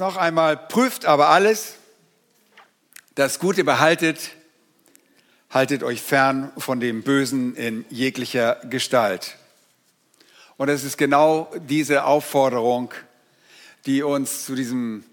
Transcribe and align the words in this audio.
Noch 0.00 0.16
einmal, 0.16 0.56
prüft 0.56 1.04
aber 1.04 1.28
alles, 1.28 1.76
das 3.14 3.38
Gute 3.38 3.62
behaltet, 3.62 4.30
haltet 5.50 5.84
euch 5.84 6.02
fern 6.02 6.50
von 6.58 6.80
dem 6.80 7.04
Bösen 7.04 7.54
in 7.54 7.84
jeglicher 7.90 8.56
Gestalt. 8.68 9.36
Und 10.56 10.68
es 10.68 10.82
ist 10.82 10.98
genau 10.98 11.48
diese 11.68 12.06
Aufforderung, 12.06 12.92
die 13.86 14.02
uns 14.02 14.44
zu 14.44 14.56
diesem 14.56 15.04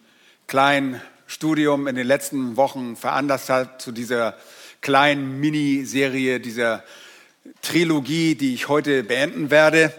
kleinen 0.47 0.99
Studium 1.27 1.85
in 1.85 1.95
den 1.95 2.07
letzten 2.07 2.57
Wochen 2.57 2.95
veranlasst 2.95 3.51
hat, 3.51 3.83
zu 3.83 3.91
dieser 3.91 4.35
kleinen 4.81 5.39
Miniserie, 5.39 6.39
dieser 6.39 6.83
Trilogie, 7.61 8.33
die 8.33 8.55
ich 8.55 8.67
heute 8.67 9.03
beenden 9.03 9.51
werde. 9.51 9.93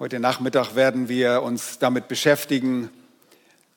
Heute 0.00 0.18
Nachmittag 0.18 0.74
werden 0.74 1.08
wir 1.08 1.42
uns 1.42 1.78
damit 1.78 2.08
beschäftigen, 2.08 2.90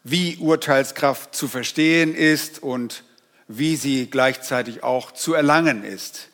wie 0.04 0.38
Urteilskraft 0.38 1.34
zu 1.34 1.48
verstehen 1.48 2.14
ist 2.14 2.62
und 2.62 3.04
wie 3.48 3.76
sie 3.76 4.10
gleichzeitig 4.10 4.84
auch 4.84 5.12
zu 5.12 5.34
erlangen 5.34 5.84
ist. 5.84 6.30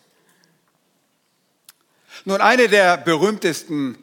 Nun, 2.26 2.42
eine 2.42 2.68
der 2.68 2.98
berühmtesten 2.98 3.98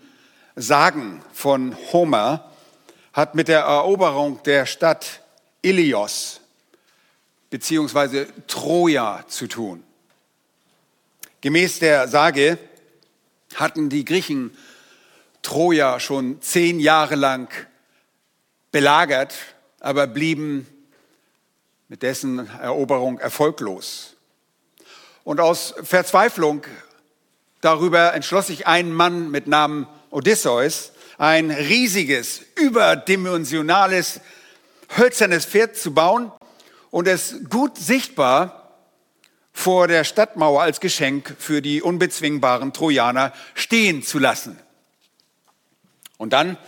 Sagen 0.55 1.23
von 1.33 1.77
Homer 1.93 2.51
hat 3.13 3.35
mit 3.35 3.49
der 3.49 3.61
Eroberung 3.61 4.43
der 4.45 4.67
Stadt 4.67 5.21
Ilios 5.63 6.41
beziehungsweise 7.51 8.27
Troja 8.47 9.25
zu 9.29 9.47
tun. 9.47 9.83
Gemäß 11.41 11.79
der 11.79 12.09
Sage 12.09 12.59
hatten 13.55 13.89
die 13.89 14.05
Griechen 14.05 14.57
Troja 15.43 16.01
schon 16.01 16.41
zehn 16.43 16.81
Jahre 16.81 17.15
lang 17.15 17.49
belagert 18.73 19.35
aber 19.87 20.09
blieben 20.09 20.67
mit 21.87 22.03
dessen 22.03 22.51
Eroberung 22.61 23.21
erfolglos. 23.21 24.17
Und 25.23 25.39
aus 25.39 25.75
Verzweiflung 25.81 26.65
darüber 27.61 28.13
entschloss 28.13 28.49
sich 28.49 28.67
ein 28.67 28.93
Mann 28.93 29.31
mit 29.31 29.47
Namen 29.47 29.87
Odysseus, 30.11 30.91
ein 31.19 31.53
riesiges, 31.53 32.41
überdimensionales, 32.57 34.21
hölzernes 34.97 35.47
Pferd 35.47 35.77
zu 35.77 35.95
bauen 35.95 36.33
und 36.91 37.07
es 37.07 37.37
gut 37.49 37.79
sichtbar 37.79 38.73
vor 39.53 39.87
der 39.87 40.03
Stadtmauer 40.03 40.63
als 40.63 40.81
Geschenk 40.81 41.37
für 41.39 41.63
die 41.63 41.81
unbezwingbaren 41.81 42.73
Trojaner 42.73 43.33
stehen 43.55 44.03
zu 44.03 44.19
lassen. 44.19 44.59
Und 46.19 46.33
dann 46.33 46.59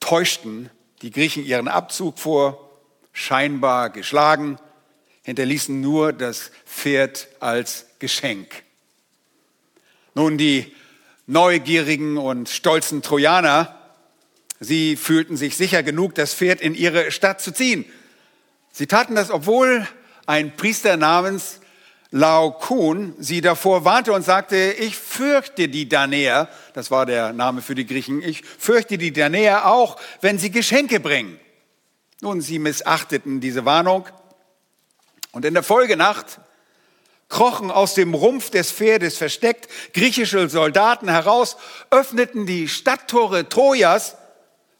täuschten 0.00 0.68
die 1.02 1.10
Griechen 1.10 1.44
ihren 1.44 1.68
Abzug 1.68 2.18
vor, 2.18 2.70
scheinbar 3.12 3.90
geschlagen, 3.90 4.58
hinterließen 5.22 5.80
nur 5.80 6.12
das 6.12 6.50
Pferd 6.64 7.28
als 7.40 7.86
Geschenk. 7.98 8.62
Nun, 10.14 10.38
die 10.38 10.74
neugierigen 11.26 12.18
und 12.18 12.48
stolzen 12.48 13.02
Trojaner, 13.02 13.78
sie 14.60 14.96
fühlten 14.96 15.36
sich 15.36 15.56
sicher 15.56 15.82
genug, 15.82 16.14
das 16.14 16.34
Pferd 16.34 16.60
in 16.60 16.74
ihre 16.74 17.10
Stadt 17.10 17.40
zu 17.40 17.52
ziehen. 17.52 17.84
Sie 18.70 18.86
taten 18.86 19.14
das, 19.14 19.30
obwohl 19.30 19.86
ein 20.26 20.56
Priester 20.56 20.96
namens 20.96 21.60
Laokon 22.14 23.14
sie 23.18 23.40
davor 23.40 23.86
warnte 23.86 24.12
und 24.12 24.22
sagte, 24.22 24.74
ich 24.78 24.96
fürchte 24.96 25.68
die 25.68 25.88
Danäer, 25.88 26.50
das 26.74 26.90
war 26.90 27.06
der 27.06 27.32
Name 27.32 27.62
für 27.62 27.74
die 27.74 27.86
Griechen, 27.86 28.22
ich 28.22 28.44
fürchte 28.44 28.98
die 28.98 29.14
Danäer 29.14 29.66
auch, 29.66 29.98
wenn 30.20 30.38
sie 30.38 30.50
Geschenke 30.50 31.00
bringen. 31.00 31.40
Nun, 32.20 32.42
sie 32.42 32.58
missachteten 32.58 33.40
diese 33.40 33.64
Warnung 33.64 34.06
und 35.32 35.46
in 35.46 35.54
der 35.54 35.62
Folgenacht 35.62 36.38
krochen 37.30 37.70
aus 37.70 37.94
dem 37.94 38.12
Rumpf 38.12 38.50
des 38.50 38.70
Pferdes 38.70 39.16
versteckt 39.16 39.70
griechische 39.94 40.50
Soldaten 40.50 41.08
heraus, 41.08 41.56
öffneten 41.90 42.44
die 42.44 42.68
Stadttore 42.68 43.48
Trojas 43.48 44.16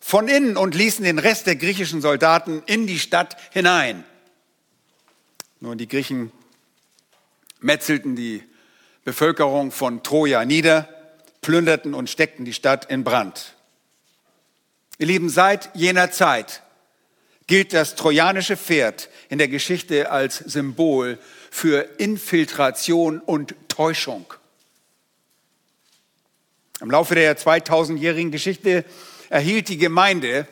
von 0.00 0.28
innen 0.28 0.58
und 0.58 0.74
ließen 0.74 1.02
den 1.02 1.18
Rest 1.18 1.46
der 1.46 1.56
griechischen 1.56 2.02
Soldaten 2.02 2.62
in 2.66 2.86
die 2.86 2.98
Stadt 2.98 3.38
hinein. 3.52 4.04
Nun, 5.60 5.78
die 5.78 5.88
Griechen 5.88 6.30
metzelten 7.62 8.16
die 8.16 8.42
Bevölkerung 9.04 9.72
von 9.72 10.02
Troja 10.02 10.44
nieder, 10.44 10.88
plünderten 11.40 11.94
und 11.94 12.08
steckten 12.08 12.44
die 12.44 12.52
Stadt 12.52 12.90
in 12.90 13.04
Brand. 13.04 13.54
Ihr 14.98 15.06
Lieben, 15.06 15.28
seit 15.28 15.74
jener 15.74 16.10
Zeit 16.10 16.62
gilt 17.46 17.72
das 17.72 17.96
trojanische 17.96 18.56
Pferd 18.56 19.08
in 19.28 19.38
der 19.38 19.48
Geschichte 19.48 20.10
als 20.10 20.38
Symbol 20.38 21.18
für 21.50 21.82
Infiltration 21.98 23.20
und 23.20 23.54
Täuschung. 23.68 24.32
Im 26.80 26.90
Laufe 26.90 27.14
der 27.14 27.36
2000-jährigen 27.36 28.30
Geschichte 28.30 28.84
erhielt 29.28 29.68
die 29.68 29.78
Gemeinde 29.78 30.46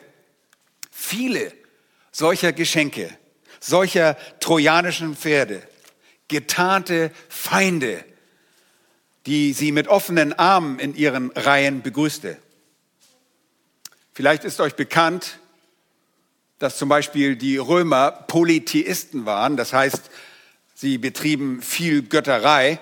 viele 0.91 1.53
solcher 2.11 2.51
Geschenke, 2.51 3.09
solcher 3.59 4.17
trojanischen 4.39 5.15
Pferde 5.15 5.61
getarnte 6.31 7.11
Feinde, 7.29 8.03
die 9.27 9.53
sie 9.53 9.71
mit 9.71 9.87
offenen 9.87 10.33
Armen 10.33 10.79
in 10.79 10.95
ihren 10.95 11.29
Reihen 11.31 11.83
begrüßte. 11.83 12.37
Vielleicht 14.13 14.43
ist 14.45 14.59
euch 14.59 14.75
bekannt, 14.75 15.37
dass 16.57 16.77
zum 16.77 16.89
Beispiel 16.89 17.35
die 17.35 17.57
Römer 17.57 18.11
Polytheisten 18.11 19.25
waren, 19.25 19.57
das 19.57 19.73
heißt, 19.73 20.09
sie 20.73 20.97
betrieben 20.97 21.61
viel 21.61 22.01
Götterei. 22.01 22.79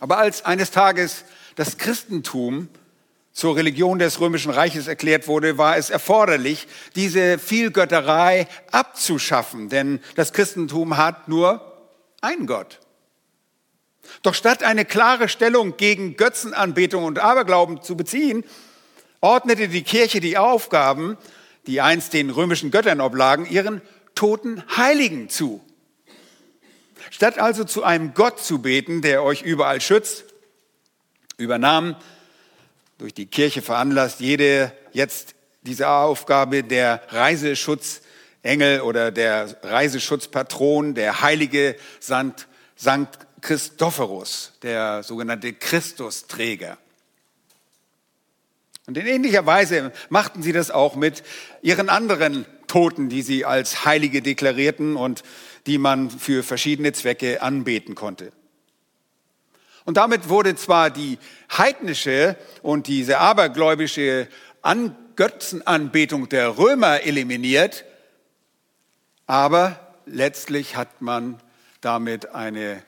Aber 0.00 0.18
als 0.18 0.44
eines 0.44 0.70
Tages 0.70 1.24
das 1.56 1.78
Christentum 1.78 2.68
zur 3.32 3.56
Religion 3.56 3.98
des 3.98 4.20
römischen 4.20 4.50
Reiches 4.50 4.86
erklärt 4.86 5.28
wurde, 5.28 5.58
war 5.58 5.76
es 5.76 5.90
erforderlich, 5.90 6.68
diese 6.94 7.38
Vielgötterei 7.38 8.46
abzuschaffen, 8.70 9.68
denn 9.68 10.00
das 10.14 10.32
Christentum 10.32 10.96
hat 10.96 11.28
nur 11.28 11.73
ein 12.24 12.46
Gott. 12.46 12.80
Doch 14.22 14.34
statt 14.34 14.62
eine 14.62 14.84
klare 14.84 15.28
Stellung 15.28 15.76
gegen 15.76 16.16
Götzenanbetung 16.16 17.04
und 17.04 17.18
Aberglauben 17.18 17.82
zu 17.82 17.96
beziehen, 17.96 18.44
ordnete 19.20 19.68
die 19.68 19.82
Kirche 19.82 20.20
die 20.20 20.36
Aufgaben, 20.36 21.16
die 21.66 21.80
einst 21.80 22.12
den 22.12 22.30
römischen 22.30 22.70
Göttern 22.70 23.00
oblagen, 23.00 23.46
ihren 23.46 23.80
toten 24.14 24.62
Heiligen 24.76 25.28
zu. 25.28 25.64
Statt 27.10 27.38
also 27.38 27.64
zu 27.64 27.84
einem 27.84 28.14
Gott 28.14 28.40
zu 28.40 28.60
beten, 28.60 29.02
der 29.02 29.22
euch 29.22 29.42
überall 29.42 29.80
schützt, 29.80 30.24
übernahm 31.36 31.96
durch 32.98 33.14
die 33.14 33.26
Kirche 33.26 33.62
veranlasst 33.62 34.20
jede 34.20 34.72
jetzt 34.92 35.34
diese 35.62 35.88
Aufgabe 35.88 36.62
der 36.62 37.02
Reiseschutz 37.08 38.02
Engel 38.44 38.82
oder 38.82 39.10
der 39.10 39.56
Reiseschutzpatron, 39.62 40.94
der 40.94 41.22
heilige 41.22 41.76
Sankt, 41.98 42.46
Sankt 42.76 43.26
Christophorus, 43.40 44.52
der 44.62 45.02
sogenannte 45.02 45.52
Christusträger. 45.52 46.76
Und 48.86 48.98
in 48.98 49.06
ähnlicher 49.06 49.46
Weise 49.46 49.92
machten 50.08 50.42
sie 50.42 50.52
das 50.52 50.70
auch 50.70 50.94
mit 50.94 51.22
ihren 51.62 51.88
anderen 51.88 52.44
Toten, 52.66 53.08
die 53.08 53.22
sie 53.22 53.44
als 53.44 53.84
Heilige 53.84 54.22
deklarierten 54.22 54.96
und 54.96 55.22
die 55.66 55.78
man 55.78 56.10
für 56.10 56.42
verschiedene 56.42 56.92
Zwecke 56.92 57.40
anbeten 57.40 57.94
konnte. 57.94 58.32
Und 59.84 59.96
damit 59.96 60.28
wurde 60.28 60.56
zwar 60.56 60.90
die 60.90 61.18
heidnische 61.56 62.36
und 62.62 62.86
diese 62.86 63.18
abergläubische 63.18 64.28
Götzenanbetung 65.16 66.28
der 66.28 66.58
Römer 66.58 67.02
eliminiert, 67.02 67.84
aber 69.26 69.94
letztlich 70.06 70.76
hat 70.76 71.00
man 71.00 71.40
damit 71.80 72.34
eine 72.34 72.82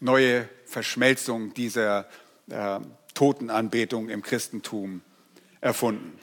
neue 0.00 0.48
Verschmelzung 0.64 1.54
dieser 1.54 2.06
äh, 2.50 2.80
Totenanbetung 3.14 4.08
im 4.08 4.22
Christentum 4.22 5.02
erfunden. 5.60 6.18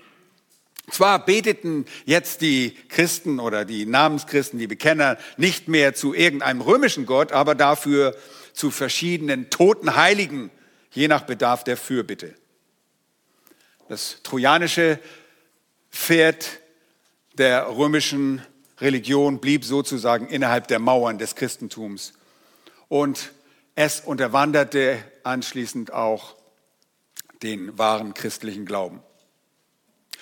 Zwar 0.91 1.25
beteten 1.25 1.85
jetzt 2.05 2.41
die 2.41 2.75
Christen 2.89 3.39
oder 3.39 3.65
die 3.65 3.85
Namenschristen, 3.85 4.59
die 4.59 4.67
Bekenner, 4.67 5.17
nicht 5.37 5.67
mehr 5.67 5.93
zu 5.93 6.13
irgendeinem 6.13 6.61
römischen 6.61 7.05
Gott, 7.05 7.31
aber 7.31 7.55
dafür 7.55 8.15
zu 8.51 8.69
verschiedenen 8.69 9.49
toten 9.49 9.95
Heiligen, 9.95 10.51
je 10.91 11.07
nach 11.07 11.23
Bedarf 11.23 11.63
der 11.63 11.77
Fürbitte. 11.77 12.35
Das 13.87 14.19
trojanische 14.23 14.99
Pferd 15.89 16.59
der 17.37 17.69
römischen 17.69 18.41
Religion 18.79 19.39
blieb 19.39 19.65
sozusagen 19.65 20.27
innerhalb 20.27 20.67
der 20.67 20.79
Mauern 20.79 21.17
des 21.17 21.35
Christentums. 21.35 22.13
Und 22.87 23.31
es 23.75 24.01
unterwanderte 24.01 25.03
anschließend 25.23 25.93
auch 25.93 26.35
den 27.41 27.77
wahren 27.77 28.13
christlichen 28.13 28.65
Glauben. 28.65 29.01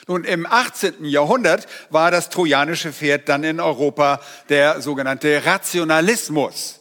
Nun, 0.07 0.23
im 0.23 0.47
18. 0.47 1.05
Jahrhundert 1.05 1.67
war 1.89 2.09
das 2.09 2.29
trojanische 2.29 2.91
Pferd 2.91 3.29
dann 3.29 3.43
in 3.43 3.59
Europa 3.59 4.19
der 4.49 4.81
sogenannte 4.81 5.45
Rationalismus. 5.45 6.79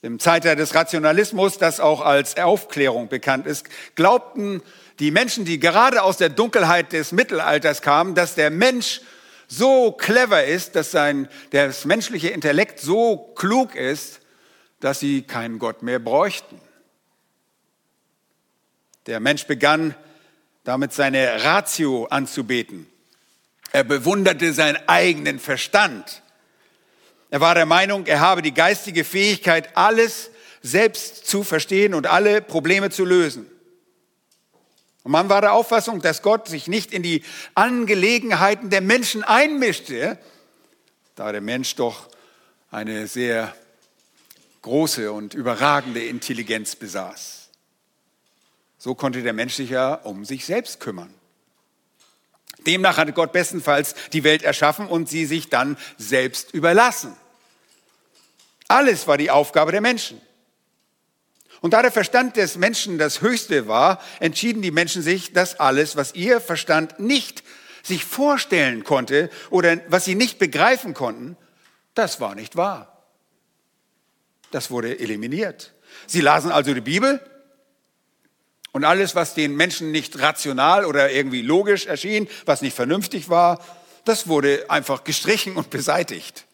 Im 0.00 0.18
Zeitalter 0.18 0.56
des 0.56 0.74
Rationalismus, 0.74 1.58
das 1.58 1.80
auch 1.80 2.00
als 2.00 2.38
Aufklärung 2.38 3.08
bekannt 3.08 3.46
ist, 3.46 3.66
glaubten 3.94 4.62
die 5.00 5.10
Menschen, 5.10 5.44
die 5.44 5.58
gerade 5.58 6.02
aus 6.02 6.16
der 6.16 6.28
Dunkelheit 6.28 6.92
des 6.92 7.12
Mittelalters 7.12 7.82
kamen, 7.82 8.14
dass 8.14 8.34
der 8.34 8.50
Mensch 8.50 9.00
so 9.48 9.92
clever 9.92 10.44
ist, 10.44 10.76
dass 10.76 10.90
sein, 10.90 11.28
das 11.50 11.84
menschliche 11.86 12.28
Intellekt 12.28 12.80
so 12.80 13.32
klug 13.34 13.74
ist, 13.74 14.20
dass 14.80 15.00
sie 15.00 15.22
keinen 15.22 15.58
Gott 15.58 15.82
mehr 15.82 15.98
bräuchten. 15.98 16.60
Der 19.06 19.20
Mensch 19.20 19.46
begann 19.46 19.94
damit 20.64 20.92
seine 20.92 21.42
Ratio 21.42 22.06
anzubeten. 22.06 22.86
Er 23.72 23.84
bewunderte 23.84 24.52
seinen 24.52 24.76
eigenen 24.86 25.38
Verstand. 25.38 26.22
Er 27.30 27.40
war 27.40 27.54
der 27.54 27.66
Meinung, 27.66 28.06
er 28.06 28.20
habe 28.20 28.42
die 28.42 28.52
geistige 28.52 29.04
Fähigkeit, 29.04 29.76
alles 29.76 30.30
selbst 30.62 31.26
zu 31.26 31.42
verstehen 31.42 31.94
und 31.94 32.06
alle 32.06 32.42
Probleme 32.42 32.90
zu 32.90 33.04
lösen. 33.04 33.46
Und 35.08 35.12
man 35.12 35.30
war 35.30 35.40
der 35.40 35.54
Auffassung, 35.54 36.02
dass 36.02 36.20
Gott 36.20 36.48
sich 36.48 36.66
nicht 36.66 36.92
in 36.92 37.02
die 37.02 37.24
Angelegenheiten 37.54 38.68
der 38.68 38.82
Menschen 38.82 39.24
einmischte, 39.24 40.18
da 41.14 41.32
der 41.32 41.40
Mensch 41.40 41.76
doch 41.76 42.10
eine 42.70 43.06
sehr 43.06 43.56
große 44.60 45.10
und 45.10 45.32
überragende 45.32 46.04
Intelligenz 46.04 46.76
besaß. 46.76 47.48
So 48.76 48.94
konnte 48.94 49.22
der 49.22 49.32
Mensch 49.32 49.54
sich 49.54 49.70
ja 49.70 49.94
um 49.94 50.26
sich 50.26 50.44
selbst 50.44 50.78
kümmern. 50.78 51.14
Demnach 52.66 52.98
hatte 52.98 53.14
Gott 53.14 53.32
bestenfalls 53.32 53.94
die 54.12 54.24
Welt 54.24 54.42
erschaffen 54.42 54.88
und 54.88 55.08
sie 55.08 55.24
sich 55.24 55.48
dann 55.48 55.78
selbst 55.96 56.52
überlassen. 56.52 57.16
Alles 58.68 59.06
war 59.06 59.16
die 59.16 59.30
Aufgabe 59.30 59.72
der 59.72 59.80
Menschen. 59.80 60.20
Und 61.60 61.72
da 61.72 61.82
der 61.82 61.92
Verstand 61.92 62.36
des 62.36 62.56
Menschen 62.56 62.98
das 62.98 63.20
Höchste 63.20 63.66
war, 63.66 64.00
entschieden 64.20 64.62
die 64.62 64.70
Menschen 64.70 65.02
sich, 65.02 65.32
dass 65.32 65.58
alles, 65.58 65.96
was 65.96 66.14
ihr 66.14 66.40
Verstand 66.40 67.00
nicht 67.00 67.42
sich 67.82 68.04
vorstellen 68.04 68.84
konnte 68.84 69.30
oder 69.50 69.78
was 69.88 70.04
sie 70.04 70.14
nicht 70.14 70.38
begreifen 70.38 70.94
konnten, 70.94 71.36
das 71.94 72.20
war 72.20 72.34
nicht 72.34 72.56
wahr. 72.56 73.02
Das 74.50 74.70
wurde 74.70 74.98
eliminiert. 74.98 75.74
Sie 76.06 76.20
lasen 76.20 76.52
also 76.52 76.72
die 76.74 76.80
Bibel 76.80 77.20
und 78.72 78.84
alles, 78.84 79.14
was 79.14 79.34
den 79.34 79.56
Menschen 79.56 79.90
nicht 79.90 80.20
rational 80.20 80.84
oder 80.84 81.10
irgendwie 81.10 81.42
logisch 81.42 81.86
erschien, 81.86 82.28
was 82.46 82.62
nicht 82.62 82.76
vernünftig 82.76 83.28
war, 83.28 83.64
das 84.04 84.28
wurde 84.28 84.70
einfach 84.70 85.04
gestrichen 85.04 85.56
und 85.56 85.70
beseitigt. 85.70 86.46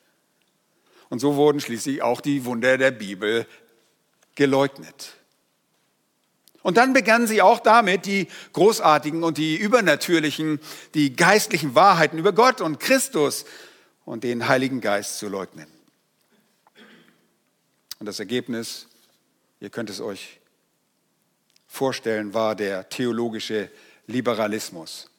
Und 1.08 1.18
so 1.18 1.36
wurden 1.36 1.60
schließlich 1.60 2.02
auch 2.02 2.20
die 2.20 2.44
Wunder 2.44 2.78
der 2.78 2.90
Bibel 2.90 3.46
geleugnet. 4.34 5.14
Und 6.62 6.78
dann 6.78 6.94
begannen 6.94 7.26
sie 7.26 7.42
auch 7.42 7.60
damit, 7.60 8.06
die 8.06 8.26
großartigen 8.54 9.22
und 9.22 9.36
die 9.36 9.56
übernatürlichen, 9.56 10.60
die 10.94 11.14
geistlichen 11.14 11.74
Wahrheiten 11.74 12.18
über 12.18 12.32
Gott 12.32 12.62
und 12.62 12.80
Christus 12.80 13.44
und 14.06 14.24
den 14.24 14.48
Heiligen 14.48 14.80
Geist 14.80 15.18
zu 15.18 15.28
leugnen. 15.28 15.66
Und 17.98 18.06
das 18.06 18.18
Ergebnis, 18.18 18.88
ihr 19.60 19.70
könnt 19.70 19.90
es 19.90 20.00
euch 20.00 20.40
vorstellen, 21.66 22.32
war 22.32 22.54
der 22.54 22.88
theologische 22.88 23.70
Liberalismus. 24.06 25.10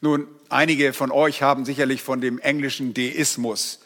Nun, 0.00 0.26
einige 0.48 0.92
von 0.92 1.10
euch 1.10 1.42
haben 1.42 1.64
sicherlich 1.64 2.02
von 2.02 2.20
dem 2.20 2.38
englischen 2.38 2.94
Deismus 2.94 3.80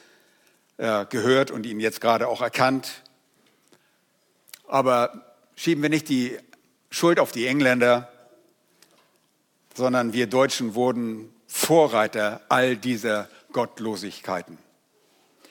äh, 0.76 1.06
gehört 1.06 1.50
und 1.50 1.66
ihn 1.66 1.80
jetzt 1.80 2.00
gerade 2.00 2.28
auch 2.28 2.40
erkannt. 2.40 3.02
Aber 4.72 5.36
schieben 5.54 5.82
wir 5.82 5.90
nicht 5.90 6.08
die 6.08 6.38
Schuld 6.88 7.20
auf 7.20 7.30
die 7.30 7.46
Engländer, 7.46 8.10
sondern 9.74 10.14
wir 10.14 10.28
Deutschen 10.28 10.74
wurden 10.74 11.28
Vorreiter 11.46 12.40
all 12.48 12.78
dieser 12.78 13.28
Gottlosigkeiten. 13.52 14.56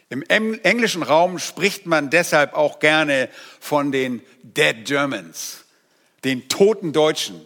Im 0.09 0.23
englischen 0.23 1.03
Raum 1.03 1.37
spricht 1.37 1.85
man 1.85 2.09
deshalb 2.09 2.55
auch 2.55 2.79
gerne 2.79 3.29
von 3.59 3.91
den 3.91 4.23
Dead 4.41 4.85
Germans, 4.85 5.65
den 6.23 6.49
toten 6.49 6.91
Deutschen. 6.91 7.45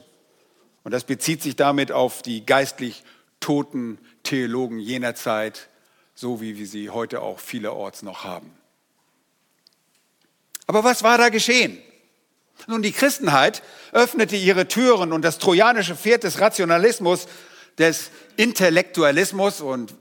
Und 0.86 0.94
das 0.94 1.04
bezieht 1.04 1.42
sich 1.44 1.58
damit 1.58 1.92
auf 1.92 2.22
die 2.22 2.46
geistlich 2.46 3.04
toten 3.42 3.98
Theologen 4.24 4.80
jener 4.80 5.14
Zeit, 5.14 5.68
so 6.14 6.40
wie 6.40 6.58
wir 6.58 6.68
sie 6.68 6.90
heute 6.90 7.22
auch 7.22 7.40
vielerorts 7.42 8.02
noch 8.02 8.24
haben. 8.24 8.50
Aber 10.68 10.84
was 10.84 11.04
war 11.04 11.18
da 11.18 11.30
geschehen? 11.30 11.78
Nun, 12.68 12.82
die 12.82 12.92
Christenheit 12.92 13.62
öffnete 13.92 14.36
ihre 14.36 14.68
Türen 14.68 15.12
und 15.12 15.22
das 15.22 15.38
trojanische 15.38 15.96
Pferd 15.96 16.24
des 16.24 16.40
Rationalismus, 16.40 17.28
des 17.78 18.10
Intellektualismus 18.38 19.62
und 19.62 19.94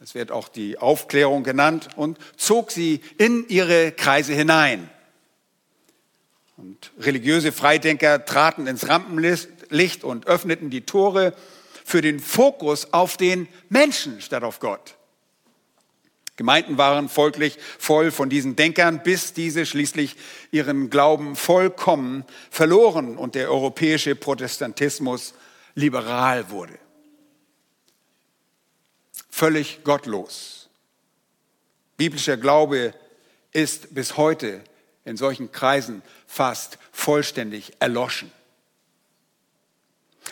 es 0.00 0.14
wird 0.14 0.30
auch 0.30 0.48
die 0.48 0.78
Aufklärung 0.78 1.42
genannt 1.42 1.88
und 1.96 2.18
zog 2.36 2.70
sie 2.70 3.00
in 3.18 3.48
ihre 3.48 3.92
Kreise 3.92 4.32
hinein. 4.32 4.88
Und 6.56 6.92
religiöse 6.98 7.52
Freidenker 7.52 8.24
traten 8.24 8.66
ins 8.66 8.88
Rampenlicht 8.88 10.04
und 10.04 10.26
öffneten 10.26 10.70
die 10.70 10.82
Tore 10.82 11.34
für 11.84 12.00
den 12.00 12.20
Fokus 12.20 12.92
auf 12.92 13.16
den 13.16 13.48
Menschen 13.68 14.20
statt 14.20 14.44
auf 14.44 14.60
Gott. 14.60 14.97
Gemeinden 16.38 16.78
waren 16.78 17.08
folglich 17.08 17.58
voll 17.80 18.12
von 18.12 18.30
diesen 18.30 18.54
Denkern, 18.54 19.02
bis 19.02 19.32
diese 19.32 19.66
schließlich 19.66 20.14
ihren 20.52 20.88
Glauben 20.88 21.34
vollkommen 21.34 22.24
verloren 22.48 23.18
und 23.18 23.34
der 23.34 23.50
europäische 23.50 24.14
Protestantismus 24.14 25.34
liberal 25.74 26.48
wurde. 26.50 26.78
Völlig 29.28 29.82
gottlos. 29.82 30.68
Biblischer 31.96 32.36
Glaube 32.36 32.94
ist 33.50 33.92
bis 33.92 34.16
heute 34.16 34.62
in 35.04 35.16
solchen 35.16 35.50
Kreisen 35.50 36.02
fast 36.28 36.78
vollständig 36.92 37.72
erloschen. 37.80 38.30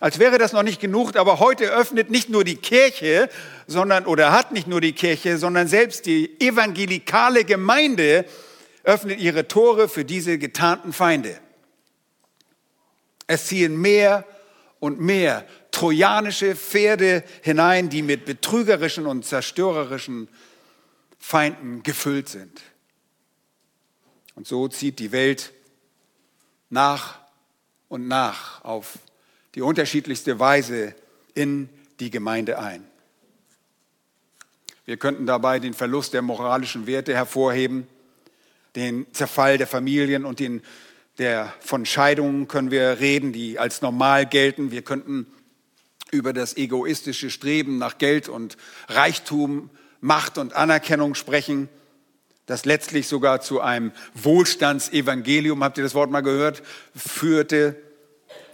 Als 0.01 0.19
wäre 0.19 0.39
das 0.39 0.53
noch 0.53 0.63
nicht 0.63 0.81
genug, 0.81 1.17
aber 1.17 1.41
heute 1.41 1.71
öffnet 1.71 2.11
nicht 2.11 2.29
nur 2.29 2.45
die 2.45 2.57
Kirche, 2.57 3.31
sondern 3.67 4.05
oder 4.07 4.33
hat 4.33 4.53
nicht 4.53 4.67
nur 4.67 4.81
die 4.81 4.93
Kirche, 4.93 5.39
sondern 5.39 5.69
selbst 5.69 6.07
die 6.07 6.39
evangelikale 6.41 7.45
Gemeinde 7.45 8.27
öffnet 8.85 9.19
ihre 9.21 9.49
Tore 9.49 9.89
für 9.89 10.05
diese 10.05 10.39
getarnten 10.39 10.93
Feinde. 10.93 11.39
Es 13.27 13.47
ziehen 13.47 13.81
mehr 13.81 14.25
und 14.81 15.01
mehr 15.01 15.47
trojanische 15.71 16.55
Pferde 16.55 17.25
hinein, 17.43 17.89
die 17.89 18.03
mit 18.03 18.25
betrügerischen 18.25 19.07
und 19.07 19.25
zerstörerischen 19.25 20.29
Feinden 21.19 21.83
gefüllt 21.83 22.29
sind. 22.29 22.63
Und 24.35 24.47
so 24.47 24.69
zieht 24.69 24.99
die 24.99 25.13
Welt 25.13 25.53
nach 26.71 27.19
und 27.89 28.07
nach 28.07 28.63
auf 28.65 28.99
die 29.57 29.63
unterschiedlichste 29.63 30.39
Weise 30.39 30.95
in 31.35 31.69
die 31.99 32.11
Gemeinde 32.11 32.59
ein. 32.59 32.85
Wir 34.85 34.99
könnten 34.99 35.27
dabei 35.27 35.59
den 35.59 35.75
Verlust 35.75 36.13
der 36.13 36.23
moralischen 36.23 36.87
Werte 36.87 37.15
hervorheben, 37.15 37.89
den 38.77 39.07
Zerfall 39.13 39.59
der 39.59 39.67
Familien 39.67 40.25
und 40.25 40.39
den 40.39 40.63
der 41.19 41.53
von 41.61 41.87
Scheidungen 41.87 42.47
können 42.47 42.71
wir 42.71 43.01
reden, 43.01 43.33
die 43.33 43.59
als 43.59 43.81
normal 43.81 44.27
gelten. 44.27 44.71
Wir 44.71 44.83
könnten 44.83 45.27
über 46.11 46.35
das 46.35 46.59
egoistische 46.59 47.31
Streben 47.31 47.79
nach 47.79 47.97
Geld 47.97 48.29
und 48.29 48.59
Reichtum, 48.89 49.71
Macht 50.03 50.37
und 50.37 50.55
Anerkennung 50.55 51.15
sprechen, 51.15 51.71
das 52.45 52.67
letztlich 52.67 53.09
sogar 53.09 53.41
zu 53.41 53.63
einem 53.63 53.93
Wohlstandsevangelium, 54.15 55.65
habt 55.65 55.79
ihr 55.79 55.85
das 55.85 55.95
Wort 55.95 56.11
mal 56.11 56.21
gehört, 56.21 56.63
führte. 56.95 57.77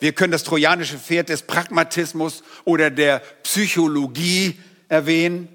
Wir 0.03 0.13
können 0.13 0.33
das 0.33 0.43
trojanische 0.43 0.99
Pferd 0.99 1.29
des 1.29 1.43
Pragmatismus 1.43 2.43
oder 2.65 2.91
der 2.91 3.21
Psychologie 3.45 4.59
erwähnen. 4.89 5.47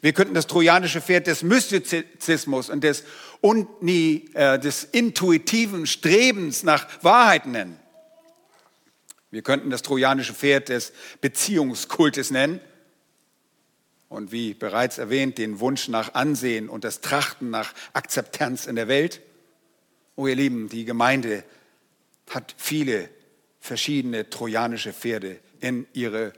Wir 0.00 0.12
könnten 0.12 0.34
das 0.34 0.48
trojanische 0.48 1.00
Pferd 1.00 1.28
des 1.28 1.44
Mystizismus 1.44 2.70
und 2.70 2.82
des, 2.82 3.04
Uni, 3.40 4.30
äh, 4.34 4.58
des 4.58 4.82
intuitiven 4.82 5.86
Strebens 5.86 6.64
nach 6.64 6.88
Wahrheit 7.04 7.46
nennen. 7.46 7.78
Wir 9.30 9.42
könnten 9.42 9.70
das 9.70 9.82
trojanische 9.82 10.34
Pferd 10.34 10.70
des 10.70 10.92
Beziehungskultes 11.20 12.32
nennen. 12.32 12.58
Und 14.08 14.32
wie 14.32 14.54
bereits 14.54 14.98
erwähnt, 14.98 15.38
den 15.38 15.60
Wunsch 15.60 15.86
nach 15.86 16.14
Ansehen 16.14 16.68
und 16.68 16.82
das 16.82 17.00
Trachten 17.00 17.50
nach 17.50 17.72
Akzeptanz 17.92 18.66
in 18.66 18.74
der 18.74 18.88
Welt. 18.88 19.20
Oh 20.16 20.26
ihr 20.26 20.34
Lieben, 20.34 20.68
die 20.68 20.84
Gemeinde 20.84 21.44
hat 22.28 22.56
viele 22.58 23.08
verschiedene 23.68 24.30
trojanische 24.30 24.92
Pferde 24.92 25.38
in 25.60 25.86
ihre 25.92 26.32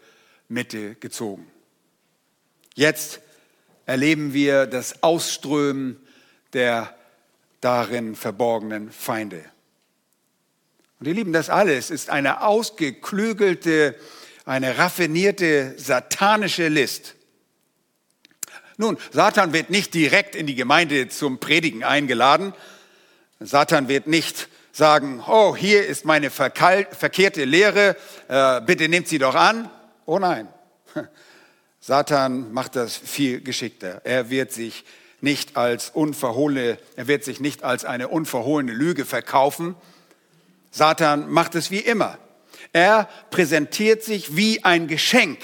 Mitte 0.49 0.97
gezogen. 0.97 1.47
Jetzt 2.75 3.21
erleben 3.87 4.35
wir 4.35 4.67
das 4.67 5.03
Ausströmen 5.03 5.97
der 6.53 6.95
darin 7.61 8.17
verborgenen 8.17 8.91
Feinde. 8.91 9.45
Und 10.99 11.07
ihr 11.07 11.15
Lieben, 11.15 11.33
das 11.33 11.51
alles 11.51 11.91
ist 11.91 12.11
eine 12.11 12.43
ausgeklügelte, 12.43 13.95
eine 14.45 14.77
raffinierte 14.77 15.75
satanische 15.79 16.69
List. 16.69 17.15
Nun, 18.77 18.99
Satan 19.13 19.53
wird 19.53 19.71
nicht 19.71 19.95
direkt 19.95 20.35
in 20.35 20.47
die 20.47 20.57
Gemeinde 20.57 21.09
zum 21.09 21.39
Predigen 21.39 21.85
eingeladen. 21.85 22.55
Satan 23.39 23.89
wird 23.89 24.09
nicht 24.09 24.49
sagen, 24.73 25.23
oh, 25.27 25.57
hier 25.57 25.87
ist 25.87 26.05
meine 26.05 26.31
verkehrte 26.31 27.45
Lehre, 27.45 27.97
äh, 28.29 28.61
bitte 28.61 28.89
nehmt 28.89 29.09
sie 29.09 29.19
doch 29.19 29.35
an. 29.35 29.69
Oh 30.07 30.19
nein, 30.19 30.49
Satan 31.81 32.53
macht 32.53 32.77
das 32.77 32.97
viel 32.97 33.41
geschickter. 33.41 34.01
Er 34.05 34.31
wird 34.31 34.53
sich 34.53 34.85
nicht 35.21 35.57
als 35.57 35.91
unverhohlene, 35.91 36.79
er 36.97 37.07
wird 37.07 37.25
sich 37.25 37.41
nicht 37.41 37.63
als 37.63 37.85
eine 37.85 38.09
unverhohlene 38.09 38.73
Lüge 38.73 39.05
verkaufen. 39.05 39.75
Satan 40.71 41.31
macht 41.31 41.55
es 41.55 41.71
wie 41.71 41.81
immer. 41.81 42.19
Er 42.73 43.09
präsentiert 43.31 44.03
sich 44.03 44.37
wie 44.37 44.65
ein 44.65 44.87
Geschenk, 44.87 45.39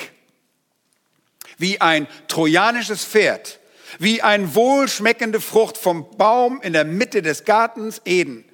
wie 1.59 1.81
ein 1.81 2.07
trojanisches 2.29 3.05
Pferd, 3.05 3.59
wie 3.99 4.23
eine 4.23 4.55
wohlschmeckende 4.55 5.41
Frucht 5.41 5.77
vom 5.77 6.17
Baum 6.17 6.61
in 6.63 6.73
der 6.73 6.85
Mitte 6.85 7.23
des 7.23 7.45
Gartens 7.45 8.01
Eden. 8.05 8.45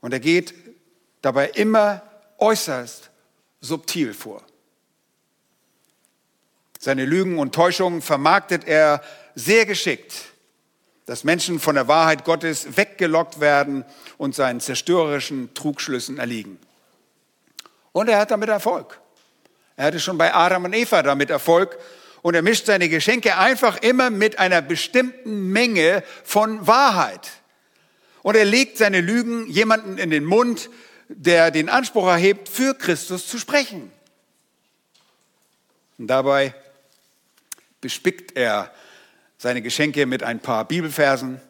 Und 0.00 0.12
er 0.12 0.20
geht 0.20 0.54
dabei 1.22 1.48
immer 1.50 2.02
äußerst 2.38 3.10
subtil 3.60 4.14
vor. 4.14 4.42
Seine 6.78 7.04
Lügen 7.04 7.38
und 7.38 7.54
Täuschungen 7.54 8.02
vermarktet 8.02 8.66
er 8.66 9.02
sehr 9.34 9.66
geschickt, 9.66 10.14
dass 11.06 11.24
Menschen 11.24 11.58
von 11.58 11.74
der 11.74 11.88
Wahrheit 11.88 12.24
Gottes 12.24 12.76
weggelockt 12.76 13.40
werden 13.40 13.84
und 14.18 14.34
seinen 14.34 14.60
zerstörerischen 14.60 15.54
Trugschlüssen 15.54 16.18
erliegen. 16.18 16.58
Und 17.92 18.08
er 18.08 18.18
hat 18.18 18.30
damit 18.30 18.48
Erfolg. 18.48 19.00
Er 19.76 19.86
hatte 19.86 20.00
schon 20.00 20.18
bei 20.18 20.34
Adam 20.34 20.64
und 20.64 20.74
Eva 20.74 21.02
damit 21.02 21.30
Erfolg 21.30 21.78
und 22.22 22.34
er 22.34 22.42
mischt 22.42 22.66
seine 22.66 22.88
Geschenke 22.88 23.36
einfach 23.36 23.78
immer 23.82 24.10
mit 24.10 24.38
einer 24.38 24.62
bestimmten 24.62 25.50
Menge 25.52 26.02
von 26.24 26.66
Wahrheit. 26.66 27.30
Und 28.26 28.34
er 28.34 28.44
legt 28.44 28.76
seine 28.76 29.00
Lügen 29.00 29.46
jemanden 29.46 29.98
in 29.98 30.10
den 30.10 30.24
Mund, 30.24 30.68
der 31.06 31.52
den 31.52 31.68
Anspruch 31.68 32.08
erhebt, 32.08 32.48
für 32.48 32.74
Christus 32.74 33.28
zu 33.28 33.38
sprechen. 33.38 33.92
Und 35.96 36.08
dabei 36.08 36.52
bespickt 37.80 38.36
er 38.36 38.74
seine 39.38 39.62
Geschenke 39.62 40.06
mit 40.06 40.24
ein 40.24 40.40
paar 40.40 40.66
Bibelversen 40.66 41.40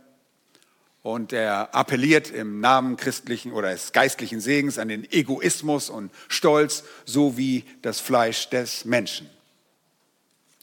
und 1.00 1.32
er 1.32 1.74
appelliert 1.74 2.28
im 2.28 2.60
Namen 2.60 2.98
christlichen 2.98 3.54
oder 3.54 3.70
des 3.70 3.92
geistlichen 3.92 4.42
Segens 4.42 4.78
an 4.78 4.88
den 4.88 5.10
Egoismus 5.10 5.88
und 5.88 6.12
Stolz 6.28 6.84
sowie 7.06 7.64
das 7.80 8.00
Fleisch 8.00 8.50
des 8.50 8.84
Menschen. 8.84 9.30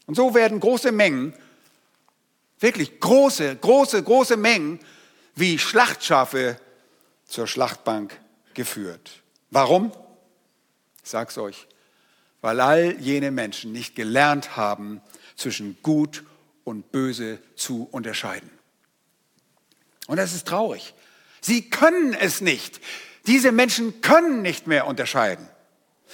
Und 0.05 0.13
so 0.13 0.35
werden 0.35 0.59
große 0.59 0.91
Mengen, 0.91 1.33
wirklich 2.59 2.99
große, 2.99 3.55
große, 3.55 4.03
große 4.03 4.37
Mengen 4.37 4.79
wie 5.35 5.57
Schlachtschafe 5.59 6.59
zur 7.25 7.47
Schlachtbank 7.47 8.19
geführt. 8.53 9.21
Warum? 9.49 9.91
Ich 11.03 11.09
sag's 11.09 11.37
euch, 11.37 11.67
weil 12.41 12.59
all 12.59 12.99
jene 12.99 13.31
Menschen 13.31 13.71
nicht 13.71 13.95
gelernt 13.95 14.55
haben, 14.55 15.01
zwischen 15.35 15.77
gut 15.81 16.23
und 16.63 16.91
böse 16.91 17.39
zu 17.55 17.87
unterscheiden. 17.91 18.49
Und 20.07 20.17
das 20.17 20.33
ist 20.33 20.47
traurig. 20.47 20.93
Sie 21.41 21.69
können 21.69 22.13
es 22.13 22.41
nicht. 22.41 22.79
Diese 23.25 23.51
Menschen 23.51 24.01
können 24.01 24.41
nicht 24.41 24.67
mehr 24.67 24.87
unterscheiden. 24.87 25.47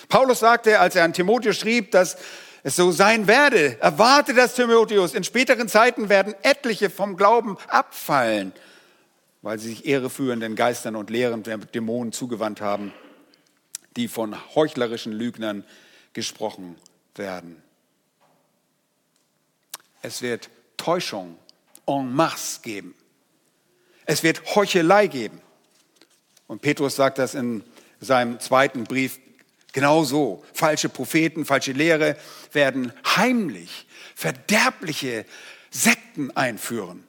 Paulus 0.08 0.40
sagte, 0.40 0.80
als 0.80 0.96
er 0.96 1.04
an 1.04 1.14
Timotheus 1.14 1.58
schrieb, 1.58 1.92
dass 1.92 2.18
es 2.64 2.76
so 2.76 2.92
sein 2.92 3.28
werde, 3.28 3.82
erwarte 3.82 4.34
das 4.34 4.56
Timotheus, 4.56 5.14
in 5.14 5.24
späteren 5.24 5.68
Zeiten 5.68 6.10
werden 6.10 6.36
etliche 6.44 6.90
vom 6.90 7.18
Glauben 7.18 7.58
abfallen, 7.68 8.54
weil 9.42 9.60
sie 9.60 9.70
sich 9.70 9.86
irreführenden 9.86 10.56
Geistern 10.56 10.96
und 10.96 11.10
Lehren 11.10 11.44
der 11.44 11.58
Dämonen 11.58 12.12
zugewandt 12.12 12.62
haben, 12.62 12.94
die 13.96 14.08
von 14.08 14.36
heuchlerischen 14.56 15.14
Lügnern 15.14 15.64
gesprochen 16.14 16.76
werden. 17.16 17.62
Es 20.02 20.22
wird 20.22 20.50
Täuschung 20.78 21.38
en 21.86 22.14
masse 22.14 22.62
geben. 22.62 22.96
Es 24.06 24.24
wird 24.24 24.56
Heuchelei 24.56 25.08
geben. 25.08 25.42
Und 26.48 26.62
Petrus 26.62 26.96
sagt 26.96 27.18
das 27.18 27.36
in 27.36 27.64
seinem 28.00 28.40
zweiten 28.40 28.86
Brief 28.86 29.20
genauso. 29.72 30.44
Falsche 30.54 30.90
Propheten, 30.90 31.46
falsche 31.46 31.74
Lehre 31.74 32.18
werden 32.52 32.94
heimlich 33.06 33.86
verderbliche 34.16 35.26
Sekten 35.70 36.36
einführen. 36.36 37.08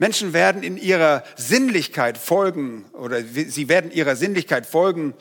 Menschen 0.00 0.32
werden 0.32 0.62
in 0.62 0.78
ihrer 0.78 1.22
Sinnlichkeit 1.36 2.16
folgen 2.16 2.86
oder 2.94 3.22
sie 3.22 3.68
werden 3.68 3.90
ihrer 3.90 4.16
Sinnlichkeit 4.16 4.64
folgen 4.64 5.12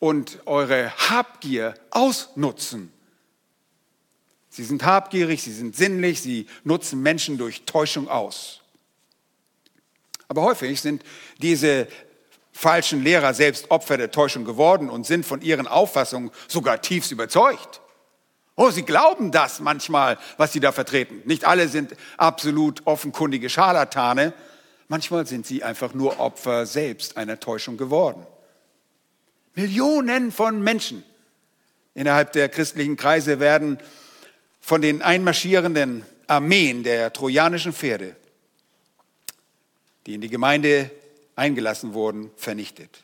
und 0.00 0.40
eure 0.46 0.90
Habgier 1.08 1.74
ausnutzen. 1.92 2.92
Sie 4.50 4.64
sind 4.64 4.84
habgierig, 4.84 5.44
sie 5.44 5.52
sind 5.52 5.76
sinnlich, 5.76 6.22
sie 6.22 6.46
nutzen 6.64 7.02
Menschen 7.02 7.38
durch 7.38 7.62
Täuschung 7.66 8.08
aus. 8.08 8.62
Aber 10.26 10.42
häufig 10.42 10.80
sind 10.80 11.04
diese 11.38 11.86
falschen 12.50 13.04
Lehrer 13.04 13.32
selbst 13.32 13.70
Opfer 13.70 13.96
der 13.96 14.10
Täuschung 14.10 14.44
geworden 14.44 14.90
und 14.90 15.06
sind 15.06 15.24
von 15.24 15.40
ihren 15.40 15.68
Auffassungen 15.68 16.32
sogar 16.48 16.82
tiefst 16.82 17.12
überzeugt. 17.12 17.80
Oh, 18.56 18.70
sie 18.70 18.82
glauben 18.82 19.32
das 19.32 19.60
manchmal, 19.60 20.18
was 20.38 20.52
sie 20.52 20.60
da 20.60 20.72
vertreten. 20.72 21.20
Nicht 21.26 21.44
alle 21.44 21.68
sind 21.68 21.94
absolut 22.16 22.86
offenkundige 22.86 23.50
Scharlatane. 23.50 24.32
Manchmal 24.88 25.26
sind 25.26 25.46
sie 25.46 25.62
einfach 25.62 25.92
nur 25.92 26.18
Opfer 26.18 26.64
selbst 26.64 27.18
einer 27.18 27.38
Täuschung 27.38 27.76
geworden. 27.76 28.26
Millionen 29.54 30.32
von 30.32 30.62
Menschen 30.62 31.04
innerhalb 31.94 32.32
der 32.32 32.48
christlichen 32.48 32.96
Kreise 32.96 33.40
werden 33.40 33.78
von 34.60 34.80
den 34.80 35.02
einmarschierenden 35.02 36.04
Armeen 36.26 36.82
der 36.82 37.12
trojanischen 37.12 37.74
Pferde, 37.74 38.16
die 40.06 40.14
in 40.14 40.20
die 40.22 40.28
Gemeinde 40.28 40.90
eingelassen 41.36 41.92
wurden, 41.92 42.30
vernichtet. 42.36 43.02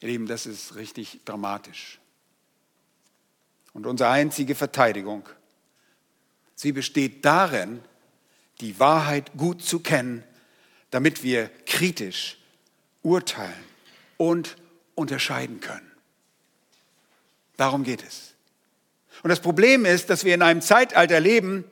Ihr 0.00 0.08
Lieben, 0.08 0.26
das 0.26 0.46
ist 0.46 0.76
richtig 0.76 1.20
dramatisch. 1.24 1.98
Und 3.76 3.84
unsere 3.84 4.08
einzige 4.08 4.54
Verteidigung, 4.54 5.28
sie 6.54 6.72
besteht 6.72 7.26
darin, 7.26 7.82
die 8.62 8.80
Wahrheit 8.80 9.32
gut 9.36 9.62
zu 9.62 9.80
kennen, 9.80 10.24
damit 10.90 11.22
wir 11.22 11.50
kritisch 11.66 12.38
urteilen 13.02 13.52
und 14.16 14.56
unterscheiden 14.94 15.60
können. 15.60 15.92
Darum 17.58 17.84
geht 17.84 18.02
es. 18.02 18.32
Und 19.22 19.28
das 19.28 19.40
Problem 19.40 19.84
ist, 19.84 20.08
dass 20.08 20.24
wir 20.24 20.34
in 20.34 20.40
einem 20.40 20.62
Zeitalter 20.62 21.20
leben, 21.20 21.62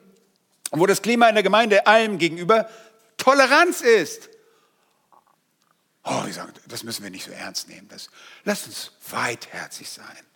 wo 0.73 0.84
das 0.84 1.00
Klima 1.00 1.26
in 1.30 1.37
der 1.37 1.42
Gemeinde 1.42 1.87
allem 1.87 2.18
gegenüber 2.18 2.68
Toleranz 3.16 3.80
ist. 3.80 4.28
Oh, 6.04 6.25
ich 6.28 6.34
sage, 6.34 6.52
das 6.68 6.82
müssen 6.82 7.02
wir 7.02 7.11
nicht 7.11 7.25
so 7.25 7.30
ernst 7.30 7.66
nehmen. 7.66 7.88
Das, 7.88 8.11
lasst 8.44 8.66
uns 8.66 8.92
weitherzig 9.08 9.88
sein. 9.88 10.33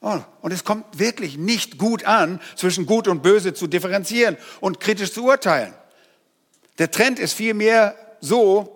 Oh, 0.00 0.20
und 0.42 0.52
es 0.52 0.64
kommt 0.64 0.98
wirklich 0.98 1.36
nicht 1.36 1.78
gut 1.78 2.04
an, 2.04 2.40
zwischen 2.54 2.86
Gut 2.86 3.08
und 3.08 3.22
Böse 3.22 3.52
zu 3.52 3.66
differenzieren 3.66 4.36
und 4.60 4.78
kritisch 4.78 5.12
zu 5.12 5.24
urteilen. 5.24 5.74
Der 6.78 6.90
Trend 6.90 7.18
ist 7.18 7.32
vielmehr 7.32 7.96
so, 8.20 8.74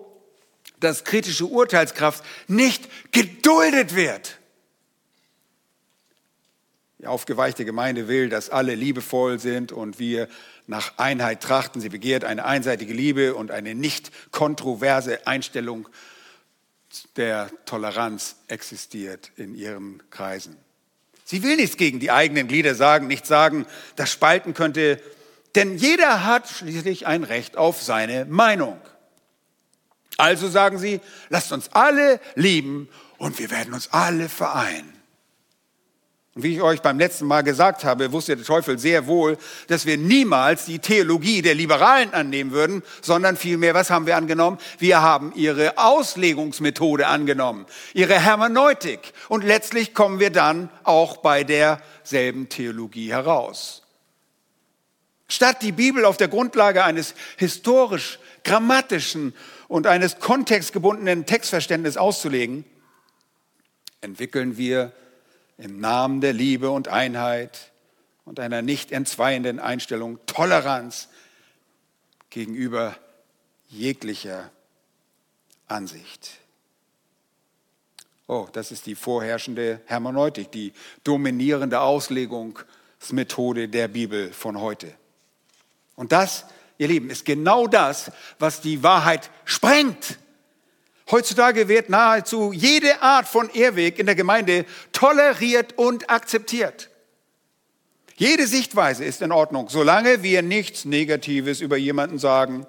dass 0.81 1.05
kritische 1.05 1.45
Urteilskraft 1.45 2.23
nicht 2.47 2.89
geduldet 3.13 3.95
wird. 3.95 4.37
Die 6.99 7.07
aufgeweichte 7.07 7.65
Gemeinde 7.65 8.07
will, 8.07 8.29
dass 8.29 8.49
alle 8.49 8.75
liebevoll 8.75 9.39
sind 9.39 9.71
und 9.71 9.99
wir 9.99 10.27
nach 10.67 10.97
Einheit 10.97 11.41
trachten. 11.41 11.81
Sie 11.81 11.89
begehrt 11.89 12.23
eine 12.23 12.45
einseitige 12.45 12.93
Liebe 12.93 13.35
und 13.35 13.51
eine 13.51 13.75
nicht 13.75 14.11
kontroverse 14.31 15.25
Einstellung 15.25 15.87
der 17.15 17.49
Toleranz 17.65 18.35
existiert 18.47 19.31
in 19.35 19.55
ihren 19.55 20.01
Kreisen. 20.11 20.57
Sie 21.25 21.43
will 21.43 21.55
nichts 21.55 21.77
gegen 21.77 21.99
die 21.99 22.11
eigenen 22.11 22.47
Glieder 22.47 22.75
sagen, 22.75 23.07
nicht 23.07 23.25
sagen, 23.25 23.65
das 23.95 24.11
spalten 24.11 24.53
könnte, 24.53 25.01
denn 25.55 25.77
jeder 25.77 26.25
hat 26.25 26.49
schließlich 26.49 27.07
ein 27.07 27.23
Recht 27.23 27.57
auf 27.57 27.81
seine 27.81 28.25
Meinung. 28.25 28.79
Also 30.17 30.47
sagen 30.47 30.77
sie, 30.77 30.99
lasst 31.29 31.51
uns 31.51 31.69
alle 31.73 32.19
lieben 32.35 32.89
und 33.17 33.39
wir 33.39 33.51
werden 33.51 33.73
uns 33.73 33.91
alle 33.91 34.29
vereinen. 34.29 34.92
Und 36.35 36.41
wie 36.41 36.55
ich 36.55 36.61
euch 36.63 36.81
beim 36.81 36.97
letzten 36.97 37.27
Mal 37.27 37.43
gesagt 37.43 37.83
habe, 37.83 38.11
wusste 38.11 38.35
der 38.35 38.45
Teufel 38.45 38.79
sehr 38.79 39.05
wohl, 39.05 39.37
dass 39.67 39.85
wir 39.85 39.97
niemals 39.97 40.65
die 40.65 40.79
Theologie 40.79 41.43
der 41.43 41.53
Liberalen 41.53 42.11
annehmen 42.13 42.51
würden, 42.51 42.81
sondern 43.01 43.37
vielmehr, 43.37 43.75
was 43.75 43.91
haben 43.91 44.07
wir 44.07 44.17
angenommen? 44.17 44.57
Wir 44.79 45.03
haben 45.03 45.31
ihre 45.35 45.77
Auslegungsmethode 45.77 47.05
angenommen, 47.05 47.67
ihre 47.93 48.19
Hermeneutik. 48.19 49.13
Und 49.29 49.43
letztlich 49.43 49.93
kommen 49.93 50.19
wir 50.19 50.31
dann 50.31 50.69
auch 50.83 51.17
bei 51.17 51.43
derselben 51.43 52.49
Theologie 52.49 53.11
heraus. 53.11 53.83
Statt 55.27 55.61
die 55.61 55.71
Bibel 55.71 56.03
auf 56.03 56.17
der 56.17 56.29
Grundlage 56.29 56.83
eines 56.83 57.13
historisch, 57.37 58.17
grammatischen 58.43 59.35
und 59.67 59.85
eines 59.85 60.17
kontextgebundenen 60.19 61.27
Textverständnisses 61.27 61.97
auszulegen, 61.97 62.65
entwickeln 64.01 64.57
wir 64.57 64.91
im 65.57 65.79
Namen 65.79 66.21
der 66.21 66.33
Liebe 66.33 66.69
und 66.71 66.87
Einheit 66.87 67.71
und 68.25 68.39
einer 68.39 68.61
nicht 68.61 68.91
entzweienden 68.91 69.59
Einstellung 69.59 70.19
Toleranz 70.25 71.09
gegenüber 72.29 72.95
jeglicher 73.69 74.49
Ansicht. 75.67 76.31
Oh, 78.27 78.47
das 78.53 78.71
ist 78.71 78.85
die 78.85 78.95
vorherrschende 78.95 79.81
Hermeneutik, 79.85 80.51
die 80.51 80.73
dominierende 81.03 81.81
Auslegungsmethode 81.81 83.67
der 83.67 83.87
Bibel 83.89 84.31
von 84.31 84.59
heute. 84.59 84.93
Und 85.95 86.11
das, 86.11 86.45
ihr 86.77 86.87
Lieben, 86.87 87.09
ist 87.09 87.25
genau 87.25 87.67
das, 87.67 88.11
was 88.39 88.61
die 88.61 88.81
Wahrheit 88.81 89.29
sprengt. 89.45 90.17
Heutzutage 91.11 91.67
wird 91.67 91.89
nahezu 91.89 92.53
jede 92.53 93.01
Art 93.01 93.27
von 93.27 93.49
Ehrweg 93.49 93.99
in 93.99 94.05
der 94.05 94.15
Gemeinde 94.15 94.65
toleriert 94.91 95.77
und 95.77 96.09
akzeptiert. 96.09 96.89
Jede 98.15 98.47
Sichtweise 98.47 99.03
ist 99.03 99.21
in 99.21 99.31
Ordnung, 99.31 99.69
solange 99.69 100.23
wir 100.23 100.41
nichts 100.41 100.85
Negatives 100.85 101.61
über 101.61 101.77
jemanden 101.77 102.19
sagen 102.19 102.65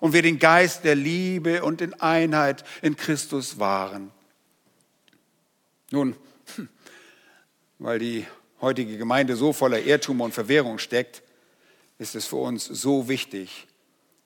und 0.00 0.12
wir 0.12 0.22
den 0.22 0.38
Geist 0.38 0.84
der 0.84 0.94
Liebe 0.94 1.62
und 1.62 1.80
in 1.80 1.94
Einheit 2.00 2.64
in 2.82 2.96
Christus 2.96 3.58
wahren. 3.58 4.10
Nun, 5.90 6.16
weil 7.78 7.98
die 7.98 8.26
heutige 8.60 8.96
Gemeinde 8.96 9.36
so 9.36 9.52
voller 9.52 9.80
Irrtum 9.80 10.20
und 10.22 10.32
Verwirrung 10.32 10.78
steckt, 10.78 11.22
ist 11.98 12.14
es 12.14 12.26
für 12.26 12.36
uns 12.36 12.64
so 12.64 13.08
wichtig, 13.08 13.66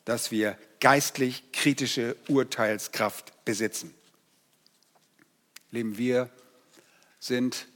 dass 0.05 0.31
wir 0.31 0.57
geistlich 0.80 1.52
kritische 1.52 2.16
Urteilskraft 2.28 3.44
besitzen. 3.44 3.94
Leben 5.70 5.99
wir 5.99 6.30
sind 7.18 7.66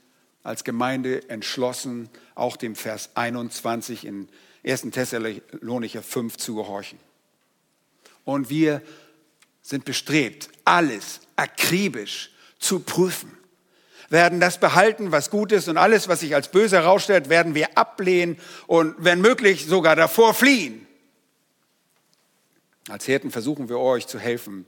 als 0.42 0.64
Gemeinde 0.64 1.28
entschlossen, 1.28 2.08
auch 2.34 2.56
dem 2.56 2.74
Vers 2.74 3.10
21 3.14 4.04
in 4.04 4.28
1. 4.66 4.82
Thessalonicher 4.90 6.02
5 6.02 6.36
zu 6.36 6.54
gehorchen. 6.54 6.98
Und 8.24 8.50
wir 8.50 8.82
sind 9.62 9.84
bestrebt, 9.84 10.48
alles 10.64 11.20
akribisch 11.36 12.30
zu 12.58 12.80
prüfen, 12.80 13.36
werden 14.10 14.40
das 14.40 14.58
behalten, 14.60 15.12
was 15.12 15.30
gut 15.30 15.52
ist 15.52 15.68
und 15.68 15.76
alles, 15.76 16.08
was 16.08 16.20
sich 16.20 16.34
als 16.34 16.50
böse 16.50 16.76
herausstellt, 16.76 17.28
werden 17.28 17.54
wir 17.54 17.76
ablehnen 17.76 18.38
und 18.66 18.94
wenn 18.98 19.20
möglich 19.20 19.66
sogar 19.66 19.96
davor 19.96 20.34
fliehen. 20.34 20.83
Als 22.88 23.06
Hirten 23.06 23.30
versuchen 23.30 23.68
wir 23.68 23.78
euch 23.78 24.06
zu 24.06 24.18
helfen 24.18 24.66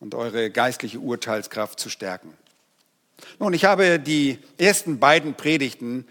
und 0.00 0.14
eure 0.14 0.50
geistliche 0.50 0.98
Urteilskraft 0.98 1.78
zu 1.78 1.90
stärken. 1.90 2.32
Nun, 3.38 3.52
ich 3.52 3.64
habe 3.64 3.98
die 3.98 4.38
ersten 4.58 4.98
beiden 4.98 5.34
Predigten 5.34 6.06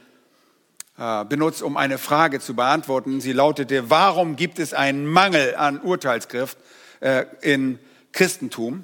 äh, 0.97 1.25
benutzt, 1.25 1.63
um 1.63 1.75
eine 1.75 1.97
Frage 1.97 2.39
zu 2.39 2.55
beantworten. 2.55 3.19
Sie 3.19 3.33
lautete, 3.33 3.89
warum 3.89 4.35
gibt 4.35 4.59
es 4.59 4.73
einen 4.73 5.07
Mangel 5.07 5.55
an 5.55 5.81
Urteilskraft 5.81 6.57
äh, 6.99 7.25
im 7.41 7.79
Christentum? 8.11 8.83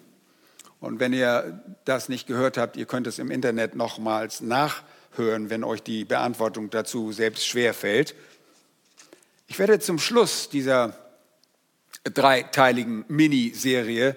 Und 0.79 0.99
wenn 0.99 1.13
ihr 1.13 1.61
das 1.85 2.09
nicht 2.09 2.25
gehört 2.25 2.57
habt, 2.57 2.77
ihr 2.77 2.85
könnt 2.85 3.05
es 3.05 3.19
im 3.19 3.29
Internet 3.29 3.75
nochmals 3.75 4.41
nachhören, 4.41 5.49
wenn 5.49 5.63
euch 5.63 5.83
die 5.83 6.03
Beantwortung 6.03 6.69
dazu 6.69 7.11
selbst 7.11 7.45
schwer 7.45 7.73
fällt. 7.73 8.15
Ich 9.47 9.59
werde 9.59 9.79
zum 9.79 9.99
Schluss 9.99 10.49
dieser 10.49 10.95
dreiteiligen 12.03 13.05
Miniserie 13.07 14.15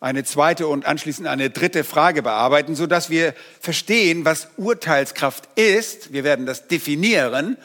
eine 0.00 0.24
zweite 0.24 0.68
und 0.68 0.86
anschließend 0.86 1.26
eine 1.26 1.50
dritte 1.50 1.82
Frage 1.82 2.22
bearbeiten, 2.22 2.76
so 2.76 2.86
dass 2.86 3.10
wir 3.10 3.34
verstehen, 3.60 4.24
was 4.24 4.48
Urteilskraft 4.56 5.48
ist. 5.58 6.12
Wir 6.12 6.24
werden 6.24 6.46
das 6.46 6.68
definieren 6.68 7.56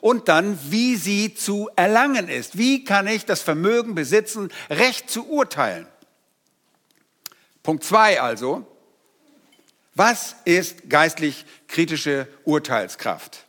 und 0.00 0.28
dann, 0.28 0.58
wie 0.70 0.96
sie 0.96 1.34
zu 1.34 1.68
erlangen 1.76 2.28
ist. 2.28 2.56
Wie 2.56 2.84
kann 2.84 3.06
ich 3.06 3.26
das 3.26 3.42
Vermögen 3.42 3.94
besitzen, 3.94 4.50
Recht 4.70 5.10
zu 5.10 5.28
urteilen? 5.28 5.86
Punkt 7.62 7.84
zwei 7.84 8.20
also. 8.20 8.66
Was 9.94 10.36
ist 10.46 10.88
geistlich 10.88 11.44
kritische 11.68 12.26
Urteilskraft? 12.44 13.46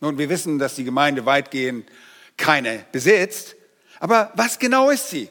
Nun, 0.00 0.18
wir 0.18 0.28
wissen, 0.28 0.58
dass 0.58 0.74
die 0.74 0.84
Gemeinde 0.84 1.24
weitgehend 1.24 1.88
keine 2.36 2.84
besitzt. 2.92 3.56
Aber 4.00 4.32
was 4.34 4.58
genau 4.58 4.90
ist 4.90 5.10
sie? 5.10 5.28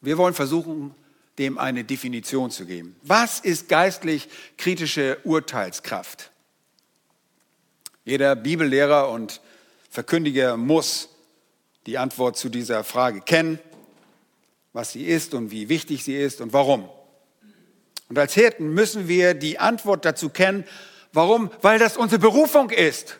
Wir 0.00 0.16
wollen 0.18 0.34
versuchen, 0.34 0.94
dem 1.38 1.58
eine 1.58 1.84
Definition 1.84 2.50
zu 2.50 2.66
geben. 2.66 2.96
Was 3.02 3.40
ist 3.40 3.68
geistlich 3.68 4.28
kritische 4.56 5.18
Urteilskraft? 5.24 6.30
Jeder 8.04 8.36
Bibellehrer 8.36 9.10
und 9.10 9.40
Verkündiger 9.90 10.56
muss 10.56 11.08
die 11.86 11.98
Antwort 11.98 12.36
zu 12.36 12.48
dieser 12.48 12.84
Frage 12.84 13.20
kennen, 13.20 13.58
was 14.72 14.92
sie 14.92 15.04
ist 15.04 15.34
und 15.34 15.50
wie 15.50 15.68
wichtig 15.68 16.04
sie 16.04 16.16
ist 16.16 16.40
und 16.40 16.52
warum. 16.52 16.88
Und 18.08 18.18
als 18.18 18.34
Hirten 18.34 18.72
müssen 18.72 19.08
wir 19.08 19.34
die 19.34 19.58
Antwort 19.58 20.04
dazu 20.04 20.30
kennen, 20.30 20.64
warum? 21.12 21.50
Weil 21.62 21.78
das 21.78 21.96
unsere 21.96 22.20
Berufung 22.20 22.70
ist. 22.70 23.18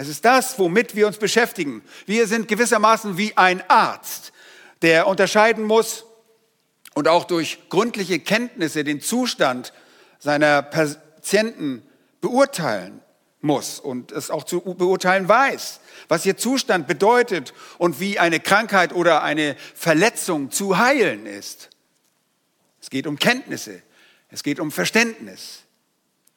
Es 0.00 0.08
ist 0.08 0.24
das, 0.24 0.58
womit 0.58 0.96
wir 0.96 1.06
uns 1.06 1.18
beschäftigen. 1.18 1.82
Wir 2.06 2.26
sind 2.26 2.48
gewissermaßen 2.48 3.18
wie 3.18 3.36
ein 3.36 3.62
Arzt, 3.68 4.32
der 4.80 5.06
unterscheiden 5.06 5.62
muss 5.64 6.06
und 6.94 7.06
auch 7.06 7.24
durch 7.24 7.68
gründliche 7.68 8.18
Kenntnisse 8.18 8.82
den 8.82 9.02
Zustand 9.02 9.74
seiner 10.18 10.62
Patienten 10.62 11.82
beurteilen 12.22 13.02
muss 13.42 13.78
und 13.78 14.10
es 14.10 14.30
auch 14.30 14.44
zu 14.44 14.62
beurteilen 14.62 15.28
weiß, 15.28 15.80
was 16.08 16.24
ihr 16.24 16.38
Zustand 16.38 16.86
bedeutet 16.86 17.52
und 17.76 18.00
wie 18.00 18.18
eine 18.18 18.40
Krankheit 18.40 18.94
oder 18.94 19.22
eine 19.22 19.54
Verletzung 19.74 20.50
zu 20.50 20.78
heilen 20.78 21.26
ist. 21.26 21.68
Es 22.80 22.88
geht 22.88 23.06
um 23.06 23.18
Kenntnisse, 23.18 23.82
es 24.30 24.42
geht 24.42 24.60
um 24.60 24.72
Verständnis, 24.72 25.64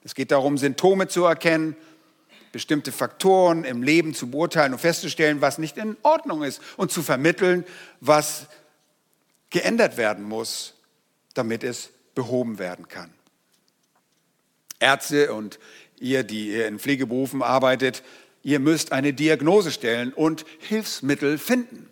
es 0.04 0.16
geht 0.16 0.32
darum, 0.32 0.58
Symptome 0.58 1.08
zu 1.08 1.24
erkennen 1.24 1.78
bestimmte 2.54 2.92
Faktoren 2.92 3.66
im 3.66 3.84
Leben 3.84 4.14
zu 4.14 4.30
beurteilen 4.30 4.74
und 4.74 4.80
festzustellen, 4.80 5.42
was 5.42 5.58
nicht 5.58 5.76
in 5.76 5.98
Ordnung 6.04 6.44
ist 6.44 6.62
und 6.78 6.92
zu 6.92 7.02
vermitteln, 7.02 7.66
was 8.00 8.46
geändert 9.50 9.98
werden 9.98 10.24
muss, 10.24 10.76
damit 11.34 11.64
es 11.64 11.90
behoben 12.16 12.60
werden 12.60 12.88
kann. 12.88 13.12
Ärzte 14.80 15.34
und 15.34 15.60
ihr, 16.00 16.24
die 16.24 16.50
ihr 16.50 16.68
in 16.68 16.78
Pflegeberufen 16.78 17.42
arbeitet, 17.42 18.04
ihr 18.44 18.60
müsst 18.60 18.92
eine 18.92 19.14
Diagnose 19.14 19.72
stellen 19.72 20.14
und 20.14 20.46
Hilfsmittel 20.60 21.40
finden. 21.40 21.90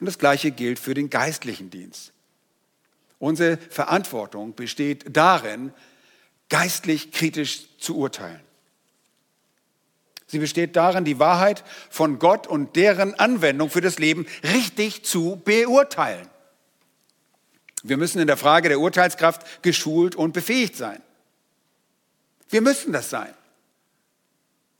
Und 0.00 0.06
das 0.06 0.18
Gleiche 0.18 0.50
gilt 0.50 0.80
für 0.80 0.94
den 0.94 1.08
geistlichen 1.08 1.70
Dienst. 1.70 2.12
Unsere 3.20 3.58
Verantwortung 3.58 4.54
besteht 4.54 5.16
darin, 5.16 5.72
geistlich 6.48 7.12
kritisch 7.12 7.78
zu 7.78 7.96
urteilen. 7.96 8.47
Sie 10.28 10.38
besteht 10.38 10.76
darin, 10.76 11.04
die 11.04 11.18
Wahrheit 11.18 11.64
von 11.88 12.18
Gott 12.18 12.46
und 12.46 12.76
deren 12.76 13.14
Anwendung 13.14 13.70
für 13.70 13.80
das 13.80 13.98
Leben 13.98 14.26
richtig 14.44 15.02
zu 15.04 15.40
beurteilen. 15.42 16.28
Wir 17.82 17.96
müssen 17.96 18.20
in 18.20 18.26
der 18.26 18.36
Frage 18.36 18.68
der 18.68 18.78
Urteilskraft 18.78 19.62
geschult 19.62 20.16
und 20.16 20.32
befähigt 20.32 20.76
sein. 20.76 21.00
Wir 22.50 22.60
müssen 22.60 22.92
das 22.92 23.08
sein, 23.08 23.32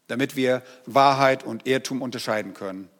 damit 0.06 0.36
wir 0.36 0.62
Wahrheit 0.84 1.44
und 1.44 1.66
Irrtum 1.66 2.02
unterscheiden 2.02 2.52
können, 2.52 2.90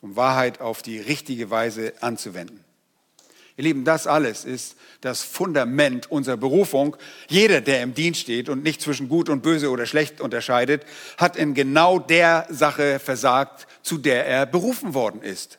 um 0.00 0.16
Wahrheit 0.16 0.60
auf 0.60 0.82
die 0.82 0.98
richtige 0.98 1.50
Weise 1.50 1.92
anzuwenden. 2.00 2.64
Ihr 3.58 3.64
Lieben, 3.64 3.84
das 3.84 4.06
alles 4.06 4.44
ist 4.44 4.76
das 5.00 5.22
Fundament 5.22 6.08
unserer 6.12 6.36
Berufung. 6.36 6.96
Jeder, 7.28 7.60
der 7.60 7.82
im 7.82 7.92
Dienst 7.92 8.20
steht 8.20 8.48
und 8.48 8.62
nicht 8.62 8.80
zwischen 8.80 9.08
gut 9.08 9.28
und 9.28 9.42
böse 9.42 9.70
oder 9.70 9.84
schlecht 9.84 10.20
unterscheidet, 10.20 10.84
hat 11.16 11.36
in 11.36 11.54
genau 11.54 11.98
der 11.98 12.46
Sache 12.50 13.00
versagt, 13.00 13.66
zu 13.82 13.98
der 13.98 14.26
er 14.26 14.46
berufen 14.46 14.94
worden 14.94 15.22
ist. 15.22 15.58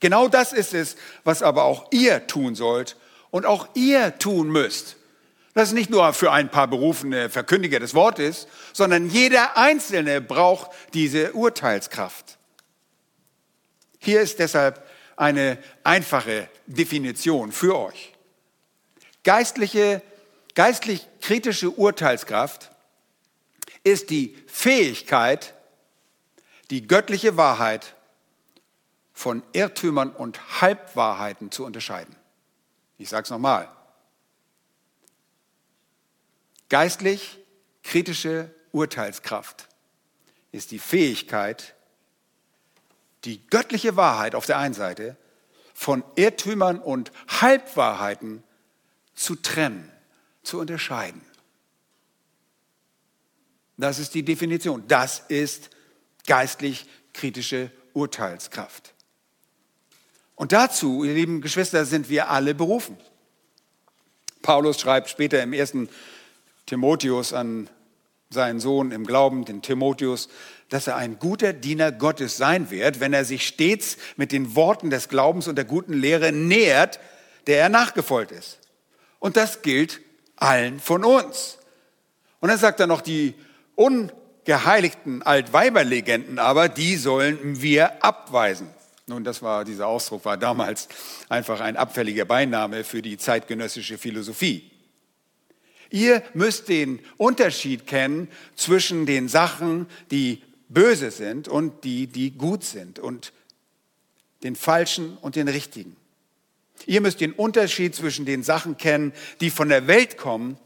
Genau 0.00 0.28
das 0.28 0.54
ist 0.54 0.72
es, 0.72 0.96
was 1.22 1.42
aber 1.42 1.64
auch 1.64 1.92
ihr 1.92 2.26
tun 2.26 2.54
sollt, 2.54 2.96
und 3.30 3.44
auch 3.44 3.68
ihr 3.74 4.18
tun 4.18 4.48
müsst. 4.48 4.96
Das 5.52 5.68
ist 5.68 5.74
nicht 5.74 5.90
nur 5.90 6.14
für 6.14 6.32
ein 6.32 6.50
paar 6.50 6.66
berufene 6.66 7.28
Verkündiger 7.28 7.78
des 7.78 7.92
Wortes, 7.92 8.46
sondern 8.72 9.10
jeder 9.10 9.58
Einzelne 9.58 10.22
braucht 10.22 10.70
diese 10.94 11.34
Urteilskraft. 11.34 12.38
Hier 13.98 14.22
ist 14.22 14.38
deshalb 14.38 14.87
eine 15.18 15.58
einfache 15.84 16.48
Definition 16.66 17.52
für 17.52 17.78
euch. 17.78 18.14
Geistliche, 19.24 20.02
geistlich 20.54 21.06
kritische 21.20 21.70
Urteilskraft 21.70 22.70
ist 23.82 24.10
die 24.10 24.36
Fähigkeit, 24.46 25.54
die 26.70 26.86
göttliche 26.86 27.36
Wahrheit 27.36 27.94
von 29.12 29.42
Irrtümern 29.52 30.10
und 30.10 30.60
Halbwahrheiten 30.60 31.50
zu 31.50 31.64
unterscheiden. 31.64 32.14
Ich 32.96 33.08
sage 33.08 33.24
es 33.24 33.30
nochmal. 33.30 33.68
Geistlich 36.68 37.38
kritische 37.82 38.54
Urteilskraft 38.72 39.68
ist 40.52 40.70
die 40.70 40.78
Fähigkeit, 40.78 41.74
die 43.28 43.46
göttliche 43.48 43.94
Wahrheit 43.94 44.34
auf 44.34 44.46
der 44.46 44.56
einen 44.56 44.72
Seite 44.72 45.16
von 45.74 46.02
Irrtümern 46.16 46.80
und 46.80 47.12
Halbwahrheiten 47.28 48.42
zu 49.14 49.36
trennen, 49.36 49.92
zu 50.42 50.58
unterscheiden. 50.58 51.20
Das 53.76 53.98
ist 53.98 54.14
die 54.14 54.24
Definition. 54.24 54.82
Das 54.88 55.20
ist 55.28 55.70
geistlich 56.26 56.86
kritische 57.12 57.70
Urteilskraft. 57.92 58.94
Und 60.34 60.52
dazu, 60.52 61.04
ihr 61.04 61.14
lieben 61.14 61.42
Geschwister, 61.42 61.84
sind 61.84 62.08
wir 62.08 62.30
alle 62.30 62.54
berufen. 62.54 62.96
Paulus 64.40 64.80
schreibt 64.80 65.10
später 65.10 65.42
im 65.42 65.52
ersten 65.52 65.90
Timotheus 66.64 67.32
an 67.34 67.68
seinen 68.30 68.60
Sohn 68.60 68.90
im 68.90 69.06
Glauben, 69.06 69.44
den 69.44 69.62
Timotheus, 69.62 70.28
dass 70.68 70.86
er 70.86 70.96
ein 70.96 71.18
guter 71.18 71.52
Diener 71.52 71.92
Gottes 71.92 72.36
sein 72.36 72.70
wird, 72.70 73.00
wenn 73.00 73.12
er 73.12 73.24
sich 73.24 73.46
stets 73.46 73.96
mit 74.16 74.32
den 74.32 74.54
Worten 74.54 74.90
des 74.90 75.08
Glaubens 75.08 75.48
und 75.48 75.56
der 75.56 75.64
guten 75.64 75.94
Lehre 75.94 76.32
nähert, 76.32 77.00
der 77.46 77.60
er 77.60 77.68
nachgefolgt 77.68 78.32
ist. 78.32 78.58
Und 79.18 79.36
das 79.36 79.62
gilt 79.62 80.00
allen 80.36 80.80
von 80.80 81.04
uns. 81.04 81.58
Und 82.40 82.50
dann 82.50 82.58
sagt 82.58 82.80
er 82.80 82.86
noch, 82.86 83.00
die 83.00 83.34
ungeheiligten 83.74 85.22
Altweiberlegenden 85.22 86.38
aber, 86.38 86.68
die 86.68 86.96
sollen 86.96 87.60
wir 87.60 88.04
abweisen. 88.04 88.68
Nun, 89.06 89.24
das 89.24 89.40
war, 89.40 89.64
dieser 89.64 89.86
Ausdruck 89.86 90.26
war 90.26 90.36
damals 90.36 90.88
einfach 91.30 91.60
ein 91.60 91.76
abfälliger 91.76 92.26
Beiname 92.26 92.84
für 92.84 93.00
die 93.00 93.16
zeitgenössische 93.16 93.96
Philosophie. 93.96 94.70
Ihr 95.90 96.22
müsst 96.34 96.68
den 96.68 97.00
Unterschied 97.16 97.86
kennen 97.86 98.28
zwischen 98.54 99.06
den 99.06 99.28
Sachen, 99.28 99.86
die 100.10 100.42
böse 100.68 101.10
sind 101.10 101.48
und 101.48 101.84
die, 101.84 102.06
die 102.06 102.32
gut 102.32 102.64
sind 102.64 102.98
und 102.98 103.32
den 104.42 104.56
falschen 104.56 105.16
und 105.18 105.36
den 105.36 105.48
richtigen. 105.48 105.96
Ihr 106.86 107.00
müsst 107.00 107.20
den 107.20 107.32
Unterschied 107.32 107.94
zwischen 107.94 108.24
den 108.24 108.42
Sachen 108.42 108.76
kennen, 108.76 109.12
die 109.40 109.50
von 109.50 109.68
der 109.68 109.86
Welt 109.86 110.16
kommen 110.16 110.58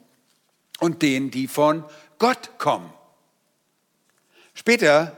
und 0.81 1.03
denen, 1.03 1.31
die 1.31 1.49
von 1.49 1.85
Gott 2.19 2.59
kommen. 2.59 2.93
Später, 4.55 5.17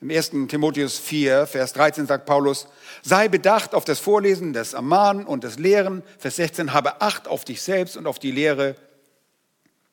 im 0.00 0.10
1. 0.10 0.30
Timotheus 0.48 0.98
4, 0.98 1.46
Vers 1.46 1.74
13 1.74 2.06
sagt 2.06 2.24
Paulus, 2.24 2.66
sei 3.02 3.28
bedacht 3.28 3.74
auf 3.74 3.84
das 3.84 3.98
Vorlesen, 3.98 4.52
das 4.52 4.72
Ermahnen 4.72 5.26
und 5.26 5.44
das 5.44 5.58
Lehren. 5.58 6.02
Vers 6.18 6.36
16, 6.36 6.72
habe 6.72 7.02
Acht 7.02 7.28
auf 7.28 7.44
dich 7.44 7.60
selbst 7.62 7.96
und 7.96 8.06
auf 8.06 8.18
die 8.18 8.32
Lehre. 8.32 8.76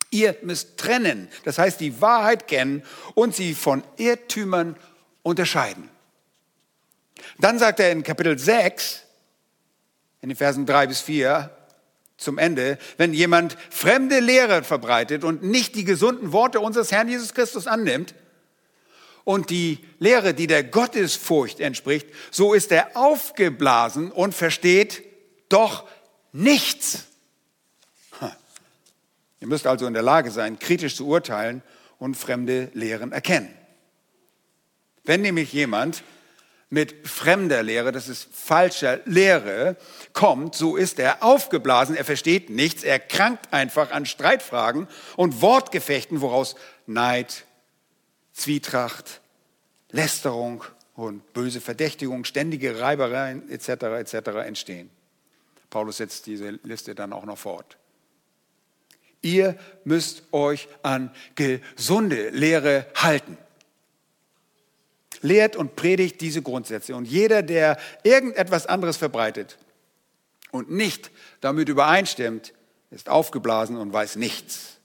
Ihr 0.09 0.35
müsst 0.41 0.77
trennen, 0.77 1.27
das 1.43 1.57
heißt 1.57 1.79
die 1.79 2.01
Wahrheit 2.01 2.47
kennen 2.47 2.83
und 3.13 3.35
sie 3.35 3.53
von 3.53 3.83
Irrtümern 3.97 4.77
unterscheiden. 5.23 5.89
Dann 7.39 7.59
sagt 7.59 7.79
er 7.79 7.91
in 7.91 8.03
Kapitel 8.03 8.37
6, 8.37 9.03
in 10.21 10.29
den 10.29 10.35
Versen 10.35 10.65
3 10.65 10.87
bis 10.87 11.01
4 11.01 11.51
zum 12.17 12.37
Ende, 12.37 12.77
wenn 12.97 13.13
jemand 13.13 13.57
fremde 13.69 14.19
Lehre 14.19 14.63
verbreitet 14.63 15.23
und 15.23 15.43
nicht 15.43 15.75
die 15.75 15.83
gesunden 15.83 16.31
Worte 16.31 16.59
unseres 16.59 16.91
Herrn 16.91 17.09
Jesus 17.09 17.33
Christus 17.33 17.67
annimmt 17.67 18.15
und 19.23 19.49
die 19.49 19.79
Lehre, 19.99 20.33
die 20.33 20.47
der 20.47 20.63
Gottesfurcht 20.63 21.59
entspricht, 21.59 22.07
so 22.31 22.53
ist 22.53 22.71
er 22.71 22.95
aufgeblasen 22.95 24.11
und 24.11 24.33
versteht 24.33 25.03
doch 25.49 25.87
nichts. 26.31 27.06
Ihr 29.47 29.49
müsst 29.51 29.65
also 29.65 29.87
in 29.87 29.93
der 29.93 30.03
Lage 30.03 30.29
sein, 30.29 30.59
kritisch 30.59 30.97
zu 30.97 31.07
urteilen 31.07 31.61
und 31.99 32.15
fremde 32.15 32.69
Lehren 32.73 33.13
erkennen. 33.13 33.47
Wenn 35.05 35.21
nämlich 35.21 35.53
jemand 35.53 36.03
mit 36.69 37.07
fremder 37.07 37.63
Lehre, 37.63 37.93
das 37.93 38.09
ist 38.09 38.27
falscher 38.33 38.99
Lehre, 39.05 39.77
kommt, 40.11 40.53
so 40.53 40.75
ist 40.75 40.99
er 40.99 41.23
aufgeblasen, 41.23 41.95
er 41.95 42.03
versteht 42.03 42.49
nichts, 42.49 42.83
er 42.83 42.99
krankt 42.99 43.53
einfach 43.53 43.91
an 43.91 44.05
Streitfragen 44.05 44.89
und 45.15 45.41
Wortgefechten, 45.41 46.19
woraus 46.19 46.57
Neid, 46.85 47.45
Zwietracht, 48.33 49.21
Lästerung 49.91 50.65
und 50.93 51.31
böse 51.31 51.61
Verdächtigung, 51.61 52.25
ständige 52.25 52.81
Reibereien 52.81 53.49
etc. 53.49 53.69
etc. 53.69 54.27
entstehen. 54.45 54.89
Paulus 55.69 55.95
setzt 55.95 56.25
diese 56.25 56.49
Liste 56.63 56.95
dann 56.95 57.13
auch 57.13 57.23
noch 57.23 57.37
fort. 57.37 57.77
Ihr 59.21 59.57
müsst 59.83 60.23
euch 60.31 60.67
an 60.83 61.11
gesunde 61.35 62.29
Lehre 62.29 62.85
halten. 62.95 63.37
Lehrt 65.21 65.55
und 65.55 65.75
predigt 65.75 66.21
diese 66.21 66.41
Grundsätze. 66.41 66.95
Und 66.95 67.05
jeder, 67.05 67.41
der 67.41 67.79
irgendetwas 68.03 68.67
anderes 68.67 68.97
verbreitet 68.97 69.57
und 70.51 70.69
nicht 70.69 71.11
damit 71.41 71.69
übereinstimmt, 71.69 72.53
ist 72.91 73.09
aufgeblasen 73.09 73.77
und 73.77 73.91
weiß 73.91 74.15
nichts. 74.15 74.77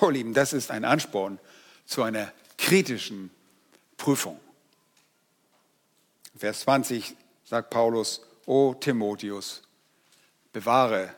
Oh 0.00 0.08
Lieben, 0.08 0.34
das 0.34 0.52
ist 0.52 0.70
ein 0.70 0.84
Ansporn 0.84 1.38
zu 1.84 2.02
einer 2.02 2.32
kritischen 2.56 3.30
Prüfung. 3.96 4.40
Vers 6.36 6.60
20 6.60 7.14
sagt 7.44 7.70
Paulus, 7.70 8.22
O 8.46 8.74
Timotheus, 8.74 9.62
bewahre 10.52 11.14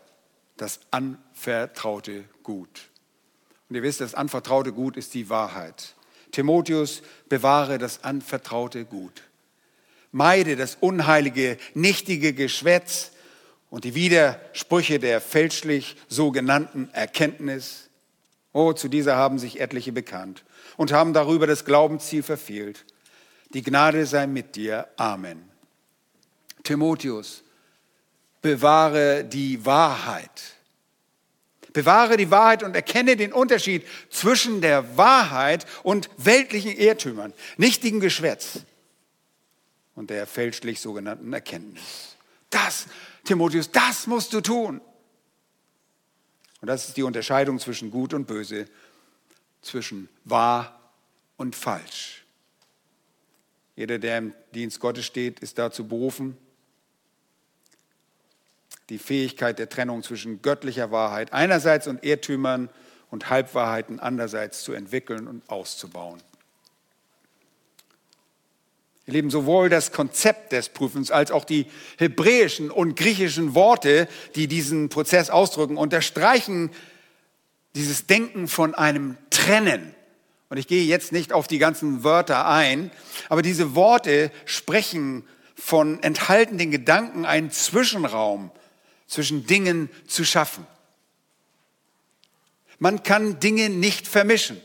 das 0.57 0.81
anvertraute 0.91 2.25
Gut. 2.43 2.89
Und 3.69 3.77
ihr 3.77 3.83
wisst, 3.83 4.01
das 4.01 4.15
anvertraute 4.15 4.73
Gut 4.73 4.97
ist 4.97 5.15
die 5.15 5.29
Wahrheit. 5.29 5.95
Timotheus, 6.31 7.03
bewahre 7.29 7.79
das 7.79 8.05
anvertraute 8.05 8.85
Gut. 8.85 9.23
Meide 10.11 10.57
das 10.57 10.77
unheilige, 10.81 11.57
nichtige 11.75 12.35
Geschwätz 12.35 13.13
und 13.71 13.85
die 13.85 13.95
Widersprüche 13.95 14.99
der 14.99 15.21
fälschlich 15.21 15.97
sogenannten 16.09 16.91
Erkenntnis. 16.93 17.89
Oh, 18.53 18.75
zu 18.75 18.89
dieser 18.89 19.17
haben 19.17 19.39
sich 19.39 19.61
etliche 19.61 19.93
bekannt 19.93 20.45
und 20.77 20.93
haben 20.93 21.15
darüber 21.15 21.47
das 21.47 21.65
Glaubensziel 21.65 22.23
verfehlt. 22.23 22.85
Die 23.55 23.63
Gnade 23.63 24.05
sei 24.05 24.27
mit 24.27 24.57
dir. 24.57 24.89
Amen. 24.97 25.49
Timotheus, 26.63 27.42
bewahre 28.43 29.25
die 29.25 29.65
Wahrheit. 29.65 30.57
Bewahre 31.73 32.19
die 32.19 32.31
Wahrheit 32.31 32.63
und 32.63 32.75
erkenne 32.75 33.17
den 33.17 33.33
Unterschied 33.33 33.87
zwischen 34.11 34.61
der 34.61 34.99
Wahrheit 34.99 35.65
und 35.83 36.11
weltlichen 36.19 36.73
Irrtümern, 36.77 37.33
nichtigem 37.57 38.01
Geschwätz 38.01 38.61
und 39.95 40.11
der 40.11 40.27
fälschlich 40.27 40.81
sogenannten 40.81 41.33
Erkenntnis. 41.33 42.17
Das, 42.51 42.87
Timotheus, 43.25 43.71
das 43.71 44.07
musst 44.07 44.35
du 44.35 44.43
tun. 44.43 44.83
Und 46.61 46.69
das 46.69 46.89
ist 46.89 46.97
die 46.97 47.03
Unterscheidung 47.03 47.59
zwischen 47.59 47.91
gut 47.91 48.13
und 48.13 48.27
böse, 48.27 48.67
zwischen 49.63 50.09
wahr 50.25 50.79
und 51.37 51.57
falsch. 51.57 52.25
Jeder, 53.77 53.99
der 53.99 54.19
im 54.19 54.35
Dienst 54.55 54.79
Gottes 54.79 55.07
steht, 55.07 55.41
ist 55.41 55.59
dazu 55.59 55.89
berufen, 55.89 56.37
die 58.89 58.99
Fähigkeit 58.99 59.59
der 59.59 59.69
Trennung 59.69 60.03
zwischen 60.03 60.43
göttlicher 60.43 60.91
Wahrheit 60.91 61.33
einerseits 61.33 61.87
und 61.87 62.05
Irrtümern 62.05 62.69
und 63.11 63.31
Halbwahrheiten 63.31 64.01
andererseits 64.01 64.63
zu 64.63 64.73
entwickeln 64.73 65.29
und 65.29 65.49
auszubauen. 65.49 66.21
Ihr 69.07 69.15
Lieben, 69.15 69.31
sowohl 69.31 69.69
das 69.69 69.93
Konzept 69.93 70.53
des 70.53 70.69
Prüfens 70.69 71.11
als 71.11 71.33
auch 71.33 71.45
die 71.45 71.67
hebräischen 71.99 72.71
und 72.71 72.95
griechischen 72.95 73.55
Worte, 73.55 74.09
die 74.37 74.47
diesen 74.47 74.89
Prozess 74.89 75.29
ausdrücken, 75.29 75.77
unterstreichen 75.77 76.71
dieses 77.75 78.07
Denken 78.07 78.47
von 78.47 78.75
einem 78.75 79.17
Trennen. 79.31 79.95
Und 80.49 80.59
ich 80.59 80.69
gehe 80.69 80.85
jetzt 80.85 81.13
nicht 81.13 81.33
auf 81.33 81.49
die 81.49 81.59
ganzen 81.59 82.05
Wörter 82.05 82.47
ein, 82.47 82.91
aber 83.29 83.43
diese 83.43 83.75
Worte 83.75 84.31
sprechen 84.45 85.27
von 85.55 86.03
enthaltenen 86.03 86.71
Gedanken 86.71 87.25
einen 87.25 87.51
Zwischenraum 87.51 88.51
zwischen 89.13 89.47
Dingen 89.47 89.91
zu 90.07 90.25
schaffen. 90.25 90.67
Man 92.79 93.03
kann 93.03 93.41
Dinge 93.41 93.69
nicht 93.69 94.09
vermischen. 94.09 94.59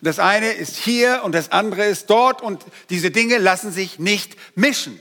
Das 0.00 0.20
eine 0.20 0.52
ist 0.52 0.76
hier 0.76 1.22
und 1.24 1.32
das 1.32 1.50
andere 1.50 1.84
ist 1.84 2.08
dort 2.08 2.42
und 2.42 2.64
diese 2.90 3.10
Dinge 3.10 3.38
lassen 3.38 3.72
sich 3.72 3.98
nicht 3.98 4.36
mischen. 4.54 5.00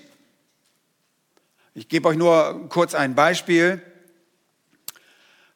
Ich 1.75 1.87
gebe 1.89 2.09
euch 2.09 2.17
nur 2.17 2.67
kurz 2.69 2.95
ein 2.95 3.13
Beispiel. 3.13 3.83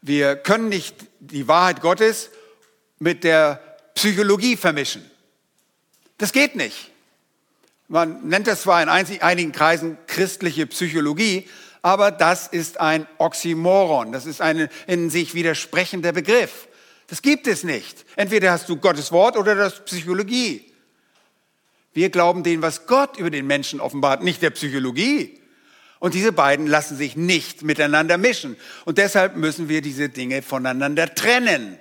Wir 0.02 0.36
können 0.36 0.70
nicht 0.70 0.96
die 1.20 1.48
Wahrheit 1.48 1.82
Gottes 1.82 2.30
mit 3.00 3.24
der 3.24 3.56
Psychologie 3.96 4.56
vermischen. 4.56 5.10
Das 6.20 6.32
geht 6.32 6.56
nicht. 6.56 6.92
Man 7.88 8.28
nennt 8.28 8.46
das 8.46 8.62
zwar 8.62 8.84
in 8.84 8.90
einigen 8.90 9.52
Kreisen 9.52 9.98
christliche 10.06 10.68
Psychologie, 10.68 11.50
aber 11.84 12.12
das 12.12 12.48
ist 12.48 12.80
ein 12.80 13.06
Oxymoron. 13.20 14.14
Das 14.14 14.26
ist 14.26 14.42
ein 14.42 14.70
in 14.88 15.10
sich 15.12 15.36
widersprechender 15.36 16.14
Begriff. 16.14 16.68
Das 17.08 17.22
gibt 17.22 17.46
es 17.46 17.64
nicht. 17.64 18.06
Entweder 18.16 18.52
hast 18.52 18.70
du 18.70 18.78
Gottes 18.78 19.12
Wort 19.12 19.38
oder 19.38 19.54
das 19.54 19.84
Psychologie. 19.86 20.74
Wir 21.94 22.10
glauben 22.10 22.42
dem, 22.42 22.62
was 22.62 22.88
Gott 22.88 23.18
über 23.18 23.30
den 23.30 23.46
Menschen 23.46 23.82
offenbart, 23.82 24.24
nicht 24.24 24.42
der 24.42 24.50
Psychologie. 24.52 25.40
Und 26.00 26.14
diese 26.14 26.32
beiden 26.32 26.68
lassen 26.68 26.98
sich 26.98 27.16
nicht 27.18 27.62
miteinander 27.64 28.18
mischen. 28.18 28.56
Und 28.86 28.98
deshalb 28.98 29.36
müssen 29.36 29.68
wir 29.68 29.82
diese 29.82 30.08
Dinge 30.08 30.42
voneinander 30.42 31.14
trennen. 31.14 31.78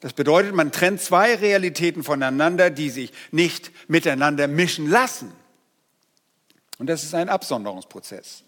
Das 0.00 0.12
bedeutet, 0.12 0.54
man 0.54 0.72
trennt 0.72 1.00
zwei 1.00 1.34
Realitäten 1.34 2.04
voneinander, 2.04 2.68
die 2.68 2.90
sich 2.90 3.12
nicht 3.30 3.72
miteinander 3.88 4.46
mischen 4.46 4.88
lassen. 4.90 5.32
Und 6.78 6.88
das 6.88 7.04
ist 7.04 7.14
ein 7.14 7.28
Absonderungsprozess. 7.28 8.42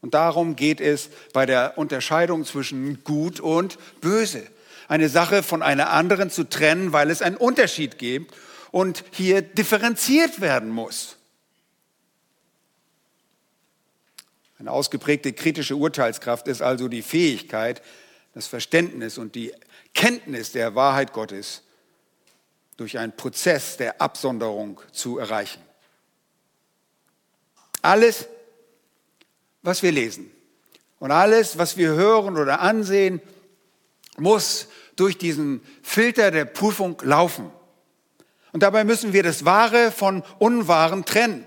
Und 0.00 0.14
darum 0.14 0.56
geht 0.56 0.80
es 0.80 1.10
bei 1.32 1.46
der 1.46 1.76
Unterscheidung 1.76 2.44
zwischen 2.44 3.02
gut 3.04 3.40
und 3.40 3.78
böse. 4.00 4.46
Eine 4.86 5.08
Sache 5.08 5.42
von 5.42 5.62
einer 5.62 5.90
anderen 5.90 6.30
zu 6.30 6.44
trennen, 6.44 6.92
weil 6.92 7.10
es 7.10 7.20
einen 7.20 7.36
Unterschied 7.36 7.98
gibt 7.98 8.34
und 8.70 9.04
hier 9.10 9.42
differenziert 9.42 10.40
werden 10.40 10.70
muss. 10.70 11.16
Eine 14.58 14.72
ausgeprägte 14.72 15.32
kritische 15.32 15.76
Urteilskraft 15.76 16.48
ist 16.48 16.62
also 16.62 16.88
die 16.88 17.02
Fähigkeit, 17.02 17.82
das 18.34 18.46
Verständnis 18.46 19.18
und 19.18 19.34
die 19.34 19.52
Kenntnis 19.94 20.52
der 20.52 20.74
Wahrheit 20.74 21.12
Gottes 21.12 21.62
durch 22.76 22.98
einen 22.98 23.16
Prozess 23.16 23.76
der 23.76 24.00
Absonderung 24.00 24.80
zu 24.92 25.18
erreichen. 25.18 25.60
Alles 27.82 28.28
was 29.62 29.82
wir 29.82 29.92
lesen. 29.92 30.30
Und 30.98 31.10
alles, 31.10 31.58
was 31.58 31.76
wir 31.76 31.90
hören 31.90 32.36
oder 32.36 32.60
ansehen, 32.60 33.20
muss 34.16 34.68
durch 34.96 35.16
diesen 35.16 35.60
Filter 35.82 36.30
der 36.30 36.44
Prüfung 36.44 37.00
laufen. 37.02 37.50
Und 38.52 38.62
dabei 38.62 38.82
müssen 38.84 39.12
wir 39.12 39.22
das 39.22 39.44
Wahre 39.44 39.92
von 39.92 40.24
Unwahren 40.38 41.04
trennen. 41.04 41.46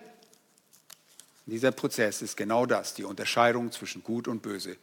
Dieser 1.48 1.72
Prozess 1.72 2.22
ist 2.22 2.38
genau 2.38 2.66
das, 2.66 2.94
die 2.94 3.04
Unterscheidung 3.04 3.72
zwischen 3.72 4.04
Gut 4.04 4.28
und 4.28 4.42
Böse, 4.42 4.78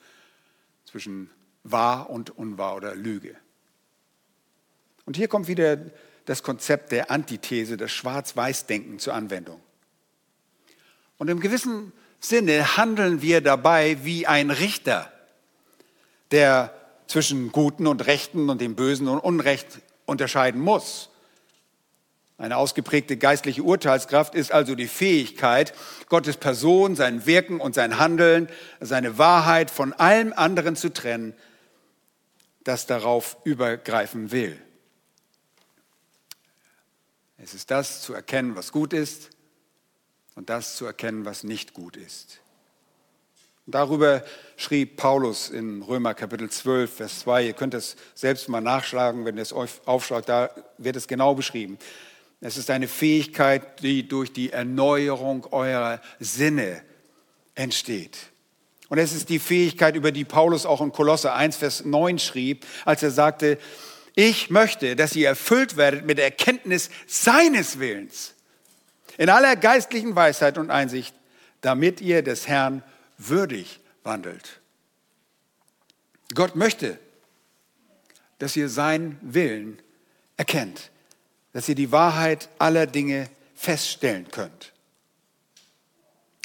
zwischen 0.85 1.31
Wahr 1.63 2.11
und 2.11 2.37
Unwahr 2.37 2.77
oder 2.77 2.95
Lüge. 2.95 3.37
Und 5.07 5.17
hier 5.17 5.29
kommt 5.29 5.49
wieder 5.49 5.79
das 6.27 6.43
Konzept 6.43 6.93
der 6.93 7.11
Antithese, 7.11 7.79
das 7.79 7.93
Schwarz-Weiß-Denken 7.93 8.99
zur 8.99 9.15
Anwendung. 9.15 9.63
Und 11.19 11.29
im 11.29 11.41
gewissen 11.41 11.93
Sinne 12.21 12.77
handeln 12.77 13.23
wir 13.23 13.41
dabei 13.41 13.99
wie 14.03 14.27
ein 14.27 14.51
Richter, 14.51 15.13
der 16.31 16.73
zwischen 17.07 17.53
Guten 17.53 17.87
und 17.87 18.07
Rechten 18.07 18.49
und 18.49 18.61
dem 18.61 18.77
Bösen 18.77 19.09
und 19.09 19.19
Unrecht 19.19 19.81
unterscheiden 20.07 20.61
muss. 20.61 21.11
Eine 22.37 22.57
ausgeprägte 22.57 23.17
geistliche 23.17 23.65
Urteilskraft 23.65 24.37
ist 24.37 24.53
also 24.53 24.77
die 24.77 24.87
Fähigkeit, 24.87 25.75
Gottes 26.09 26.37
Person, 26.37 26.95
sein 26.95 27.27
Wirken 27.27 27.61
und 27.61 27.75
sein 27.75 27.99
Handeln, 27.99 28.49
seine 28.79 29.19
Wahrheit 29.19 29.73
von 29.73 29.93
allem 29.93 30.33
anderen 30.33 30.77
zu 30.77 30.93
trennen, 30.93 31.35
das 32.63 32.87
darauf 32.87 33.39
übergreifen 33.43 34.31
will. 34.31 34.57
Es 37.39 37.55
ist 37.55 37.73
das 37.73 38.03
zu 38.03 38.15
erkennen, 38.15 38.55
was 38.55 38.71
gut 38.71 38.93
ist 38.93 39.31
und 40.39 40.51
das 40.51 40.77
zu 40.77 40.87
erkennen, 40.87 41.25
was 41.25 41.43
nicht 41.43 41.75
gut 41.75 41.97
ist. 41.97 42.39
Darüber 43.67 44.23
schrieb 44.57 44.97
Paulus 44.97 45.51
in 45.51 45.83
Römer 45.83 46.15
Kapitel 46.15 46.49
12, 46.49 46.95
Vers 46.95 47.21
2. 47.21 47.47
Ihr 47.47 47.53
könnt 47.55 47.75
es 47.75 47.97
selbst 48.15 48.49
mal 48.49 48.61
nachschlagen, 48.61 49.25
wenn 49.25 49.37
ihr 49.37 49.43
es 49.43 49.53
aufschlagt, 49.53 50.29
da 50.29 50.51
wird 50.79 50.95
es 50.95 51.09
genau 51.09 51.35
beschrieben. 51.35 51.77
Es 52.41 52.57
ist 52.57 52.71
eine 52.71 52.87
Fähigkeit, 52.87 53.83
die 53.83 54.07
durch 54.07 54.33
die 54.33 54.53
Erneuerung 54.53 55.45
eurer 55.51 56.01
Sinne 56.21 56.83
entsteht. 57.57 58.17
Und 58.89 58.99
es 58.99 59.13
ist 59.13 59.31
die 59.31 59.41
Fähigkeit, 59.41 59.97
über 59.97 60.13
die 60.13 60.25
Paulus 60.25 60.67
auch 60.67 60.81
in 60.81 60.93
Kolosse 60.93 61.33
1, 61.33 61.57
Vers 61.57 61.85
9 61.85 62.21
schrieb, 62.21 62.65
als 62.85 63.03
er 63.03 63.11
sagte, 63.11 63.59
ich 64.15 64.51
möchte, 64.51 64.95
dass 64.95 65.17
ihr 65.17 65.27
erfüllt 65.27 65.77
werdet 65.77 66.07
mit 66.07 66.19
der 66.19 66.27
Erkenntnis 66.27 66.91
seines 67.09 67.81
Willens 67.81 68.35
in 69.19 69.29
aller 69.29 69.57
geistlichen 69.57 70.17
Weisheit 70.17 70.57
und 70.57 70.71
Einsicht, 70.71 71.15
damit 71.61 72.01
ihr 72.01 72.23
des 72.23 72.49
Herrn 72.49 72.83
würdig 73.19 73.81
wandelt. 74.05 74.61
Gott 76.35 76.57
möchte, 76.57 76.99
dass 78.39 78.57
ihr 78.57 78.69
seinen 78.69 79.19
Willen 79.21 79.83
erkennt, 80.37 80.91
dass 81.53 81.69
ihr 81.69 81.75
die 81.75 81.93
Wahrheit 81.93 82.49
aller 82.59 82.87
Dinge 82.87 83.29
feststellen 83.55 84.31
könnt. 84.31 84.73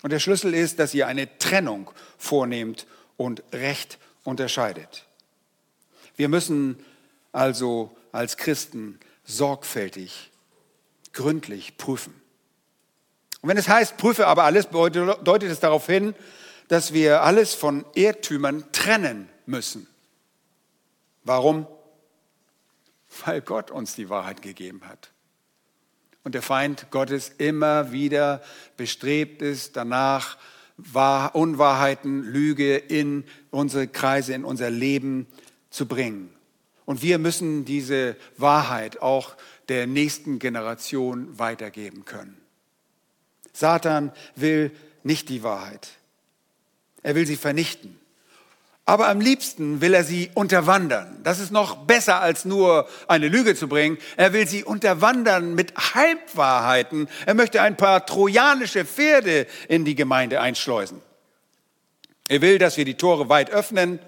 Und 0.02 0.12
der 0.12 0.20
Schlüssel 0.20 0.54
ist, 0.54 0.80
dass 0.80 0.94
ihr 0.94 1.08
eine 1.08 1.38
Trennung 1.38 1.92
vornehmt 2.18 2.88
und 3.16 3.44
recht 3.54 4.00
unterscheidet. 4.24 5.06
Wir 6.16 6.28
müssen 6.28 6.84
also 7.32 7.96
als 8.12 8.38
Christen 8.38 9.00
sorgfältig, 9.24 10.32
gründlich 11.14 11.78
prüfen. 11.78 12.23
Und 13.44 13.50
wenn 13.50 13.58
es 13.58 13.68
heißt, 13.68 13.98
prüfe 13.98 14.26
aber 14.26 14.46
alles, 14.46 14.70
deutet 14.70 15.44
es 15.44 15.60
darauf 15.60 15.86
hin, 15.86 16.16
dass 16.70 16.94
wir 16.94 17.24
alles 17.24 17.54
von 17.54 17.84
Irrtümern 17.94 18.64
trennen 18.72 19.28
müssen. 19.46 19.86
Warum? 21.26 21.68
Weil 23.26 23.42
Gott 23.42 23.70
uns 23.70 23.96
die 23.96 24.10
Wahrheit 24.10 24.42
gegeben 24.42 24.82
hat. 24.88 25.12
Und 26.24 26.36
der 26.36 26.42
Feind 26.42 26.88
Gottes 26.90 27.34
immer 27.38 27.92
wieder 27.92 28.42
bestrebt 28.78 29.42
ist, 29.42 29.76
danach 29.76 30.38
Unwahrheiten, 31.34 32.24
Lüge 32.24 32.78
in 32.78 33.26
unsere 33.52 33.90
Kreise, 33.90 34.34
in 34.34 34.46
unser 34.46 34.70
Leben 34.70 35.28
zu 35.70 35.86
bringen. 35.86 36.34
Und 36.86 37.02
wir 37.02 37.20
müssen 37.20 37.66
diese 37.66 38.16
Wahrheit 38.38 39.02
auch 39.02 39.36
der 39.68 39.86
nächsten 39.86 40.40
Generation 40.40 41.38
weitergeben 41.38 42.06
können. 42.06 42.38
Satan 43.54 44.12
will 44.36 44.72
nicht 45.04 45.30
die 45.30 45.44
Wahrheit. 45.44 45.89
Er 47.04 47.16
will 47.16 47.28
sie 47.28 47.36
vernichten. 47.36 48.00
Aber 48.86 49.08
am 49.08 49.22
liebsten 49.22 49.80
will 49.80 49.94
er 49.94 50.04
sie 50.04 50.30
unterwandern. 50.34 51.22
Das 51.24 51.39
ist 51.39 51.52
noch 51.52 51.86
besser 51.86 52.20
als 52.20 52.44
nur 52.44 52.88
eine 53.08 53.30
Lüge 53.30 53.56
zu 53.56 53.70
bringen. 53.70 53.98
Er 54.18 54.34
will 54.34 54.46
sie 54.46 54.66
unterwandern 54.66 55.56
mit 55.56 55.74
Halbwahrheiten. 55.76 57.08
Er 57.26 57.34
möchte 57.34 57.62
ein 57.62 57.78
paar 57.78 58.06
trojanische 58.06 58.84
Pferde 58.84 59.48
in 59.70 59.86
die 59.86 59.96
Gemeinde 59.96 60.42
einschleusen. 60.42 61.02
Er 62.28 62.42
will, 62.42 62.58
dass 62.58 62.76
wir 62.76 62.84
die 62.84 62.96
Tore 62.96 63.30
weit 63.30 63.52
öffnen, 63.52 64.00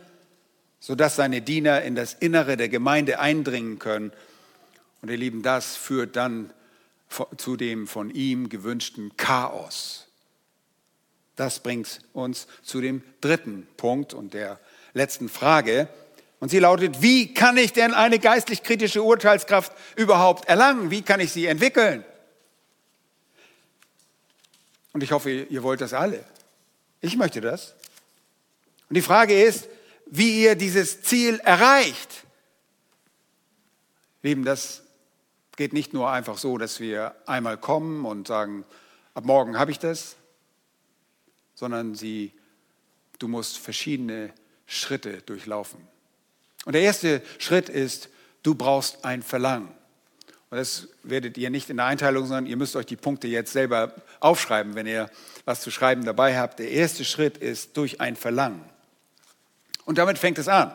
sodass 0.82 1.16
seine 1.16 1.42
Diener 1.42 1.82
in 1.84 1.96
das 1.96 2.14
Innere 2.14 2.58
der 2.58 2.70
Gemeinde 2.70 3.20
eindringen 3.20 3.80
können. 3.80 4.12
Und 5.02 5.10
ihr 5.10 5.18
Lieben, 5.18 5.42
das 5.42 5.78
führt 5.78 6.18
dann 6.18 6.52
zu 7.38 7.56
dem 7.58 7.88
von 7.88 8.10
ihm 8.10 8.50
gewünschten 8.50 9.16
Chaos. 9.18 10.08
Das 11.36 11.60
bringt 11.60 12.00
uns 12.14 12.48
zu 12.64 12.82
dem 12.82 13.04
dritten 13.22 13.68
Punkt 13.78 14.14
und 14.14 14.34
der 14.34 14.60
letzten 14.94 15.30
Frage. 15.30 15.90
Und 16.40 16.50
sie 16.50 16.60
lautet, 16.60 17.02
wie 17.02 17.34
kann 17.34 17.58
ich 17.58 17.74
denn 17.74 17.94
eine 17.94 18.20
geistlich 18.20 18.64
kritische 18.64 19.04
Urteilskraft 19.04 19.72
überhaupt 19.96 20.48
erlangen? 20.48 20.92
Wie 20.92 21.02
kann 21.02 21.20
ich 21.20 21.32
sie 21.32 21.46
entwickeln? 21.46 22.06
Und 24.94 25.04
ich 25.04 25.12
hoffe, 25.12 25.30
ihr 25.30 25.64
wollt 25.64 25.82
das 25.82 25.94
alle. 25.94 26.24
Ich 27.02 27.18
möchte 27.18 27.42
das. 27.42 27.76
Und 28.88 28.96
die 28.96 29.02
Frage 29.02 29.42
ist, 29.42 29.68
wie 30.06 30.44
ihr 30.44 30.56
dieses 30.56 31.02
Ziel 31.02 31.40
erreicht. 31.44 32.24
Lieben, 34.22 34.46
das 34.46 34.85
geht 35.56 35.74
nicht 35.74 35.94
nur 35.94 36.10
einfach 36.10 36.38
so, 36.38 36.58
dass 36.58 36.80
wir 36.80 37.16
einmal 37.26 37.58
kommen 37.58 38.06
und 38.06 38.28
sagen, 38.28 38.66
ab 39.14 39.26
morgen 39.26 39.58
habe 39.58 39.72
ich 39.72 39.80
das, 39.80 40.16
sondern 41.56 41.96
sie 41.96 42.34
du 43.20 43.28
musst 43.28 43.58
verschiedene 43.58 44.34
Schritte 44.68 45.22
durchlaufen. 45.22 45.80
Und 46.66 46.74
der 46.74 46.82
erste 46.82 47.22
Schritt 47.38 47.70
ist, 47.70 48.10
du 48.44 48.56
brauchst 48.56 49.06
ein 49.06 49.22
Verlangen. 49.22 49.70
Und 50.50 50.58
das 50.58 50.88
werdet 51.04 51.38
ihr 51.38 51.50
nicht 51.50 51.70
in 51.70 51.78
der 51.78 51.86
Einteilung, 51.86 52.26
sondern 52.26 52.46
ihr 52.46 52.58
müsst 52.58 52.76
euch 52.76 52.86
die 52.86 52.96
Punkte 52.96 53.28
jetzt 53.28 53.54
selber 53.54 53.94
aufschreiben, 54.20 54.76
wenn 54.76 54.88
ihr 54.88 55.10
was 55.44 55.62
zu 55.62 55.72
schreiben 55.72 56.06
dabei 56.06 56.38
habt. 56.38 56.60
Der 56.60 56.72
erste 56.72 57.04
Schritt 57.04 57.38
ist 57.38 57.78
durch 57.78 58.02
ein 58.02 58.16
Verlangen. 58.16 58.64
Und 59.86 59.98
damit 59.98 60.18
fängt 60.18 60.38
es 60.38 60.48
an. 60.48 60.74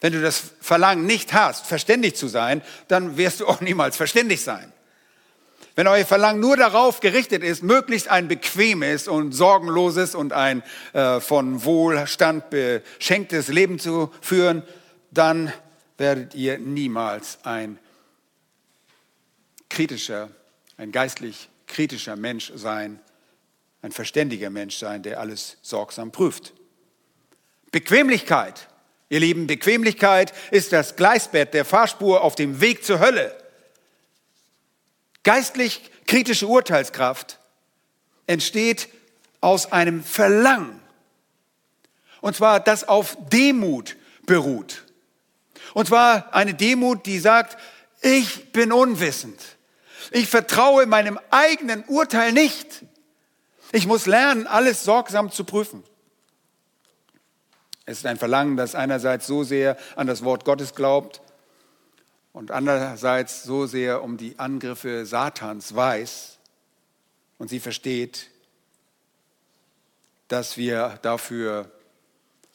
Wenn 0.00 0.12
du 0.12 0.22
das 0.22 0.42
Verlangen 0.60 1.06
nicht 1.06 1.32
hast, 1.32 1.66
verständig 1.66 2.16
zu 2.16 2.28
sein, 2.28 2.62
dann 2.86 3.16
wirst 3.16 3.40
du 3.40 3.46
auch 3.46 3.60
niemals 3.60 3.96
verständig 3.96 4.42
sein. 4.42 4.72
Wenn 5.74 5.86
euer 5.86 6.04
Verlangen 6.04 6.40
nur 6.40 6.56
darauf 6.56 6.98
gerichtet 7.00 7.44
ist, 7.44 7.62
möglichst 7.62 8.08
ein 8.08 8.26
bequemes 8.26 9.06
und 9.06 9.32
sorgenloses 9.32 10.16
und 10.16 10.32
ein 10.32 10.64
äh, 10.92 11.20
von 11.20 11.64
Wohlstand 11.64 12.50
beschenktes 12.50 13.46
Leben 13.46 13.78
zu 13.78 14.12
führen, 14.20 14.64
dann 15.12 15.52
werdet 15.96 16.34
ihr 16.34 16.58
niemals 16.58 17.38
ein 17.44 17.78
kritischer, 19.68 20.30
ein 20.76 20.90
geistlich 20.90 21.48
kritischer 21.68 22.16
Mensch 22.16 22.50
sein, 22.56 22.98
ein 23.82 23.92
verständiger 23.92 24.50
Mensch 24.50 24.78
sein, 24.78 25.02
der 25.02 25.20
alles 25.20 25.58
sorgsam 25.62 26.10
prüft. 26.10 26.54
Bequemlichkeit, 27.70 28.68
ihr 29.08 29.20
Lieben, 29.20 29.46
Bequemlichkeit 29.46 30.32
ist 30.50 30.72
das 30.72 30.96
Gleisbett 30.96 31.54
der 31.54 31.64
Fahrspur 31.64 32.22
auf 32.22 32.34
dem 32.34 32.60
Weg 32.60 32.84
zur 32.84 33.00
Hölle. 33.00 33.36
Geistlich 35.22 35.90
kritische 36.06 36.46
Urteilskraft 36.46 37.38
entsteht 38.26 38.88
aus 39.40 39.72
einem 39.72 40.02
Verlangen. 40.02 40.80
Und 42.20 42.36
zwar, 42.36 42.60
das 42.60 42.86
auf 42.86 43.16
Demut 43.30 43.96
beruht. 44.26 44.84
Und 45.74 45.86
zwar 45.88 46.34
eine 46.34 46.54
Demut, 46.54 47.06
die 47.06 47.18
sagt, 47.18 47.58
ich 48.00 48.52
bin 48.52 48.72
unwissend. 48.72 49.40
Ich 50.10 50.28
vertraue 50.28 50.86
meinem 50.86 51.18
eigenen 51.30 51.84
Urteil 51.84 52.32
nicht. 52.32 52.84
Ich 53.72 53.86
muss 53.86 54.06
lernen, 54.06 54.46
alles 54.46 54.84
sorgsam 54.84 55.30
zu 55.30 55.44
prüfen. 55.44 55.84
Es 57.88 58.00
ist 58.00 58.06
ein 58.06 58.18
Verlangen, 58.18 58.58
das 58.58 58.74
einerseits 58.74 59.26
so 59.26 59.44
sehr 59.44 59.78
an 59.96 60.06
das 60.06 60.22
Wort 60.22 60.44
Gottes 60.44 60.74
glaubt 60.74 61.22
und 62.34 62.50
andererseits 62.50 63.44
so 63.44 63.64
sehr 63.64 64.02
um 64.02 64.18
die 64.18 64.38
Angriffe 64.38 65.06
Satans 65.06 65.74
weiß 65.74 66.36
und 67.38 67.48
sie 67.48 67.60
versteht, 67.60 68.28
dass 70.28 70.58
wir 70.58 70.98
dafür 71.00 71.70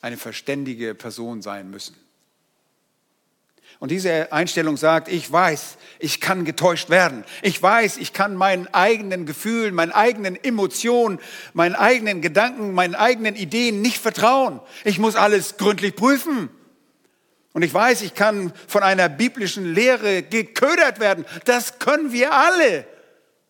eine 0.02 0.18
verständige 0.18 0.94
Person 0.94 1.42
sein 1.42 1.72
müssen. 1.72 1.96
Und 3.80 3.90
diese 3.90 4.32
Einstellung 4.32 4.78
sagt, 4.78 5.10
ich 5.10 5.30
weiß, 5.30 5.78
ich 6.00 6.22
kann 6.22 6.46
getäuscht 6.46 6.90
werden. 6.90 7.26
Ich 7.42 7.62
weiß, 7.62 7.98
ich 7.98 8.14
kann 8.14 8.36
meinen 8.36 8.68
eigenen 8.74 9.26
Gefühlen, 9.26 9.76
meinen 9.76 9.92
eigenen 9.92 10.42
Emotionen, 10.42 11.20
meinen 11.54 11.76
eigenen 11.76 12.22
Gedanken, 12.22 12.74
meinen 12.74 12.96
eigenen 12.96 13.36
Ideen 13.36 13.82
nicht 13.82 13.98
vertrauen. 13.98 14.62
Ich 14.86 15.00
muss 15.00 15.16
alles 15.16 15.58
gründlich 15.58 15.96
prüfen. 15.96 16.50
Und 17.54 17.62
ich 17.62 17.74
weiß, 17.74 18.02
ich 18.02 18.16
kann 18.16 18.52
von 18.68 18.84
einer 18.84 19.10
biblischen 19.10 19.74
Lehre 19.74 20.24
geködert 20.24 21.00
werden. 21.00 21.26
Das 21.46 21.80
können 21.80 22.12
wir 22.12 22.34
alle. 22.34 22.86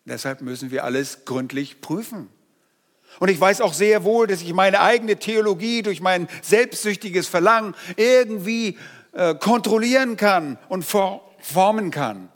Deshalb 0.05 0.41
müssen 0.41 0.71
wir 0.71 0.83
alles 0.83 1.25
gründlich 1.25 1.79
prüfen. 1.79 2.27
Und 3.19 3.29
ich 3.29 3.39
weiß 3.39 3.61
auch 3.61 3.73
sehr 3.73 4.03
wohl, 4.03 4.27
dass 4.27 4.41
ich 4.41 4.53
meine 4.53 4.81
eigene 4.81 5.17
Theologie 5.17 5.83
durch 5.83 6.01
mein 6.01 6.27
selbstsüchtiges 6.41 7.27
Verlangen 7.27 7.75
irgendwie 7.95 8.77
äh, 9.13 9.35
kontrollieren 9.35 10.17
kann 10.17 10.57
und 10.69 10.83
formen 10.83 11.91
kann. 11.91 12.29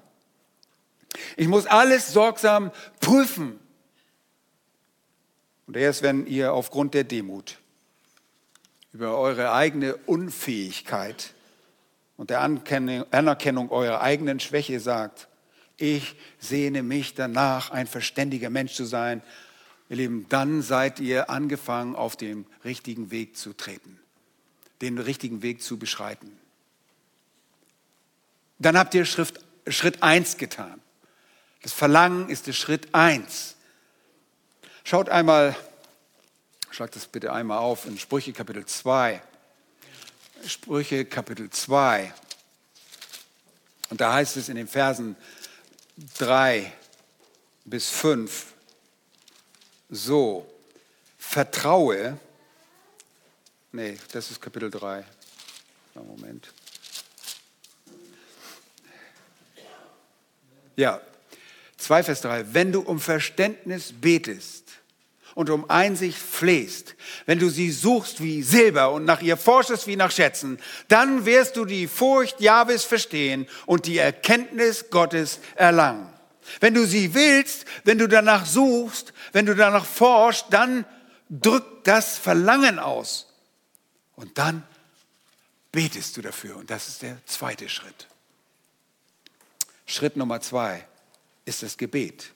Ich 1.35 1.47
muss 1.47 1.65
alles 1.65 2.13
sorgsam 2.13 2.71
prüfen. 2.99 3.59
Und 5.65 5.75
erst 5.75 6.01
wenn 6.01 6.25
ihr 6.27 6.53
aufgrund 6.53 6.93
der 6.93 7.03
Demut 7.03 7.57
über 8.93 9.17
eure 9.17 9.51
eigene 9.51 9.95
Unfähigkeit 9.95 11.33
und 12.15 12.29
der 12.29 12.41
Anerkennung 12.41 13.69
eurer 13.69 14.01
eigenen 14.01 14.39
Schwäche 14.39 14.79
sagt, 14.79 15.27
ich 15.77 16.15
sehne 16.39 16.83
mich 16.83 17.13
danach, 17.13 17.69
ein 17.69 17.85
verständiger 17.85 18.49
Mensch 18.49 18.73
zu 18.73 18.85
sein, 18.85 19.21
ihr 19.89 19.97
Lieben, 19.97 20.25
dann 20.29 20.61
seid 20.61 20.99
ihr 20.99 21.29
angefangen, 21.29 21.95
auf 21.95 22.15
dem 22.15 22.45
richtigen 22.65 23.11
Weg 23.11 23.37
zu 23.37 23.53
treten, 23.53 23.99
den 24.81 24.97
richtigen 24.97 25.41
Weg 25.41 25.61
zu 25.61 25.77
beschreiten. 25.77 26.31
Dann 28.59 28.77
habt 28.77 28.93
ihr 28.93 29.05
Schrift, 29.05 29.39
Schritt 29.67 30.03
1 30.03 30.37
getan. 30.37 30.81
Das 31.61 31.73
Verlangen 31.73 32.29
ist 32.29 32.47
der 32.47 32.53
Schritt 32.53 32.93
1. 32.93 33.55
Schaut 34.83 35.09
einmal, 35.09 35.55
schlagt 36.71 36.95
das 36.95 37.07
bitte 37.07 37.33
einmal 37.33 37.57
auf 37.57 37.85
in 37.85 37.97
Sprüche 37.97 38.33
Kapitel 38.33 38.65
2. 38.65 39.21
Sprüche 40.45 41.05
Kapitel 41.05 41.49
2. 41.49 42.13
Und 43.89 44.01
da 44.01 44.13
heißt 44.13 44.37
es 44.37 44.49
in 44.49 44.55
den 44.55 44.67
Versen 44.67 45.15
3 46.17 46.71
bis 47.65 47.89
5 47.89 48.53
so, 49.89 50.45
vertraue, 51.17 52.19
nee, 53.71 53.97
das 54.11 54.31
ist 54.31 54.41
Kapitel 54.41 54.69
3, 54.69 55.05
Moment. 55.95 56.53
Ja, 60.77 61.01
2 61.75 62.03
Vers 62.03 62.21
3, 62.21 62.53
wenn 62.53 62.71
du 62.71 62.79
um 62.79 63.01
Verständnis 63.01 63.93
betest, 63.99 64.67
und 65.37 65.51
um 65.51 65.69
Einsicht 65.69 66.17
flehst, 66.17 66.95
wenn 67.27 67.37
du 67.37 67.49
sie 67.49 67.69
suchst 67.69 68.23
wie 68.23 68.41
Silber 68.41 68.91
und 68.91 69.05
nach 69.05 69.21
ihr 69.21 69.37
forschest 69.37 69.85
wie 69.85 69.95
nach 69.95 70.09
Schätzen, 70.09 70.57
dann 70.87 71.27
wirst 71.27 71.57
du 71.57 71.65
die 71.65 71.85
Furcht 71.85 72.41
Jahwes 72.41 72.85
verstehen 72.85 73.47
und 73.67 73.85
die 73.85 73.99
Erkenntnis 73.99 74.89
Gottes 74.89 75.39
erlangen. 75.53 76.09
Wenn 76.59 76.73
du 76.73 76.87
sie 76.87 77.13
willst, 77.13 77.65
wenn 77.83 77.99
du 77.99 78.07
danach 78.07 78.47
suchst, 78.47 79.13
wenn 79.31 79.45
du 79.45 79.55
danach 79.55 79.85
forschst, 79.85 80.47
dann 80.49 80.85
drückt 81.29 81.85
das 81.85 82.17
Verlangen 82.17 82.79
aus. 82.79 83.31
Und 84.15 84.39
dann 84.39 84.63
betest 85.71 86.17
du 86.17 86.23
dafür. 86.23 86.57
Und 86.57 86.71
das 86.71 86.87
ist 86.87 87.03
der 87.03 87.23
zweite 87.27 87.69
Schritt. 87.69 88.07
Schritt 89.87 90.17
Nummer 90.17 90.41
zwei 90.41 90.85
ist 91.45 91.63
das 91.63 91.77
Gebet. 91.77 92.33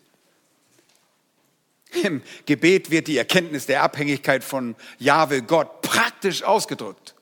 Im 2.03 2.23
Gebet 2.45 2.89
wird 2.89 3.07
die 3.07 3.17
Erkenntnis 3.17 3.65
der 3.65 3.83
Abhängigkeit 3.83 4.43
von 4.43 4.75
Jahwe 4.97 5.41
Gott 5.41 5.81
praktisch 5.81 6.41
ausgedrückt. 6.41 7.13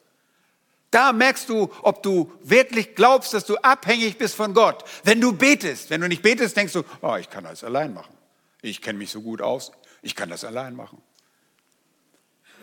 Da 0.91 1.11
merkst 1.11 1.49
du, 1.49 1.71
ob 1.81 2.03
du 2.03 2.31
wirklich 2.41 2.95
glaubst, 2.95 3.33
dass 3.33 3.45
du 3.45 3.57
abhängig 3.57 4.17
bist 4.17 4.35
von 4.35 4.53
Gott. 4.53 4.83
Wenn 5.03 5.19
du 5.19 5.33
betest, 5.33 5.89
wenn 5.89 6.01
du 6.01 6.07
nicht 6.07 6.21
betest, 6.21 6.55
denkst 6.55 6.73
du, 6.73 6.83
oh, 7.01 7.15
ich 7.15 7.29
kann 7.29 7.43
das 7.43 7.63
allein 7.63 7.93
machen. 7.93 8.13
Ich 8.61 8.81
kenne 8.81 8.99
mich 8.99 9.09
so 9.09 9.21
gut 9.21 9.41
aus, 9.41 9.71
ich 10.01 10.15
kann 10.15 10.29
das 10.29 10.43
allein 10.43 10.75
machen. 10.75 11.01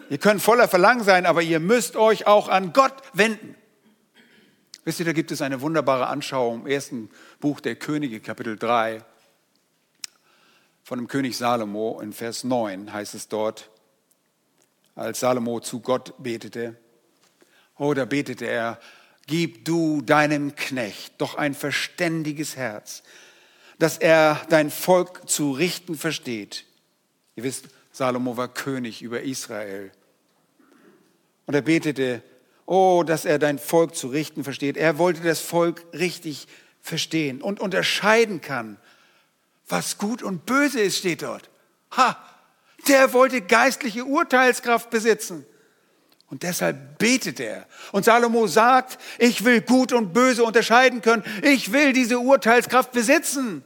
Ihr 0.08 0.18
könnt 0.18 0.40
voller 0.40 0.68
Verlangen 0.68 1.02
sein, 1.02 1.26
aber 1.26 1.42
ihr 1.42 1.58
müsst 1.58 1.96
euch 1.96 2.28
auch 2.28 2.48
an 2.48 2.72
Gott 2.72 2.94
wenden. 3.12 3.56
Wisst 4.86 5.00
ihr, 5.00 5.06
da 5.06 5.12
gibt 5.12 5.32
es 5.32 5.42
eine 5.42 5.60
wunderbare 5.62 6.06
Anschauung 6.06 6.60
im 6.60 6.66
ersten 6.68 7.10
Buch 7.40 7.58
der 7.58 7.74
Könige, 7.74 8.20
Kapitel 8.20 8.56
3 8.56 9.04
von 10.84 11.00
dem 11.00 11.08
König 11.08 11.36
Salomo 11.36 12.00
in 12.00 12.12
Vers 12.12 12.44
9 12.44 12.92
heißt 12.92 13.16
es 13.16 13.26
dort, 13.26 13.68
als 14.94 15.18
Salomo 15.18 15.58
zu 15.58 15.80
Gott 15.80 16.14
betete, 16.22 16.76
oder 17.74 18.04
oh, 18.04 18.06
betete 18.06 18.46
er, 18.46 18.78
gib 19.26 19.64
du 19.64 20.02
deinem 20.02 20.54
Knecht 20.54 21.14
doch 21.18 21.34
ein 21.34 21.54
verständiges 21.54 22.54
Herz, 22.54 23.02
dass 23.80 23.98
er 23.98 24.40
dein 24.50 24.70
Volk 24.70 25.28
zu 25.28 25.50
richten 25.50 25.96
versteht. 25.96 26.64
Ihr 27.34 27.42
wisst, 27.42 27.66
Salomo 27.90 28.36
war 28.36 28.54
König 28.54 29.02
über 29.02 29.22
Israel. 29.22 29.90
Und 31.46 31.54
er 31.54 31.62
betete, 31.62 32.22
oh, 32.66 33.02
dass 33.04 33.24
er 33.24 33.38
dein 33.38 33.58
Volk 33.58 33.94
zu 33.94 34.08
richten 34.08 34.44
versteht. 34.44 34.76
Er 34.76 34.98
wollte 34.98 35.22
das 35.22 35.40
Volk 35.40 35.84
richtig 35.92 36.46
verstehen 36.82 37.40
und 37.40 37.60
unterscheiden 37.60 38.40
kann 38.40 38.78
was 39.68 39.98
gut 39.98 40.22
und 40.22 40.46
böse 40.46 40.80
ist, 40.80 40.98
steht 40.98 41.22
dort. 41.22 41.50
Ha, 41.96 42.16
der 42.88 43.12
wollte 43.12 43.40
geistliche 43.40 44.04
Urteilskraft 44.04 44.90
besitzen. 44.90 45.44
Und 46.28 46.42
deshalb 46.42 46.98
betet 46.98 47.38
er. 47.38 47.66
Und 47.92 48.04
Salomo 48.04 48.46
sagt, 48.46 48.98
ich 49.18 49.44
will 49.44 49.60
gut 49.60 49.92
und 49.92 50.12
böse 50.12 50.42
unterscheiden 50.42 51.00
können. 51.00 51.22
Ich 51.42 51.72
will 51.72 51.92
diese 51.92 52.18
Urteilskraft 52.18 52.92
besitzen. 52.92 53.62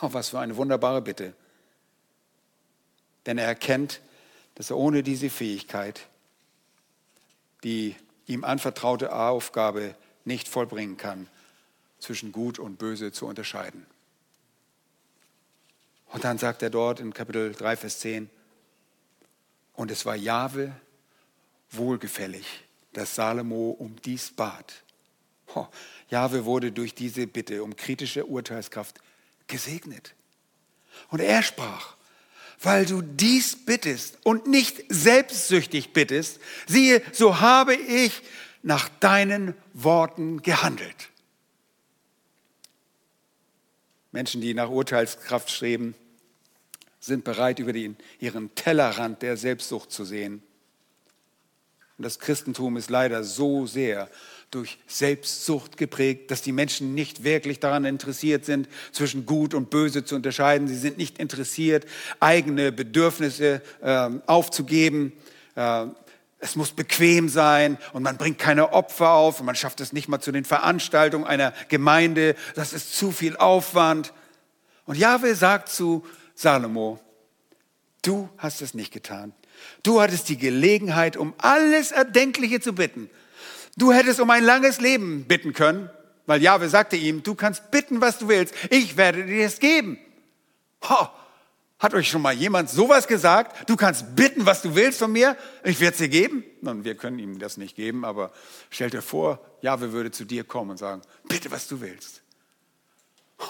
Oh, 0.00 0.08
was 0.12 0.30
für 0.30 0.38
eine 0.38 0.56
wunderbare 0.56 1.02
Bitte. 1.02 1.34
Denn 3.26 3.36
er 3.38 3.46
erkennt, 3.46 4.00
dass 4.54 4.70
er 4.70 4.78
ohne 4.78 5.02
diese 5.02 5.28
Fähigkeit 5.28 6.08
die 7.64 7.96
ihm 8.26 8.44
anvertraute 8.44 9.14
Aufgabe 9.14 9.94
nicht 10.24 10.48
vollbringen 10.48 10.96
kann, 10.96 11.28
zwischen 11.98 12.32
Gut 12.32 12.58
und 12.58 12.78
Böse 12.78 13.12
zu 13.12 13.26
unterscheiden. 13.26 13.86
Und 16.06 16.24
dann 16.24 16.38
sagt 16.38 16.62
er 16.62 16.70
dort 16.70 17.00
in 17.00 17.14
Kapitel 17.14 17.52
3, 17.52 17.76
Vers 17.76 18.00
10, 18.00 18.28
und 19.74 19.90
es 19.90 20.04
war 20.04 20.16
Jahwe 20.16 20.72
wohlgefällig, 21.70 22.46
dass 22.92 23.14
Salomo 23.14 23.70
um 23.70 23.96
dies 24.02 24.30
bat. 24.32 24.82
Oh, 25.54 25.66
Jahwe 26.08 26.44
wurde 26.44 26.72
durch 26.72 26.94
diese 26.94 27.26
Bitte 27.26 27.62
um 27.62 27.76
kritische 27.76 28.26
Urteilskraft 28.26 29.00
gesegnet. 29.46 30.14
Und 31.08 31.20
er 31.20 31.42
sprach, 31.42 31.96
weil 32.62 32.86
du 32.86 33.02
dies 33.02 33.64
bittest 33.64 34.18
und 34.24 34.46
nicht 34.46 34.84
selbstsüchtig 34.88 35.92
bittest, 35.92 36.40
siehe, 36.66 37.02
so 37.12 37.40
habe 37.40 37.74
ich 37.74 38.22
nach 38.62 38.88
deinen 39.00 39.54
Worten 39.72 40.42
gehandelt. 40.42 41.08
Menschen, 44.12 44.40
die 44.40 44.54
nach 44.54 44.70
Urteilskraft 44.70 45.50
streben, 45.50 45.94
sind 47.00 47.24
bereit, 47.24 47.58
über 47.58 47.72
den, 47.72 47.96
ihren 48.20 48.54
Tellerrand 48.54 49.22
der 49.22 49.36
Selbstsucht 49.36 49.90
zu 49.90 50.04
sehen. 50.04 50.42
Und 51.98 52.04
das 52.04 52.18
Christentum 52.20 52.76
ist 52.76 52.90
leider 52.90 53.24
so 53.24 53.66
sehr 53.66 54.08
durch 54.52 54.78
Selbstsucht 54.86 55.78
geprägt, 55.78 56.30
dass 56.30 56.42
die 56.42 56.52
Menschen 56.52 56.94
nicht 56.94 57.24
wirklich 57.24 57.58
daran 57.58 57.86
interessiert 57.86 58.44
sind, 58.44 58.68
zwischen 58.92 59.24
Gut 59.24 59.54
und 59.54 59.70
Böse 59.70 60.04
zu 60.04 60.14
unterscheiden. 60.14 60.68
Sie 60.68 60.76
sind 60.76 60.98
nicht 60.98 61.18
interessiert, 61.18 61.86
eigene 62.20 62.70
Bedürfnisse 62.70 63.62
äh, 63.80 64.10
aufzugeben. 64.26 65.14
Äh, 65.56 65.86
es 66.38 66.54
muss 66.54 66.72
bequem 66.72 67.30
sein 67.30 67.78
und 67.94 68.02
man 68.02 68.18
bringt 68.18 68.38
keine 68.38 68.74
Opfer 68.74 69.12
auf 69.12 69.40
und 69.40 69.46
man 69.46 69.54
schafft 69.56 69.80
es 69.80 69.94
nicht 69.94 70.08
mal 70.08 70.20
zu 70.20 70.32
den 70.32 70.44
Veranstaltungen 70.44 71.24
einer 71.26 71.54
Gemeinde. 71.68 72.34
Das 72.54 72.74
ist 72.74 72.94
zu 72.94 73.10
viel 73.10 73.36
Aufwand. 73.36 74.12
Und 74.84 74.98
Jahwe 74.98 75.34
sagt 75.34 75.70
zu 75.70 76.04
Salomo, 76.34 77.00
du 78.02 78.28
hast 78.36 78.60
es 78.60 78.74
nicht 78.74 78.92
getan. 78.92 79.32
Du 79.82 80.02
hattest 80.02 80.28
die 80.28 80.36
Gelegenheit, 80.36 81.16
um 81.16 81.32
alles 81.38 81.90
Erdenkliche 81.90 82.60
zu 82.60 82.74
bitten. 82.74 83.08
Du 83.76 83.92
hättest 83.92 84.20
um 84.20 84.30
ein 84.30 84.44
langes 84.44 84.80
Leben 84.80 85.24
bitten 85.24 85.52
können, 85.52 85.90
weil 86.26 86.42
Jahwe 86.42 86.68
sagte 86.68 86.96
ihm, 86.96 87.22
du 87.22 87.34
kannst 87.34 87.70
bitten, 87.70 88.00
was 88.00 88.18
du 88.18 88.28
willst. 88.28 88.54
Ich 88.70 88.96
werde 88.96 89.24
dir 89.24 89.46
es 89.46 89.58
geben. 89.58 89.98
Ho, 90.88 91.08
hat 91.78 91.94
euch 91.94 92.08
schon 92.08 92.22
mal 92.22 92.32
jemand 92.32 92.70
sowas 92.70 93.08
gesagt? 93.08 93.68
Du 93.68 93.76
kannst 93.76 94.14
bitten, 94.14 94.46
was 94.46 94.62
du 94.62 94.74
willst 94.74 94.98
von 94.98 95.10
mir, 95.10 95.36
ich 95.64 95.80
werde 95.80 95.94
es 95.94 95.98
dir 95.98 96.08
geben. 96.08 96.44
Nun, 96.60 96.84
wir 96.84 96.94
können 96.94 97.18
ihm 97.18 97.38
das 97.38 97.56
nicht 97.56 97.74
geben, 97.74 98.04
aber 98.04 98.30
stell 98.70 98.90
dir 98.90 99.02
vor, 99.02 99.40
Jahwe 99.62 99.92
würde 99.92 100.10
zu 100.10 100.24
dir 100.24 100.44
kommen 100.44 100.70
und 100.70 100.76
sagen, 100.76 101.02
bitte, 101.28 101.50
was 101.50 101.66
du 101.66 101.80
willst. 101.80 102.22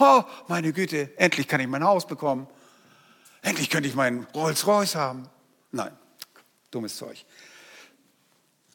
Oh, 0.01 0.23
meine 0.49 0.73
Güte, 0.73 1.11
endlich 1.18 1.47
kann 1.47 1.61
ich 1.61 1.66
mein 1.66 1.85
Haus 1.85 2.07
bekommen. 2.07 2.47
Endlich 3.43 3.68
könnte 3.68 3.89
ich 3.89 3.95
meinen 3.95 4.27
Rolls 4.35 4.66
Royce 4.66 4.95
haben. 4.95 5.29
Nein, 5.70 5.93
dummes 6.70 6.97
Zeug. 6.97 7.27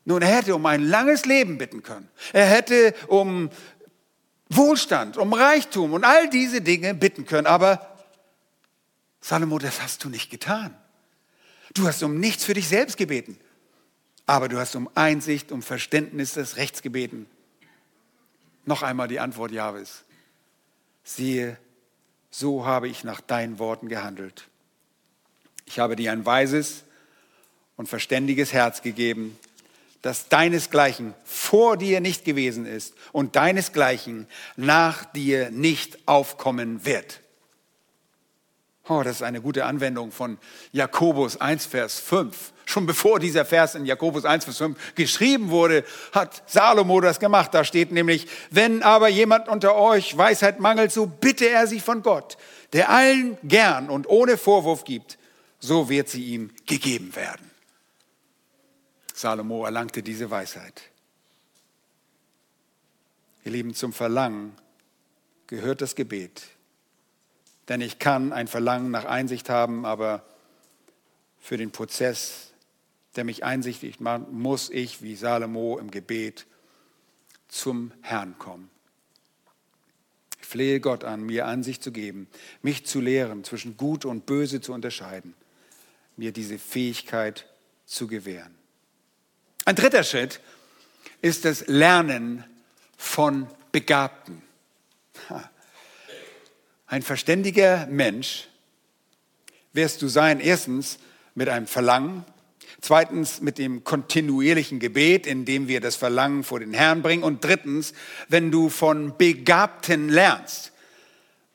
Nun, 0.07 0.21
er 0.21 0.37
hätte 0.37 0.55
um 0.55 0.65
ein 0.65 0.83
langes 0.83 1.25
Leben 1.25 1.57
bitten 1.57 1.83
können. 1.83 2.07
Er 2.31 2.45
hätte 2.45 2.95
um 3.07 3.49
Wohlstand, 4.47 5.17
um 5.17 5.33
Reichtum 5.33 5.91
und 5.91 6.05
all 6.05 6.29
diese 6.29 6.61
Dinge 6.61 6.93
bitten 6.93 7.25
können. 7.25 7.45
Aber 7.45 7.93
Salomo, 9.19 9.59
das 9.59 9.81
hast 9.81 10.05
du 10.05 10.09
nicht 10.09 10.29
getan. 10.29 10.73
Du 11.73 11.85
hast 11.85 12.01
um 12.03 12.21
nichts 12.21 12.45
für 12.45 12.53
dich 12.53 12.69
selbst 12.69 12.95
gebeten. 12.95 13.37
Aber 14.25 14.47
du 14.47 14.57
hast 14.57 14.77
um 14.77 14.89
Einsicht, 14.95 15.51
um 15.51 15.61
Verständnis 15.61 16.35
des 16.35 16.55
Rechts 16.55 16.81
gebeten. 16.81 17.25
Noch 18.63 18.83
einmal 18.83 19.09
die 19.09 19.19
Antwort 19.19 19.51
Jahwes. 19.51 20.05
Siehe, 21.03 21.57
so 22.31 22.65
habe 22.65 22.87
ich 22.87 23.03
nach 23.03 23.19
deinen 23.19 23.59
Worten 23.59 23.89
gehandelt. 23.89 24.47
Ich 25.65 25.79
habe 25.79 25.97
dir 25.97 26.13
ein 26.13 26.25
weises 26.25 26.85
und 27.75 27.89
verständiges 27.89 28.53
Herz 28.53 28.81
gegeben, 28.81 29.37
dass 30.07 30.29
deinesgleichen 30.29 31.13
vor 31.25 31.75
dir 31.75 31.99
nicht 31.99 32.23
gewesen 32.23 32.65
ist 32.65 32.93
und 33.11 33.35
deinesgleichen 33.35 34.25
nach 34.55 35.03
dir 35.03 35.51
nicht 35.51 36.07
aufkommen 36.07 36.85
wird. 36.85 37.19
Oh, 38.87 39.01
das 39.03 39.17
ist 39.17 39.23
eine 39.23 39.41
gute 39.41 39.65
Anwendung 39.65 40.13
von 40.13 40.37
Jakobus 40.71 41.41
1, 41.41 41.65
Vers 41.65 41.99
5. 41.99 42.53
Schon 42.63 42.85
bevor 42.85 43.19
dieser 43.19 43.43
Vers 43.43 43.75
in 43.75 43.85
Jakobus 43.85 44.23
1, 44.23 44.45
Vers 44.45 44.59
5 44.59 44.95
geschrieben 44.95 45.49
wurde, 45.49 45.83
hat 46.13 46.41
Salomo 46.45 47.01
das 47.01 47.19
gemacht. 47.19 47.53
Da 47.53 47.65
steht 47.65 47.91
nämlich, 47.91 48.27
wenn 48.49 48.83
aber 48.83 49.09
jemand 49.09 49.49
unter 49.49 49.75
euch 49.75 50.17
Weisheit 50.17 50.61
mangelt, 50.61 50.93
so 50.93 51.05
bitte 51.05 51.49
er 51.49 51.67
sie 51.67 51.81
von 51.81 52.01
Gott, 52.01 52.37
der 52.71 52.89
allen 52.89 53.37
gern 53.43 53.89
und 53.89 54.07
ohne 54.07 54.37
Vorwurf 54.37 54.85
gibt, 54.85 55.17
so 55.59 55.89
wird 55.89 56.07
sie 56.07 56.23
ihm 56.23 56.51
gegeben 56.65 57.13
werden. 57.13 57.46
Salomo 59.17 59.65
erlangte 59.65 60.03
diese 60.03 60.29
Weisheit. 60.29 60.83
Ihr 63.43 63.51
Lieben, 63.51 63.73
zum 63.73 63.91
Verlangen 63.91 64.55
gehört 65.47 65.81
das 65.81 65.95
Gebet. 65.95 66.43
Denn 67.67 67.81
ich 67.81 67.97
kann 67.97 68.31
ein 68.31 68.47
Verlangen 68.47 68.91
nach 68.91 69.05
Einsicht 69.05 69.49
haben, 69.49 69.85
aber 69.85 70.23
für 71.39 71.57
den 71.57 71.71
Prozess, 71.71 72.53
der 73.15 73.23
mich 73.23 73.43
einsichtig 73.43 73.99
macht, 73.99 74.31
muss 74.31 74.69
ich 74.69 75.01
wie 75.01 75.15
Salomo 75.15 75.79
im 75.79 75.89
Gebet 75.89 76.45
zum 77.47 77.91
Herrn 78.01 78.37
kommen. 78.37 78.69
Ich 80.39 80.45
flehe 80.45 80.79
Gott 80.79 81.03
an, 81.03 81.23
mir 81.23 81.47
Ansicht 81.47 81.81
zu 81.81 81.91
geben, 81.91 82.27
mich 82.61 82.85
zu 82.85 83.01
lehren, 83.01 83.43
zwischen 83.43 83.77
Gut 83.77 84.05
und 84.05 84.27
Böse 84.27 84.61
zu 84.61 84.73
unterscheiden, 84.73 85.33
mir 86.17 86.31
diese 86.31 86.59
Fähigkeit 86.59 87.47
zu 87.85 88.07
gewähren. 88.07 88.56
Ein 89.67 89.75
dritter 89.75 90.05
Schritt 90.05 90.39
ist 91.21 91.43
das 91.43 91.67
Lernen 91.67 92.45
von 92.95 93.47
Begabten. 93.73 94.41
Ein 96.85 97.01
verständiger 97.01 97.85
Mensch 97.87 98.47
wirst 99.73 100.01
du 100.01 100.07
sein, 100.07 100.39
erstens 100.39 100.99
mit 101.35 101.49
einem 101.49 101.67
Verlangen, 101.67 102.23
zweitens 102.79 103.41
mit 103.41 103.57
dem 103.57 103.83
kontinuierlichen 103.83 104.79
Gebet, 104.79 105.27
in 105.27 105.43
dem 105.43 105.67
wir 105.67 105.81
das 105.81 105.97
Verlangen 105.97 106.45
vor 106.45 106.61
den 106.61 106.73
Herrn 106.73 107.01
bringen 107.01 107.23
und 107.23 107.43
drittens, 107.43 107.91
wenn 108.29 108.51
du 108.51 108.69
von 108.69 109.17
Begabten 109.17 110.07
lernst. 110.07 110.71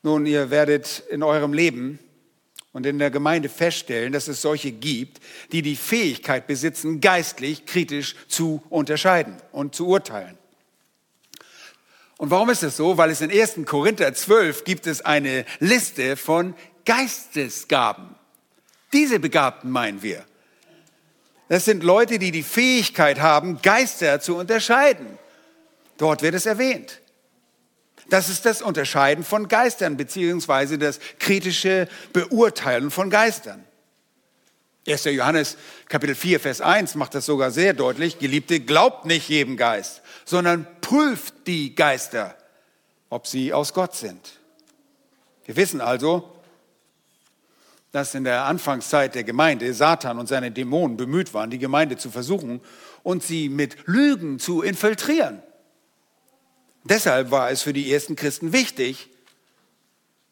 Nun, 0.02 0.26
ihr 0.26 0.50
werdet 0.50 1.02
in 1.10 1.22
eurem 1.22 1.54
Leben 1.54 1.98
und 2.72 2.86
in 2.86 2.98
der 2.98 3.10
Gemeinde 3.10 3.48
feststellen, 3.48 4.12
dass 4.12 4.28
es 4.28 4.40
solche 4.40 4.72
gibt, 4.72 5.20
die 5.52 5.62
die 5.62 5.76
Fähigkeit 5.76 6.46
besitzen, 6.46 7.00
geistlich 7.00 7.66
kritisch 7.66 8.16
zu 8.28 8.62
unterscheiden 8.70 9.36
und 9.52 9.74
zu 9.74 9.86
urteilen. 9.86 10.38
Und 12.16 12.30
warum 12.30 12.50
ist 12.50 12.62
das 12.62 12.76
so? 12.76 12.96
Weil 12.96 13.10
es 13.10 13.20
in 13.20 13.30
1. 13.30 13.66
Korinther 13.66 14.14
12 14.14 14.64
gibt 14.64 14.86
es 14.86 15.00
eine 15.00 15.44
Liste 15.58 16.16
von 16.16 16.54
Geistesgaben. 16.84 18.14
Diese 18.92 19.18
Begabten 19.18 19.70
meinen 19.70 20.02
wir. 20.02 20.24
Das 21.48 21.64
sind 21.66 21.82
Leute, 21.82 22.18
die 22.18 22.30
die 22.30 22.42
Fähigkeit 22.42 23.20
haben, 23.20 23.60
Geister 23.60 24.20
zu 24.20 24.36
unterscheiden. 24.36 25.18
Dort 25.98 26.22
wird 26.22 26.34
es 26.34 26.46
erwähnt. 26.46 27.01
Das 28.12 28.28
ist 28.28 28.44
das 28.44 28.60
Unterscheiden 28.60 29.24
von 29.24 29.48
Geistern, 29.48 29.96
beziehungsweise 29.96 30.76
das 30.76 31.00
kritische 31.18 31.88
Beurteilen 32.12 32.90
von 32.90 33.08
Geistern. 33.08 33.64
1. 34.86 35.04
Johannes 35.04 35.56
Kapitel 35.88 36.14
4, 36.14 36.38
Vers 36.38 36.60
1 36.60 36.94
macht 36.96 37.14
das 37.14 37.24
sogar 37.24 37.50
sehr 37.50 37.72
deutlich. 37.72 38.18
Geliebte, 38.18 38.60
glaubt 38.60 39.06
nicht 39.06 39.30
jedem 39.30 39.56
Geist, 39.56 40.02
sondern 40.26 40.66
prüft 40.82 41.46
die 41.46 41.74
Geister, 41.74 42.36
ob 43.08 43.26
sie 43.26 43.54
aus 43.54 43.72
Gott 43.72 43.96
sind. 43.96 44.40
Wir 45.46 45.56
wissen 45.56 45.80
also, 45.80 46.36
dass 47.92 48.14
in 48.14 48.24
der 48.24 48.44
Anfangszeit 48.44 49.14
der 49.14 49.24
Gemeinde 49.24 49.72
Satan 49.72 50.18
und 50.18 50.26
seine 50.26 50.50
Dämonen 50.50 50.98
bemüht 50.98 51.32
waren, 51.32 51.48
die 51.48 51.58
Gemeinde 51.58 51.96
zu 51.96 52.10
versuchen 52.10 52.60
und 53.02 53.22
sie 53.22 53.48
mit 53.48 53.78
Lügen 53.86 54.38
zu 54.38 54.60
infiltrieren. 54.60 55.42
Deshalb 56.84 57.30
war 57.30 57.50
es 57.50 57.62
für 57.62 57.72
die 57.72 57.92
ersten 57.92 58.16
Christen 58.16 58.52
wichtig, 58.52 59.08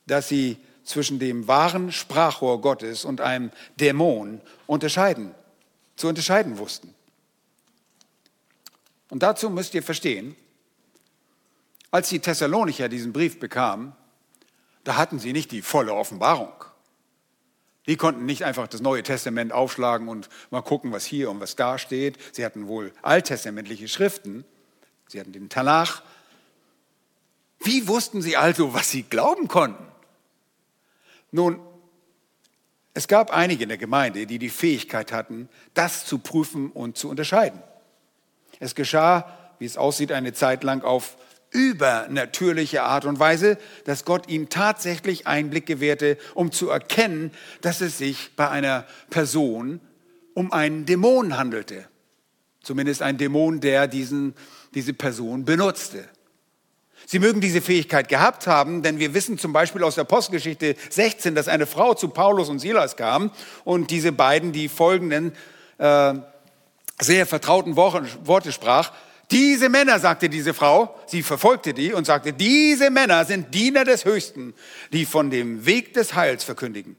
dass 0.06 0.28
sie 0.28 0.56
zwischen 0.84 1.18
dem 1.18 1.46
wahren 1.46 1.92
Sprachrohr 1.92 2.60
Gottes 2.60 3.04
und 3.04 3.20
einem 3.20 3.50
Dämon 3.76 4.40
unterscheiden, 4.66 5.34
zu 5.96 6.08
unterscheiden 6.08 6.58
wussten. 6.58 6.94
Und 9.08 9.22
dazu 9.22 9.50
müsst 9.50 9.74
ihr 9.74 9.82
verstehen, 9.82 10.34
als 11.90 12.08
die 12.08 12.20
Thessalonicher 12.20 12.88
diesen 12.88 13.12
Brief 13.12 13.38
bekamen, 13.38 13.92
da 14.84 14.96
hatten 14.96 15.18
sie 15.18 15.32
nicht 15.32 15.50
die 15.52 15.62
volle 15.62 15.92
Offenbarung. 15.92 16.52
Die 17.86 17.96
konnten 17.96 18.24
nicht 18.24 18.44
einfach 18.44 18.68
das 18.68 18.80
Neue 18.80 19.02
Testament 19.02 19.52
aufschlagen 19.52 20.08
und 20.08 20.28
mal 20.50 20.62
gucken, 20.62 20.92
was 20.92 21.04
hier 21.04 21.30
und 21.30 21.40
was 21.40 21.56
da 21.56 21.78
steht. 21.78 22.18
Sie 22.32 22.44
hatten 22.44 22.68
wohl 22.68 22.92
alttestamentliche 23.02 23.88
Schriften. 23.88 24.44
Sie 25.08 25.18
hatten 25.18 25.32
den 25.32 25.48
Tanach. 25.48 26.02
Wie 27.60 27.86
wussten 27.86 28.22
sie 28.22 28.36
also, 28.36 28.74
was 28.74 28.90
sie 28.90 29.02
glauben 29.02 29.48
konnten? 29.48 29.86
Nun, 31.30 31.60
es 32.94 33.06
gab 33.06 33.30
einige 33.30 33.62
in 33.62 33.68
der 33.68 33.78
Gemeinde, 33.78 34.26
die 34.26 34.38
die 34.38 34.48
Fähigkeit 34.48 35.12
hatten, 35.12 35.48
das 35.74 36.06
zu 36.06 36.18
prüfen 36.18 36.70
und 36.70 36.98
zu 36.98 37.08
unterscheiden. 37.08 37.62
Es 38.58 38.74
geschah, 38.74 39.36
wie 39.58 39.66
es 39.66 39.76
aussieht, 39.76 40.10
eine 40.10 40.32
Zeit 40.32 40.64
lang 40.64 40.82
auf 40.82 41.16
übernatürliche 41.50 42.82
Art 42.82 43.04
und 43.04 43.18
Weise, 43.18 43.58
dass 43.84 44.04
Gott 44.04 44.28
ihnen 44.28 44.48
tatsächlich 44.48 45.26
Einblick 45.26 45.66
gewährte, 45.66 46.16
um 46.34 46.52
zu 46.52 46.68
erkennen, 46.68 47.32
dass 47.60 47.80
es 47.80 47.98
sich 47.98 48.30
bei 48.36 48.48
einer 48.48 48.86
Person 49.10 49.80
um 50.34 50.52
einen 50.52 50.86
Dämon 50.86 51.36
handelte. 51.36 51.88
Zumindest 52.62 53.02
ein 53.02 53.18
Dämon, 53.18 53.60
der 53.60 53.88
diesen, 53.88 54.34
diese 54.74 54.92
Person 54.92 55.44
benutzte. 55.44 56.08
Sie 57.06 57.18
mögen 57.18 57.40
diese 57.40 57.60
Fähigkeit 57.60 58.08
gehabt 58.08 58.46
haben, 58.46 58.82
denn 58.82 58.98
wir 58.98 59.14
wissen 59.14 59.38
zum 59.38 59.52
Beispiel 59.52 59.82
aus 59.82 59.96
der 59.96 60.02
Apostelgeschichte 60.02 60.76
16, 60.90 61.34
dass 61.34 61.48
eine 61.48 61.66
Frau 61.66 61.94
zu 61.94 62.08
Paulus 62.08 62.48
und 62.48 62.58
Silas 62.58 62.96
kam 62.96 63.30
und 63.64 63.90
diese 63.90 64.12
beiden 64.12 64.52
die 64.52 64.68
folgenden 64.68 65.32
äh, 65.78 66.14
sehr 67.00 67.26
vertrauten 67.26 67.76
Worte 67.76 68.52
sprach. 68.52 68.92
Diese 69.30 69.68
Männer, 69.68 70.00
sagte 70.00 70.28
diese 70.28 70.54
Frau, 70.54 70.98
sie 71.06 71.22
verfolgte 71.22 71.72
die 71.72 71.92
und 71.92 72.04
sagte, 72.04 72.32
diese 72.32 72.90
Männer 72.90 73.24
sind 73.24 73.54
Diener 73.54 73.84
des 73.84 74.04
Höchsten, 74.04 74.54
die 74.92 75.06
von 75.06 75.30
dem 75.30 75.66
Weg 75.66 75.94
des 75.94 76.14
Heils 76.14 76.42
verkündigen. 76.42 76.96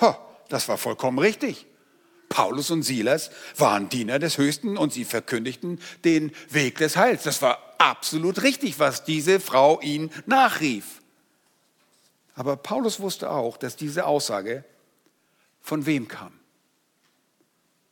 Ho, 0.00 0.14
das 0.48 0.68
war 0.68 0.78
vollkommen 0.78 1.18
richtig. 1.18 1.66
Paulus 2.28 2.70
und 2.70 2.82
Silas 2.82 3.30
waren 3.56 3.88
Diener 3.88 4.18
des 4.18 4.38
Höchsten 4.38 4.76
und 4.76 4.92
sie 4.92 5.04
verkündigten 5.04 5.80
den 6.04 6.32
Weg 6.50 6.78
des 6.78 6.96
Heils. 6.96 7.22
Das 7.22 7.42
war 7.42 7.58
absolut 7.78 8.42
richtig, 8.42 8.78
was 8.78 9.04
diese 9.04 9.40
Frau 9.40 9.80
ihn 9.80 10.10
nachrief. 10.26 11.00
Aber 12.34 12.56
Paulus 12.56 13.00
wusste 13.00 13.30
auch, 13.30 13.56
dass 13.56 13.76
diese 13.76 14.06
Aussage 14.06 14.64
von 15.60 15.86
wem 15.86 16.08
kam? 16.08 16.32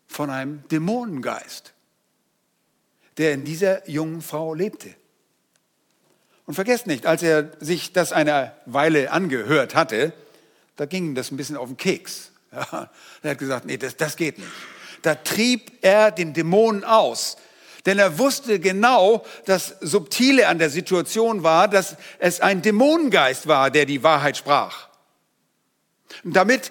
Von 0.08 0.30
einem 0.30 0.66
Dämonengeist, 0.68 1.72
der 3.16 3.32
in 3.32 3.44
dieser 3.44 3.88
jungen 3.88 4.20
Frau 4.20 4.54
lebte. 4.54 4.94
Und 6.46 6.54
vergesst 6.54 6.86
nicht, 6.86 7.06
als 7.06 7.22
er 7.22 7.52
sich 7.60 7.92
das 7.92 8.12
eine 8.12 8.54
Weile 8.66 9.12
angehört 9.12 9.74
hatte, 9.74 10.12
da 10.76 10.86
ging 10.86 11.14
das 11.14 11.30
ein 11.30 11.36
bisschen 11.36 11.56
auf 11.56 11.68
den 11.68 11.76
Keks. 11.76 12.31
Ja, 12.52 12.90
er 13.22 13.30
hat 13.30 13.38
gesagt, 13.38 13.64
nee, 13.64 13.76
das, 13.76 13.96
das 13.96 14.16
geht 14.16 14.38
nicht. 14.38 14.50
Da 15.02 15.14
trieb 15.14 15.72
er 15.80 16.10
den 16.10 16.32
Dämonen 16.32 16.84
aus. 16.84 17.36
Denn 17.86 17.98
er 17.98 18.18
wusste 18.18 18.60
genau, 18.60 19.24
das 19.44 19.76
Subtile 19.80 20.46
an 20.48 20.58
der 20.58 20.70
Situation 20.70 21.42
war, 21.42 21.66
dass 21.66 21.96
es 22.18 22.40
ein 22.40 22.62
Dämonengeist 22.62 23.48
war, 23.48 23.70
der 23.70 23.86
die 23.86 24.02
Wahrheit 24.02 24.36
sprach. 24.36 24.88
Und 26.22 26.36
damit 26.36 26.70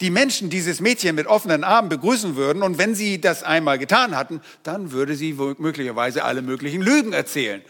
die 0.00 0.10
Menschen 0.10 0.50
dieses 0.50 0.80
Mädchen 0.80 1.14
mit 1.14 1.26
offenen 1.26 1.62
Armen 1.62 1.90
begrüßen 1.90 2.34
würden 2.34 2.62
und 2.62 2.78
wenn 2.78 2.94
sie 2.94 3.20
das 3.20 3.42
einmal 3.42 3.78
getan 3.78 4.16
hatten, 4.16 4.40
dann 4.62 4.92
würde 4.92 5.14
sie 5.14 5.34
möglicherweise 5.34 6.24
alle 6.24 6.42
möglichen 6.42 6.80
Lügen 6.80 7.12
erzählen. 7.12 7.62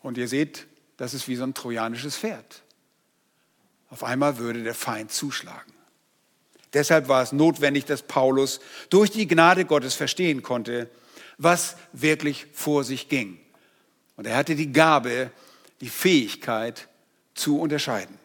Und 0.00 0.16
ihr 0.16 0.28
seht, 0.28 0.66
das 0.96 1.12
ist 1.12 1.26
wie 1.28 1.36
so 1.36 1.42
ein 1.42 1.54
trojanisches 1.54 2.16
Pferd. 2.16 2.62
Auf 3.92 4.04
einmal 4.04 4.38
würde 4.38 4.62
der 4.62 4.74
Feind 4.74 5.12
zuschlagen. 5.12 5.70
Deshalb 6.72 7.08
war 7.08 7.22
es 7.22 7.32
notwendig, 7.32 7.84
dass 7.84 8.00
Paulus 8.00 8.60
durch 8.88 9.10
die 9.10 9.28
Gnade 9.28 9.66
Gottes 9.66 9.92
verstehen 9.92 10.42
konnte, 10.42 10.88
was 11.36 11.76
wirklich 11.92 12.46
vor 12.54 12.84
sich 12.84 13.10
ging. 13.10 13.38
Und 14.16 14.26
er 14.26 14.34
hatte 14.34 14.56
die 14.56 14.72
Gabe, 14.72 15.30
die 15.82 15.90
Fähigkeit 15.90 16.88
zu 17.34 17.60
unterscheiden. 17.60 18.18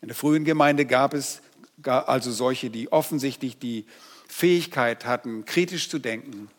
In 0.00 0.08
der 0.08 0.16
frühen 0.16 0.44
Gemeinde 0.44 0.84
gab 0.84 1.14
es 1.14 1.42
also 1.84 2.32
solche, 2.32 2.70
die 2.70 2.90
offensichtlich 2.90 3.56
die 3.56 3.86
Fähigkeit 4.26 5.04
hatten, 5.04 5.44
kritisch 5.44 5.88
zu 5.88 6.00
denken, 6.00 6.50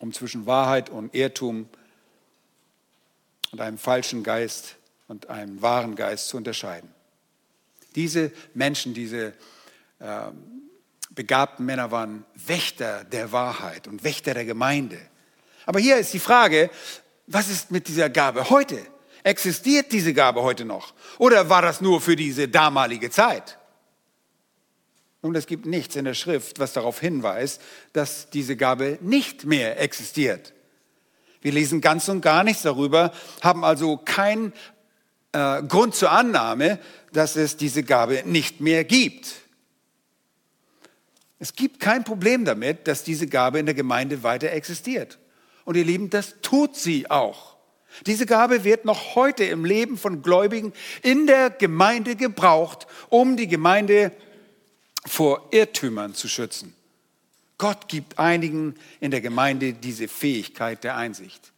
um 0.00 0.12
zwischen 0.12 0.44
Wahrheit 0.44 0.90
und 0.90 1.14
Irrtum 1.14 1.68
und 3.52 3.60
einem 3.60 3.78
falschen 3.78 4.24
Geist 4.24 4.74
und 5.10 5.28
einem 5.28 5.60
wahren 5.60 5.96
Geist 5.96 6.28
zu 6.28 6.36
unterscheiden. 6.36 6.88
Diese 7.96 8.30
Menschen, 8.54 8.94
diese 8.94 9.34
äh, 9.98 10.30
begabten 11.10 11.66
Männer 11.66 11.90
waren 11.90 12.24
Wächter 12.36 13.02
der 13.02 13.32
Wahrheit 13.32 13.88
und 13.88 14.04
Wächter 14.04 14.34
der 14.34 14.44
Gemeinde. 14.44 15.00
Aber 15.66 15.80
hier 15.80 15.96
ist 15.96 16.14
die 16.14 16.20
Frage, 16.20 16.70
was 17.26 17.50
ist 17.50 17.72
mit 17.72 17.88
dieser 17.88 18.08
Gabe 18.08 18.50
heute? 18.50 18.78
Existiert 19.24 19.90
diese 19.90 20.14
Gabe 20.14 20.44
heute 20.44 20.64
noch? 20.64 20.94
Oder 21.18 21.50
war 21.50 21.60
das 21.60 21.80
nur 21.80 22.00
für 22.00 22.14
diese 22.14 22.46
damalige 22.46 23.10
Zeit? 23.10 23.58
Nun, 25.22 25.34
es 25.34 25.48
gibt 25.48 25.66
nichts 25.66 25.96
in 25.96 26.04
der 26.04 26.14
Schrift, 26.14 26.60
was 26.60 26.72
darauf 26.72 27.00
hinweist, 27.00 27.60
dass 27.92 28.30
diese 28.30 28.56
Gabe 28.56 28.96
nicht 29.00 29.44
mehr 29.44 29.80
existiert. 29.80 30.54
Wir 31.40 31.50
lesen 31.50 31.80
ganz 31.80 32.08
und 32.08 32.20
gar 32.20 32.44
nichts 32.44 32.62
darüber, 32.62 33.12
haben 33.42 33.64
also 33.64 33.96
keinen 33.96 34.52
äh, 35.32 35.62
Grund 35.62 35.94
zur 35.94 36.10
Annahme, 36.10 36.78
dass 37.12 37.36
es 37.36 37.56
diese 37.56 37.82
Gabe 37.82 38.22
nicht 38.26 38.60
mehr 38.60 38.84
gibt. 38.84 39.34
Es 41.38 41.54
gibt 41.54 41.80
kein 41.80 42.04
Problem 42.04 42.44
damit, 42.44 42.86
dass 42.86 43.02
diese 43.02 43.26
Gabe 43.26 43.58
in 43.58 43.66
der 43.66 43.74
Gemeinde 43.74 44.22
weiter 44.22 44.50
existiert. 44.50 45.18
Und 45.64 45.76
ihr 45.76 45.84
Lieben, 45.84 46.10
das 46.10 46.34
tut 46.42 46.76
sie 46.76 47.10
auch. 47.10 47.56
Diese 48.06 48.26
Gabe 48.26 48.64
wird 48.64 48.84
noch 48.84 49.14
heute 49.14 49.44
im 49.44 49.64
Leben 49.64 49.98
von 49.98 50.22
Gläubigen 50.22 50.72
in 51.02 51.26
der 51.26 51.50
Gemeinde 51.50 52.14
gebraucht, 52.14 52.86
um 53.08 53.36
die 53.36 53.48
Gemeinde 53.48 54.12
vor 55.06 55.48
Irrtümern 55.50 56.14
zu 56.14 56.28
schützen. 56.28 56.74
Gott 57.58 57.88
gibt 57.88 58.18
einigen 58.18 58.74
in 59.00 59.10
der 59.10 59.20
Gemeinde 59.20 59.72
diese 59.72 60.08
Fähigkeit 60.08 60.84
der 60.84 60.96
Einsicht. 60.96 61.52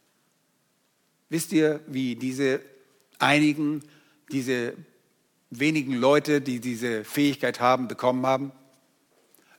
Wisst 1.29 1.51
ihr, 1.51 1.79
wie 1.87 2.15
diese 2.15 2.61
einigen, 3.23 3.83
diese 4.31 4.73
wenigen 5.49 5.93
Leute, 5.93 6.41
die 6.41 6.59
diese 6.59 7.03
Fähigkeit 7.03 7.59
haben, 7.59 7.87
bekommen 7.87 8.25
haben? 8.25 8.51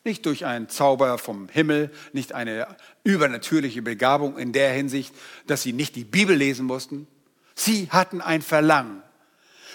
Nicht 0.04 0.26
durch 0.26 0.44
einen 0.44 0.68
Zauber 0.68 1.16
vom 1.18 1.48
Himmel, 1.48 1.90
nicht 2.12 2.34
eine 2.34 2.66
übernatürliche 3.04 3.80
Begabung 3.80 4.38
in 4.38 4.52
der 4.52 4.72
Hinsicht, 4.72 5.14
dass 5.46 5.62
sie 5.62 5.72
nicht 5.72 5.96
die 5.96 6.04
Bibel 6.04 6.36
lesen 6.36 6.66
mussten. 6.66 7.06
Sie 7.54 7.88
hatten 7.90 8.20
ein 8.20 8.42
Verlangen. 8.42 9.02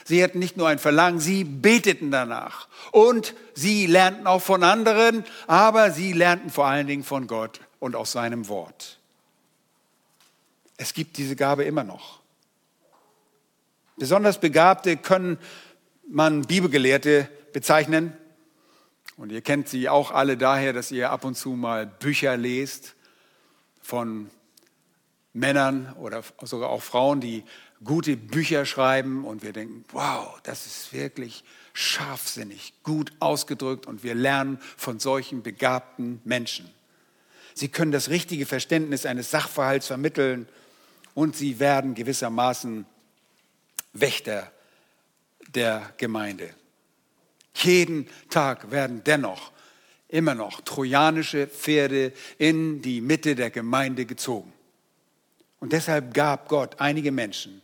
Sie 0.05 0.23
hatten 0.23 0.39
nicht 0.39 0.57
nur 0.57 0.67
ein 0.67 0.79
Verlangen, 0.79 1.19
sie 1.19 1.43
beteten 1.43 2.11
danach. 2.11 2.67
Und 2.91 3.33
sie 3.53 3.85
lernten 3.85 4.27
auch 4.27 4.41
von 4.41 4.63
anderen, 4.63 5.23
aber 5.47 5.91
sie 5.91 6.13
lernten 6.13 6.49
vor 6.49 6.65
allen 6.65 6.87
Dingen 6.87 7.03
von 7.03 7.27
Gott 7.27 7.59
und 7.79 7.95
aus 7.95 8.11
seinem 8.11 8.47
Wort. 8.47 8.99
Es 10.77 10.93
gibt 10.93 11.17
diese 11.17 11.35
Gabe 11.35 11.63
immer 11.63 11.83
noch. 11.83 12.18
Besonders 13.99 14.39
Begabte 14.39 14.95
können 14.95 15.37
man 16.07 16.43
Bibelgelehrte 16.43 17.29
bezeichnen, 17.53 18.13
und 19.17 19.33
ihr 19.33 19.41
kennt 19.41 19.67
sie 19.67 19.89
auch 19.89 20.11
alle 20.11 20.37
daher, 20.37 20.71
dass 20.71 20.91
ihr 20.91 21.11
ab 21.11 21.25
und 21.25 21.35
zu 21.35 21.49
mal 21.49 21.85
Bücher 21.85 22.37
lest 22.37 22.95
von 23.81 24.29
Männern 25.33 25.93
oder 25.99 26.23
sogar 26.43 26.69
auch 26.69 26.81
Frauen, 26.81 27.19
die 27.19 27.43
gute 27.83 28.15
Bücher 28.15 28.65
schreiben. 28.65 29.25
Und 29.25 29.43
wir 29.43 29.51
denken, 29.51 29.83
wow, 29.91 30.39
das 30.43 30.65
ist 30.65 30.93
wirklich 30.93 31.43
scharfsinnig, 31.73 32.71
gut 32.83 33.11
ausgedrückt. 33.19 33.87
Und 33.87 34.03
wir 34.03 34.15
lernen 34.15 34.57
von 34.77 34.99
solchen 34.99 35.43
begabten 35.43 36.21
Menschen. 36.23 36.69
Sie 37.53 37.67
können 37.67 37.91
das 37.91 38.07
richtige 38.07 38.45
Verständnis 38.45 39.05
eines 39.05 39.31
Sachverhalts 39.31 39.87
vermitteln 39.87 40.47
und 41.13 41.35
sie 41.35 41.59
werden 41.59 41.93
gewissermaßen 41.93 42.85
Wächter 43.93 44.51
der 45.53 45.93
Gemeinde. 45.97 46.53
Jeden 47.55 48.07
Tag 48.29 48.71
werden 48.71 49.03
dennoch 49.03 49.51
immer 50.07 50.35
noch 50.35 50.61
trojanische 50.61 51.47
Pferde 51.47 52.13
in 52.37 52.81
die 52.81 53.01
Mitte 53.01 53.35
der 53.35 53.49
Gemeinde 53.49 54.05
gezogen. 54.05 54.51
Und 55.59 55.73
deshalb 55.73 56.13
gab 56.13 56.47
Gott 56.47 56.79
einige 56.79 57.11
Menschen, 57.11 57.61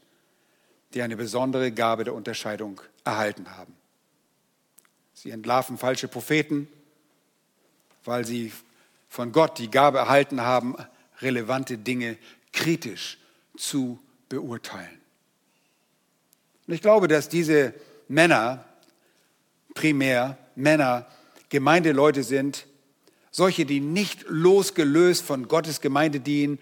die 0.93 1.01
eine 1.01 1.15
besondere 1.15 1.71
Gabe 1.71 2.03
der 2.03 2.13
Unterscheidung 2.13 2.81
erhalten 3.03 3.55
haben. 3.55 3.73
Sie 5.13 5.31
entlarven 5.31 5.77
falsche 5.77 6.07
Propheten, 6.07 6.67
weil 8.03 8.25
sie 8.25 8.51
von 9.07 9.31
Gott 9.31 9.57
die 9.57 9.71
Gabe 9.71 9.99
erhalten 9.99 10.41
haben, 10.41 10.75
relevante 11.21 11.77
Dinge 11.77 12.17
kritisch 12.51 13.17
zu 13.57 13.99
beurteilen. 14.27 15.04
Und 16.67 16.73
ich 16.73 16.81
glaube, 16.81 17.07
dass 17.07 17.29
diese 17.29 17.73
Männer 18.07 18.65
primär 19.73 20.37
Männer 20.55 21.05
Gemeindeleute 21.49 22.23
sind, 22.23 22.65
solche, 23.29 23.65
die 23.65 23.81
nicht 23.81 24.25
losgelöst 24.27 25.23
von 25.23 25.47
Gottes 25.47 25.81
Gemeinde 25.81 26.19
dienen 26.19 26.57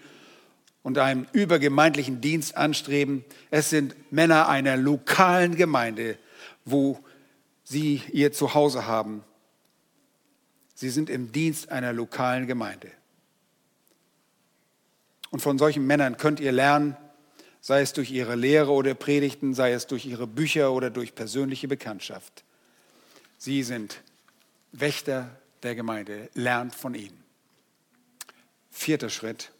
und 0.82 0.98
einen 0.98 1.26
übergemeindlichen 1.32 2.20
Dienst 2.20 2.56
anstreben. 2.56 3.24
Es 3.50 3.70
sind 3.70 3.94
Männer 4.12 4.48
einer 4.48 4.76
lokalen 4.76 5.54
Gemeinde, 5.54 6.18
wo 6.64 6.98
sie 7.62 8.02
ihr 8.12 8.32
Zuhause 8.32 8.86
haben. 8.86 9.22
Sie 10.74 10.90
sind 10.90 11.08
im 11.08 11.32
Dienst 11.32 11.70
einer 11.70 11.92
lokalen 11.92 12.46
Gemeinde. 12.46 12.90
Und 15.30 15.40
von 15.40 15.58
solchen 15.58 15.86
Männern 15.86 16.16
könnt 16.16 16.40
ihr 16.40 16.52
lernen, 16.52 16.96
sei 17.64 17.80
es 17.80 17.94
durch 17.94 18.10
ihre 18.10 18.34
Lehre 18.34 18.72
oder 18.72 18.92
Predigten, 18.92 19.54
sei 19.54 19.72
es 19.72 19.86
durch 19.86 20.04
ihre 20.04 20.26
Bücher 20.26 20.70
oder 20.72 20.90
durch 20.90 21.14
persönliche 21.14 21.66
Bekanntschaft. 21.66 22.44
Sie 23.38 23.62
sind 23.62 24.02
Wächter 24.72 25.30
der 25.62 25.74
Gemeinde. 25.74 26.28
Lernt 26.34 26.74
von 26.74 26.94
ihnen. 26.94 27.24
Vierter 28.70 29.08
Schritt. 29.08 29.50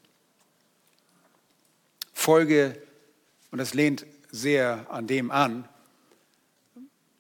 Folge, 2.12 2.76
und 3.50 3.56
das 3.56 3.72
lehnt 3.72 4.04
sehr 4.30 4.86
an 4.90 5.06
dem 5.06 5.30
an, 5.30 5.66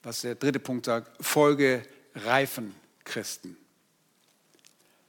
was 0.02 0.20
der 0.20 0.34
dritte 0.34 0.60
Punkt 0.60 0.84
sagt, 0.84 1.24
folge 1.24 1.82
reifen 2.14 2.74
Christen. 3.04 3.56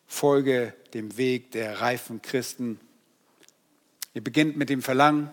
Folge 0.08 0.74
dem 0.94 1.18
Weg 1.18 1.52
der 1.52 1.82
reifen 1.82 2.22
Christen. 2.22 2.80
Ihr 4.14 4.24
beginnt 4.24 4.56
mit 4.56 4.70
dem 4.70 4.82
Verlangen 4.82 5.30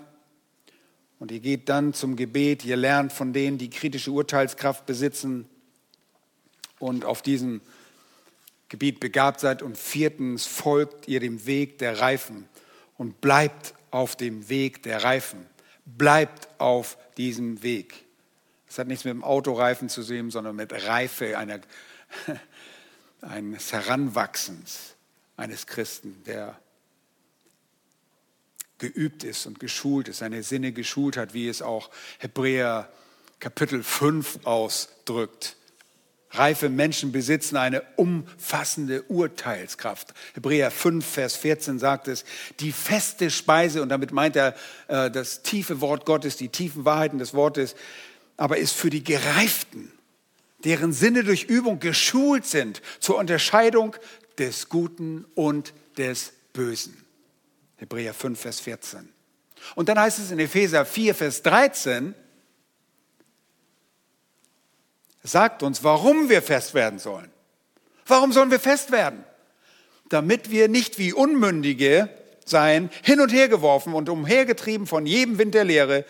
und 1.23 1.31
ihr 1.31 1.39
geht 1.39 1.68
dann 1.68 1.95
zum 1.95 2.16
Gebet. 2.16 2.64
Ihr 2.64 2.75
lernt 2.75 3.12
von 3.12 3.33
denen, 3.33 3.57
die 3.57 3.70
kritische 3.70 4.11
Urteilskraft 4.11 4.87
besitzen 4.87 5.49
und 6.81 7.05
auf 7.05 7.23
diesem 7.23 7.61
Gebiet 8.68 8.99
begabt 8.99 9.39
seid. 9.39 9.62
Und 9.62 9.79
viertens 9.79 10.47
folgt 10.47 11.07
ihr 11.07 11.20
dem 11.20 11.47
Weg 11.47 11.79
der 11.79 12.01
Reifen 12.01 12.49
und 12.99 13.20
bleibt 13.20 13.73
auf 13.93 14.16
dem 14.16 14.49
Weg 14.49 14.83
der 14.83 15.05
Reifen. 15.05 15.47
Bleibt 15.85 16.49
auf 16.59 16.99
diesem 17.16 17.62
Weg. 17.62 18.05
Das 18.66 18.79
hat 18.79 18.89
nichts 18.89 19.05
mit 19.05 19.14
dem 19.14 19.23
Autoreifen 19.23 19.89
zu 19.89 20.03
sehen, 20.03 20.33
sondern 20.33 20.57
mit 20.57 20.73
Reife 20.73 21.39
einer, 21.39 21.61
eines 23.20 23.73
Heranwachsens 23.73 24.97
eines 25.37 25.68
Christen, 25.68 26.20
der 26.25 26.59
geübt 28.83 29.22
ist 29.22 29.47
und 29.47 29.61
geschult 29.61 30.09
ist, 30.09 30.18
seine 30.18 30.43
Sinne 30.43 30.72
geschult 30.72 31.16
hat, 31.16 31.35
wie 31.35 31.49
es 31.49 31.62
auch 31.62 31.89
Hebräer 32.18 32.91
Kapitel 33.39 33.83
5 33.83 34.41
ausdrückt. 34.45 35.57
Reife 36.33 36.68
Menschen 36.68 37.12
besitzen 37.12 37.57
eine 37.57 37.83
umfassende 37.97 39.03
Urteilskraft. 39.05 40.14
Hebräer 40.35 40.70
5, 40.70 41.07
Vers 41.07 41.37
14 41.37 41.78
sagt 41.78 42.09
es, 42.09 42.24
die 42.59 42.72
feste 42.72 43.30
Speise, 43.30 43.83
und 43.83 43.89
damit 43.89 44.11
meint 44.12 44.35
er 44.35 44.57
äh, 44.89 45.11
das 45.11 45.43
tiefe 45.43 45.80
Wort 45.80 46.05
Gottes, 46.05 46.37
die 46.37 46.49
tiefen 46.49 46.85
Wahrheiten 46.85 47.18
des 47.18 47.35
Wortes, 47.35 47.76
aber 48.37 48.57
ist 48.57 48.74
für 48.74 48.91
die 48.91 49.05
Gereiften, 49.05 49.93
deren 50.64 50.93
Sinne 50.93 51.22
durch 51.22 51.45
Übung 51.45 51.78
geschult 51.78 52.47
sind 52.47 52.83
zur 52.99 53.18
Unterscheidung 53.18 53.95
des 54.39 54.68
Guten 54.68 55.24
und 55.35 55.72
des 55.99 56.33
Bösen. 56.53 57.02
Hebräer 57.83 58.14
5, 58.14 58.41
Vers 58.41 58.61
14. 58.61 59.09
Und 59.74 59.89
dann 59.89 59.99
heißt 59.99 60.20
es 60.20 60.30
in 60.30 60.39
Epheser 60.39 60.85
4, 60.85 61.14
Vers 61.16 61.43
13, 61.43 62.14
sagt 65.24 65.64
uns, 65.64 65.83
warum 65.83 66.28
wir 66.28 66.43
fest 66.43 66.74
werden 66.74 67.01
sollen. 67.01 67.30
Warum 68.07 68.33
sollen 68.33 68.53
wir 68.53 68.61
fest 68.61 68.93
werden? 68.93 69.24
Damit 70.09 70.51
wir 70.51 70.68
nicht 70.68 70.99
wie 70.99 71.12
Unmündige 71.12 72.09
sein, 72.45 72.89
hin 73.03 73.20
und 73.20 73.33
her 73.33 73.49
geworfen 73.49 73.95
und 73.95 74.09
umhergetrieben 74.09 74.87
von 74.87 75.05
jedem 75.05 75.39
Wind 75.39 75.55
der 75.55 75.64
Lehre, 75.64 76.05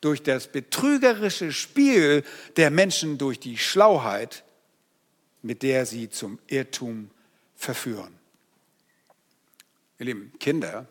durch 0.00 0.24
das 0.24 0.48
betrügerische 0.48 1.52
Spiel 1.52 2.24
der 2.56 2.70
Menschen, 2.72 3.18
durch 3.18 3.38
die 3.38 3.58
Schlauheit, 3.58 4.42
mit 5.42 5.62
der 5.62 5.86
sie 5.86 6.10
zum 6.10 6.40
Irrtum 6.48 7.10
verführen. 7.54 8.18
Ihr 10.00 10.06
Lieben, 10.06 10.32
Kinder 10.40 10.88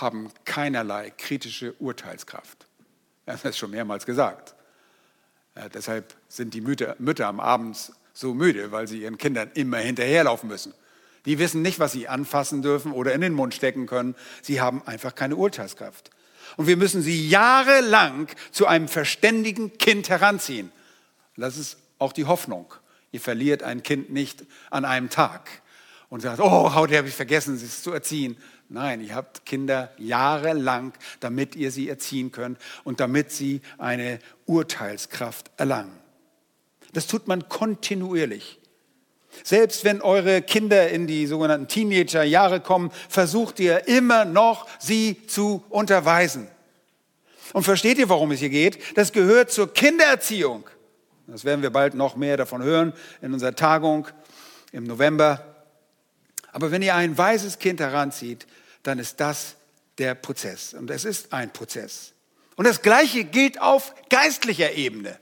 haben 0.00 0.30
keinerlei 0.44 1.10
kritische 1.10 1.74
Urteilskraft. 1.74 2.66
Hat 3.26 3.44
es 3.44 3.58
schon 3.58 3.70
mehrmals 3.70 4.06
gesagt. 4.06 4.54
Ja, 5.56 5.68
deshalb 5.68 6.14
sind 6.28 6.54
die 6.54 6.60
Mütter, 6.60 6.96
Mütter 6.98 7.26
am 7.26 7.40
Abend 7.40 7.92
so 8.12 8.34
müde, 8.34 8.72
weil 8.72 8.88
sie 8.88 9.02
ihren 9.02 9.18
Kindern 9.18 9.50
immer 9.54 9.78
hinterherlaufen 9.78 10.48
müssen. 10.48 10.74
Die 11.26 11.38
wissen 11.38 11.62
nicht, 11.62 11.78
was 11.78 11.92
sie 11.92 12.08
anfassen 12.08 12.62
dürfen 12.62 12.92
oder 12.92 13.12
in 13.12 13.20
den 13.20 13.34
Mund 13.34 13.54
stecken 13.54 13.86
können. 13.86 14.14
Sie 14.42 14.60
haben 14.60 14.82
einfach 14.86 15.14
keine 15.14 15.36
Urteilskraft. 15.36 16.10
Und 16.56 16.66
wir 16.66 16.76
müssen 16.76 17.02
sie 17.02 17.28
jahrelang 17.28 18.28
zu 18.50 18.66
einem 18.66 18.88
verständigen 18.88 19.78
Kind 19.78 20.08
heranziehen. 20.08 20.72
das 21.36 21.56
ist 21.56 21.78
auch 21.98 22.12
die 22.12 22.24
Hoffnung. 22.24 22.72
Ihr 23.12 23.20
verliert 23.20 23.62
ein 23.62 23.82
Kind 23.82 24.10
nicht 24.10 24.44
an 24.70 24.84
einem 24.84 25.10
Tag 25.10 25.48
und 26.08 26.20
sagt, 26.20 26.40
oh, 26.40 26.74
heute 26.74 26.96
habe 26.96 27.08
ich 27.08 27.14
vergessen, 27.14 27.56
sie 27.56 27.68
zu 27.68 27.92
erziehen, 27.92 28.36
Nein, 28.72 29.00
ihr 29.00 29.16
habt 29.16 29.44
Kinder 29.46 29.90
jahrelang, 29.98 30.92
damit 31.18 31.56
ihr 31.56 31.72
sie 31.72 31.88
erziehen 31.88 32.30
könnt 32.30 32.56
und 32.84 33.00
damit 33.00 33.32
sie 33.32 33.62
eine 33.78 34.20
Urteilskraft 34.46 35.50
erlangen. 35.56 35.98
Das 36.92 37.08
tut 37.08 37.26
man 37.26 37.48
kontinuierlich. 37.48 38.60
Selbst 39.42 39.84
wenn 39.84 40.00
eure 40.00 40.40
Kinder 40.40 40.88
in 40.88 41.08
die 41.08 41.26
sogenannten 41.26 41.66
Teenager-Jahre 41.66 42.60
kommen, 42.60 42.92
versucht 43.08 43.58
ihr 43.58 43.88
immer 43.88 44.24
noch, 44.24 44.68
sie 44.78 45.26
zu 45.26 45.64
unterweisen. 45.68 46.46
Und 47.52 47.64
versteht 47.64 47.98
ihr, 47.98 48.08
warum 48.08 48.30
es 48.30 48.38
hier 48.38 48.50
geht? 48.50 48.96
Das 48.96 49.10
gehört 49.10 49.50
zur 49.50 49.74
Kindererziehung. 49.74 50.64
Das 51.26 51.44
werden 51.44 51.62
wir 51.62 51.70
bald 51.70 51.94
noch 51.94 52.14
mehr 52.14 52.36
davon 52.36 52.62
hören 52.62 52.92
in 53.20 53.32
unserer 53.32 53.56
Tagung 53.56 54.06
im 54.70 54.84
November. 54.84 55.44
Aber 56.52 56.70
wenn 56.70 56.82
ihr 56.82 56.94
ein 56.94 57.18
weises 57.18 57.58
Kind 57.58 57.80
heranzieht, 57.80 58.46
dann 58.82 58.98
ist 58.98 59.20
das 59.20 59.56
der 59.98 60.14
Prozess. 60.14 60.74
Und 60.74 60.90
es 60.90 61.04
ist 61.04 61.32
ein 61.32 61.52
Prozess. 61.52 62.12
Und 62.56 62.66
das 62.66 62.82
Gleiche 62.82 63.24
gilt 63.24 63.60
auf 63.60 63.94
geistlicher 64.08 64.72
Ebene. 64.72 65.18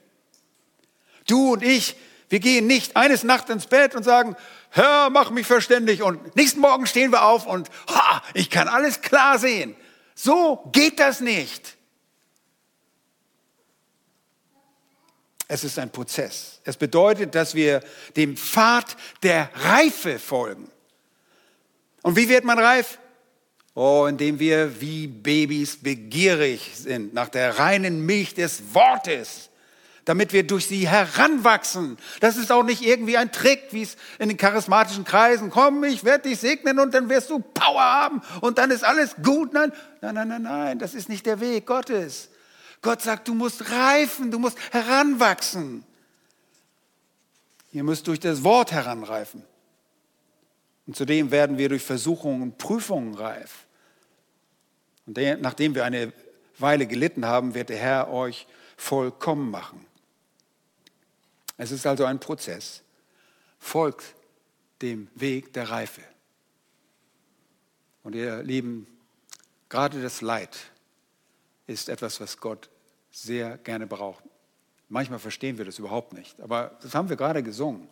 Du 1.26 1.52
und 1.52 1.62
ich, 1.62 1.96
wir 2.28 2.40
gehen 2.40 2.66
nicht 2.66 2.96
eines 2.96 3.22
Nachts 3.22 3.50
ins 3.50 3.66
Bett 3.66 3.94
und 3.94 4.02
sagen, 4.02 4.36
Herr, 4.70 5.10
mach 5.10 5.30
mich 5.30 5.46
verständig. 5.46 6.02
Und 6.02 6.36
nächsten 6.36 6.60
Morgen 6.60 6.86
stehen 6.86 7.12
wir 7.12 7.22
auf 7.22 7.46
und 7.46 7.68
ha, 7.88 8.22
ich 8.34 8.50
kann 8.50 8.68
alles 8.68 9.00
klar 9.00 9.38
sehen. 9.38 9.76
So 10.14 10.68
geht 10.72 11.00
das 11.00 11.20
nicht. 11.20 11.76
Es 15.50 15.64
ist 15.64 15.78
ein 15.78 15.90
Prozess. 15.90 16.60
Es 16.64 16.76
bedeutet, 16.76 17.34
dass 17.34 17.54
wir 17.54 17.80
dem 18.16 18.36
Pfad 18.36 18.96
der 19.22 19.50
Reife 19.54 20.18
folgen. 20.18 20.70
Und 22.02 22.16
wie 22.16 22.28
wird 22.28 22.44
man 22.44 22.58
reif? 22.58 22.98
Oh, 23.80 24.06
indem 24.08 24.40
wir 24.40 24.80
wie 24.80 25.06
Babys 25.06 25.76
begierig 25.76 26.72
sind 26.74 27.14
nach 27.14 27.28
der 27.28 27.60
reinen 27.60 28.04
Milch 28.04 28.34
des 28.34 28.74
Wortes, 28.74 29.50
damit 30.04 30.32
wir 30.32 30.44
durch 30.44 30.66
sie 30.66 30.88
heranwachsen. 30.88 31.96
Das 32.18 32.36
ist 32.36 32.50
auch 32.50 32.64
nicht 32.64 32.82
irgendwie 32.82 33.16
ein 33.16 33.30
Trick, 33.30 33.68
wie 33.70 33.82
es 33.82 33.96
in 34.18 34.30
den 34.30 34.36
charismatischen 34.36 35.04
Kreisen, 35.04 35.50
komm, 35.50 35.84
ich 35.84 36.02
werde 36.02 36.28
dich 36.28 36.40
segnen 36.40 36.80
und 36.80 36.92
dann 36.92 37.08
wirst 37.08 37.30
du 37.30 37.38
Power 37.38 37.80
haben 37.80 38.22
und 38.40 38.58
dann 38.58 38.72
ist 38.72 38.82
alles 38.82 39.14
gut. 39.22 39.52
Nein, 39.52 39.70
nein, 40.00 40.12
nein, 40.16 40.26
nein, 40.26 40.42
nein, 40.42 40.78
das 40.80 40.94
ist 40.94 41.08
nicht 41.08 41.24
der 41.24 41.38
Weg 41.38 41.64
Gottes. 41.64 42.30
Gott 42.82 43.00
sagt, 43.00 43.28
du 43.28 43.34
musst 43.34 43.70
reifen, 43.70 44.32
du 44.32 44.40
musst 44.40 44.58
heranwachsen. 44.72 45.84
Ihr 47.72 47.84
müsst 47.84 48.08
durch 48.08 48.18
das 48.18 48.42
Wort 48.42 48.72
heranreifen. 48.72 49.44
Und 50.88 50.96
zudem 50.96 51.30
werden 51.30 51.58
wir 51.58 51.68
durch 51.68 51.84
Versuchungen 51.84 52.42
und 52.42 52.58
Prüfungen 52.58 53.14
reif. 53.14 53.67
Und 55.08 55.16
nachdem 55.40 55.74
wir 55.74 55.86
eine 55.86 56.12
Weile 56.58 56.86
gelitten 56.86 57.24
haben, 57.24 57.54
wird 57.54 57.70
der 57.70 57.78
Herr 57.78 58.10
euch 58.10 58.46
vollkommen 58.76 59.50
machen. 59.50 59.86
Es 61.56 61.70
ist 61.70 61.86
also 61.86 62.04
ein 62.04 62.20
Prozess. 62.20 62.82
Folgt 63.58 64.14
dem 64.82 65.08
Weg 65.14 65.54
der 65.54 65.70
Reife. 65.70 66.02
Und 68.02 68.14
ihr 68.14 68.42
Lieben, 68.42 68.86
gerade 69.70 70.02
das 70.02 70.20
Leid 70.20 70.58
ist 71.66 71.88
etwas, 71.88 72.20
was 72.20 72.36
Gott 72.36 72.68
sehr 73.10 73.56
gerne 73.56 73.86
braucht. 73.86 74.22
Manchmal 74.90 75.18
verstehen 75.18 75.56
wir 75.56 75.64
das 75.64 75.78
überhaupt 75.78 76.12
nicht, 76.12 76.38
aber 76.40 76.78
das 76.82 76.94
haben 76.94 77.08
wir 77.08 77.16
gerade 77.16 77.42
gesungen. 77.42 77.88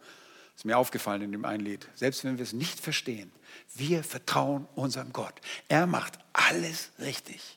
Ist 0.56 0.64
mir 0.64 0.78
aufgefallen 0.78 1.22
in 1.22 1.32
dem 1.32 1.44
einen 1.44 1.64
Lied. 1.64 1.86
Selbst 1.94 2.24
wenn 2.24 2.38
wir 2.38 2.42
es 2.42 2.54
nicht 2.54 2.80
verstehen, 2.80 3.30
wir 3.74 4.02
vertrauen 4.02 4.66
unserem 4.74 5.12
Gott. 5.12 5.34
Er 5.68 5.86
macht 5.86 6.18
alles 6.32 6.90
richtig. 6.98 7.56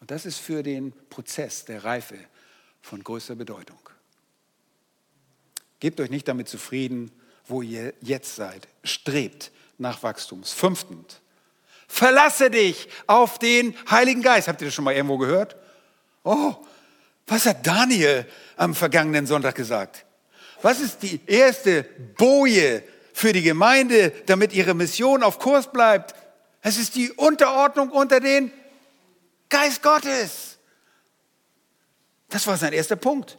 Und 0.00 0.10
das 0.10 0.26
ist 0.26 0.38
für 0.38 0.62
den 0.62 0.92
Prozess 1.08 1.64
der 1.64 1.84
Reife 1.84 2.18
von 2.82 3.02
größter 3.02 3.36
Bedeutung. 3.36 3.78
Gebt 5.78 6.00
euch 6.00 6.10
nicht 6.10 6.26
damit 6.26 6.48
zufrieden, 6.48 7.12
wo 7.46 7.62
ihr 7.62 7.94
jetzt 8.00 8.34
seid. 8.34 8.66
Strebt 8.82 9.52
nach 9.78 10.02
Wachstums. 10.02 10.52
Fünftens, 10.52 11.20
verlasse 11.86 12.50
dich 12.50 12.88
auf 13.06 13.38
den 13.38 13.74
Heiligen 13.88 14.22
Geist. 14.22 14.48
Habt 14.48 14.60
ihr 14.60 14.66
das 14.66 14.74
schon 14.74 14.84
mal 14.84 14.94
irgendwo 14.94 15.18
gehört? 15.18 15.56
Oh, 16.24 16.54
was 17.26 17.46
hat 17.46 17.66
Daniel 17.66 18.26
am 18.56 18.74
vergangenen 18.74 19.26
Sonntag 19.26 19.54
gesagt? 19.54 20.04
Was 20.64 20.80
ist 20.80 21.02
die 21.02 21.20
erste 21.26 21.82
Boje 22.16 22.82
für 23.12 23.34
die 23.34 23.42
Gemeinde, 23.42 24.14
damit 24.24 24.54
ihre 24.54 24.72
Mission 24.72 25.22
auf 25.22 25.38
Kurs 25.38 25.70
bleibt? 25.70 26.14
Es 26.62 26.78
ist 26.78 26.94
die 26.94 27.12
Unterordnung 27.12 27.90
unter 27.90 28.18
den 28.18 28.50
Geist 29.50 29.82
Gottes. 29.82 30.56
Das 32.30 32.46
war 32.46 32.56
sein 32.56 32.72
erster 32.72 32.96
Punkt. 32.96 33.36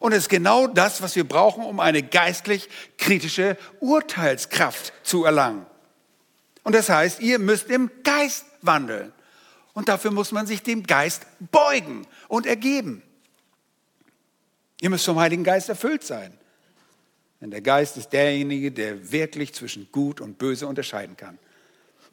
Und 0.00 0.10
es 0.10 0.24
ist 0.24 0.28
genau 0.28 0.66
das, 0.66 1.00
was 1.02 1.14
wir 1.14 1.22
brauchen, 1.22 1.62
um 1.62 1.78
eine 1.78 2.02
geistlich 2.02 2.68
kritische 2.98 3.56
Urteilskraft 3.78 4.92
zu 5.04 5.24
erlangen. 5.24 5.66
Und 6.64 6.74
das 6.74 6.88
heißt, 6.88 7.20
ihr 7.20 7.38
müsst 7.38 7.70
im 7.70 7.92
Geist 8.02 8.44
wandeln. 8.62 9.12
Und 9.72 9.88
dafür 9.88 10.10
muss 10.10 10.32
man 10.32 10.48
sich 10.48 10.64
dem 10.64 10.82
Geist 10.82 11.26
beugen 11.38 12.08
und 12.26 12.44
ergeben. 12.44 13.04
Ihr 14.80 14.90
müsst 14.90 15.04
vom 15.04 15.20
Heiligen 15.20 15.44
Geist 15.44 15.68
erfüllt 15.68 16.02
sein. 16.02 16.36
Denn 17.40 17.50
der 17.50 17.60
Geist 17.60 17.96
ist 17.96 18.12
derjenige, 18.12 18.72
der 18.72 19.12
wirklich 19.12 19.52
zwischen 19.54 19.88
Gut 19.92 20.20
und 20.20 20.38
Böse 20.38 20.66
unterscheiden 20.66 21.16
kann. 21.16 21.38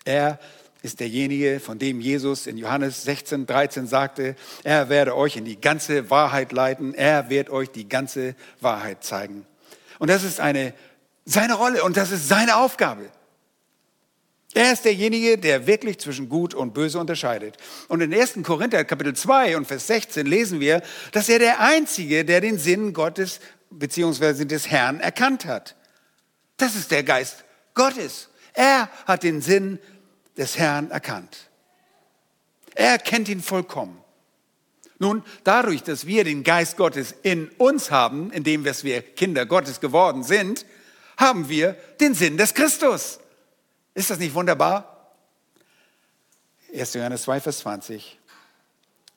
Er 0.06 0.40
ist 0.82 1.00
derjenige, 1.00 1.62
von 1.62 1.80
dem 1.80 2.02
Jesus 2.02 2.46
in 2.46 2.58
Johannes 2.58 3.04
16, 3.04 3.46
13 3.46 3.88
sagte, 3.88 4.36
er 4.64 4.90
werde 4.90 5.16
euch 5.16 5.38
in 5.38 5.46
die 5.46 5.60
ganze 5.60 6.10
Wahrheit 6.10 6.52
leiten, 6.52 6.94
er 6.94 7.30
wird 7.30 7.50
euch 7.50 7.72
die 7.72 7.88
ganze 7.88 8.36
Wahrheit 8.60 9.04
zeigen. 9.04 9.46
Und 10.00 10.10
das 10.10 10.24
ist 10.24 10.42
eine, 10.42 10.74
seine 11.24 11.54
Rolle 11.54 11.84
und 11.84 11.96
das 11.96 12.12
ist 12.12 12.28
seine 12.28 12.58
Aufgabe. 12.58 13.10
Er 14.54 14.74
ist 14.74 14.86
derjenige, 14.86 15.38
der 15.38 15.66
wirklich 15.66 16.00
zwischen 16.00 16.30
Gut 16.30 16.54
und 16.54 16.74
Böse 16.74 17.00
unterscheidet. 17.00 17.58
Und 17.88 18.02
in 18.02 18.14
1. 18.14 18.40
Korinther 18.44 18.84
Kapitel 18.84 19.16
2 19.16 19.58
und 19.58 19.66
Vers 19.66 19.88
16 19.88 20.28
lesen 20.28 20.60
wir, 20.60 20.84
dass 21.12 21.30
er 21.30 21.40
der 21.40 21.60
Einzige, 21.60 22.24
der 22.24 22.40
den 22.40 22.60
Sinn 22.60 22.94
Gottes 22.94 23.40
bzw. 23.80 24.46
des 24.46 24.70
Herrn 24.70 25.00
erkannt 25.00 25.46
hat. 25.46 25.76
Das 26.58 26.76
ist 26.76 26.92
der 26.92 27.04
Geist 27.04 27.44
Gottes. 27.74 28.30
Er 28.54 28.90
hat 29.06 29.24
den 29.24 29.42
Sinn 29.42 29.80
des 30.38 30.58
Herrn 30.58 30.92
erkannt. 30.92 31.50
Er 32.76 32.98
kennt 32.98 33.30
ihn 33.30 33.42
vollkommen. 33.42 34.00
Nun, 35.00 35.24
dadurch, 35.44 35.84
dass 35.84 36.06
wir 36.06 36.24
den 36.24 36.44
Geist 36.44 36.78
Gottes 36.78 37.14
in 37.24 37.50
uns 37.58 37.92
haben, 37.92 38.32
indem 38.32 38.64
wir 38.64 39.02
Kinder 39.02 39.46
Gottes 39.46 39.80
geworden 39.82 40.24
sind, 40.24 40.66
haben 41.18 41.50
wir 41.50 41.74
den 42.00 42.14
Sinn 42.14 42.38
des 42.38 42.54
Christus. 42.54 43.20
Ist 43.94 44.10
das 44.10 44.20
nicht 44.20 44.34
wunderbar? 44.34 45.14
1. 46.74 46.94
Johannes 46.94 47.24
2, 47.24 47.42
Vers 47.42 47.60
20 47.60 48.20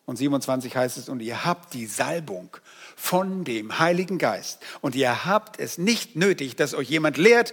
und 0.06 0.16
27 0.16 0.76
heißt 0.76 0.98
es, 0.98 1.08
und 1.08 1.20
ihr 1.20 1.44
habt 1.44 1.74
die 1.74 1.86
Salbung 1.86 2.56
von 2.94 3.44
dem 3.44 3.80
Heiligen 3.80 4.18
Geist 4.18 4.60
und 4.80 4.94
ihr 4.94 5.26
habt 5.26 5.58
es 5.58 5.78
nicht 5.78 6.14
nötig, 6.14 6.54
dass 6.54 6.74
euch 6.74 6.88
jemand 6.88 7.16
lehrt, 7.16 7.52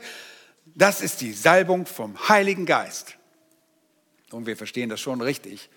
das 0.66 1.02
ist 1.02 1.22
die 1.22 1.34
Salbung 1.34 1.88
vom 1.88 2.30
Heiligen 2.30 2.66
Geist. 2.66 3.18
Und 4.32 4.46
wir 4.46 4.56
verstehen 4.56 4.90
das 4.90 5.00
schon 5.00 5.22
richtig, 5.22 5.70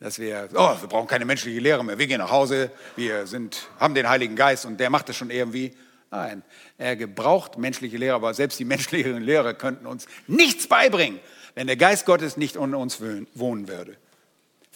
dass 0.00 0.18
wir, 0.18 0.48
oh, 0.54 0.76
wir 0.80 0.88
brauchen 0.88 1.08
keine 1.08 1.24
menschliche 1.24 1.60
Lehre 1.60 1.82
mehr. 1.82 1.98
Wir 1.98 2.06
gehen 2.06 2.18
nach 2.18 2.30
Hause, 2.30 2.70
wir 2.96 3.26
sind, 3.26 3.68
haben 3.80 3.94
den 3.94 4.08
Heiligen 4.08 4.36
Geist 4.36 4.66
und 4.66 4.78
der 4.78 4.90
macht 4.90 5.08
das 5.08 5.16
schon 5.16 5.30
irgendwie. 5.30 5.74
Nein, 6.10 6.42
er 6.78 6.96
gebraucht 6.96 7.58
menschliche 7.58 7.96
Lehre, 7.96 8.14
aber 8.14 8.32
selbst 8.32 8.58
die 8.58 8.64
menschlichen 8.64 9.22
Lehrer 9.22 9.54
könnten 9.54 9.86
uns 9.86 10.06
nichts 10.26 10.66
beibringen, 10.66 11.20
wenn 11.54 11.66
der 11.66 11.76
Geist 11.76 12.06
Gottes 12.06 12.36
nicht 12.36 12.56
unter 12.56 12.78
uns 12.78 13.02
wohnen 13.34 13.68
würde. 13.68 13.96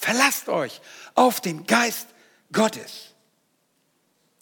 Verlasst 0.03 0.49
euch 0.49 0.81
auf 1.15 1.41
den 1.41 1.65
Geist 1.65 2.09
Gottes. 2.51 3.15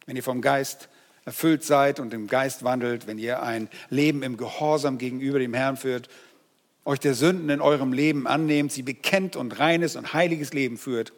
Wenn 0.06 0.16
ihr 0.16 0.22
vom 0.22 0.40
Geist 0.40 0.88
erfüllt 1.26 1.64
seid 1.64 2.00
und 2.00 2.14
im 2.14 2.28
Geist 2.28 2.64
wandelt, 2.64 3.06
wenn 3.06 3.18
ihr 3.18 3.42
ein 3.42 3.68
Leben 3.90 4.22
im 4.22 4.38
Gehorsam 4.38 4.96
gegenüber 4.96 5.38
dem 5.38 5.52
Herrn 5.52 5.76
führt, 5.76 6.08
euch 6.86 6.98
der 6.98 7.12
Sünden 7.12 7.50
in 7.50 7.60
eurem 7.60 7.92
Leben 7.92 8.26
annehmt, 8.26 8.72
sie 8.72 8.80
bekennt 8.80 9.36
und 9.36 9.58
reines 9.58 9.96
und 9.96 10.14
heiliges 10.14 10.54
Leben 10.54 10.78
führt. 10.78 11.12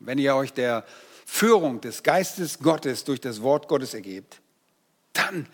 Wenn 0.00 0.18
ihr 0.18 0.34
euch 0.34 0.52
der 0.52 0.84
Führung 1.24 1.80
des 1.80 2.02
Geistes 2.02 2.58
Gottes 2.58 3.04
durch 3.04 3.20
das 3.20 3.42
Wort 3.42 3.68
Gottes 3.68 3.94
ergebt, 3.94 4.40
dann 5.12 5.46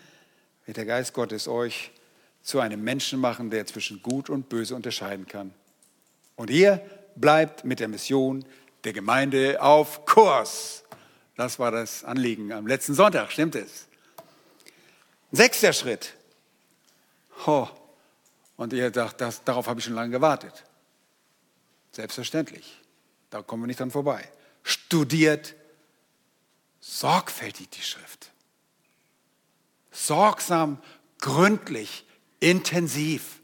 wird 0.65 0.77
der 0.77 0.85
Geist 0.85 1.13
Gottes 1.13 1.47
euch 1.47 1.91
zu 2.41 2.59
einem 2.59 2.83
Menschen 2.83 3.19
machen, 3.19 3.51
der 3.51 3.67
zwischen 3.67 4.01
Gut 4.01 4.31
und 4.31 4.49
Böse 4.49 4.73
unterscheiden 4.73 5.27
kann. 5.27 5.53
Und 6.35 6.49
ihr 6.49 6.81
bleibt 7.15 7.63
mit 7.63 7.79
der 7.79 7.87
Mission 7.87 8.45
der 8.83 8.93
Gemeinde 8.93 9.61
auf 9.61 10.05
Kurs. 10.05 10.83
Das 11.35 11.59
war 11.59 11.71
das 11.71 12.03
Anliegen 12.03 12.51
am 12.51 12.67
letzten 12.67 12.93
Sonntag, 12.93 13.31
stimmt 13.31 13.55
es? 13.55 13.87
Sechster 15.31 15.73
Schritt. 15.73 16.13
Oh, 17.45 17.67
und 18.55 18.71
ihr 18.71 18.93
sagt, 18.93 19.19
das, 19.21 19.43
darauf 19.43 19.67
habe 19.67 19.79
ich 19.79 19.85
schon 19.85 19.95
lange 19.95 20.11
gewartet. 20.11 20.63
Selbstverständlich. 21.91 22.81
Da 23.29 23.41
kommen 23.41 23.63
wir 23.63 23.67
nicht 23.67 23.79
dran 23.79 23.91
vorbei. 23.91 24.29
Studiert 24.63 25.55
sorgfältig 26.79 27.69
die 27.69 27.81
Schrift. 27.81 28.31
Sorgsam, 29.91 30.81
gründlich, 31.19 32.05
intensiv. 32.39 33.41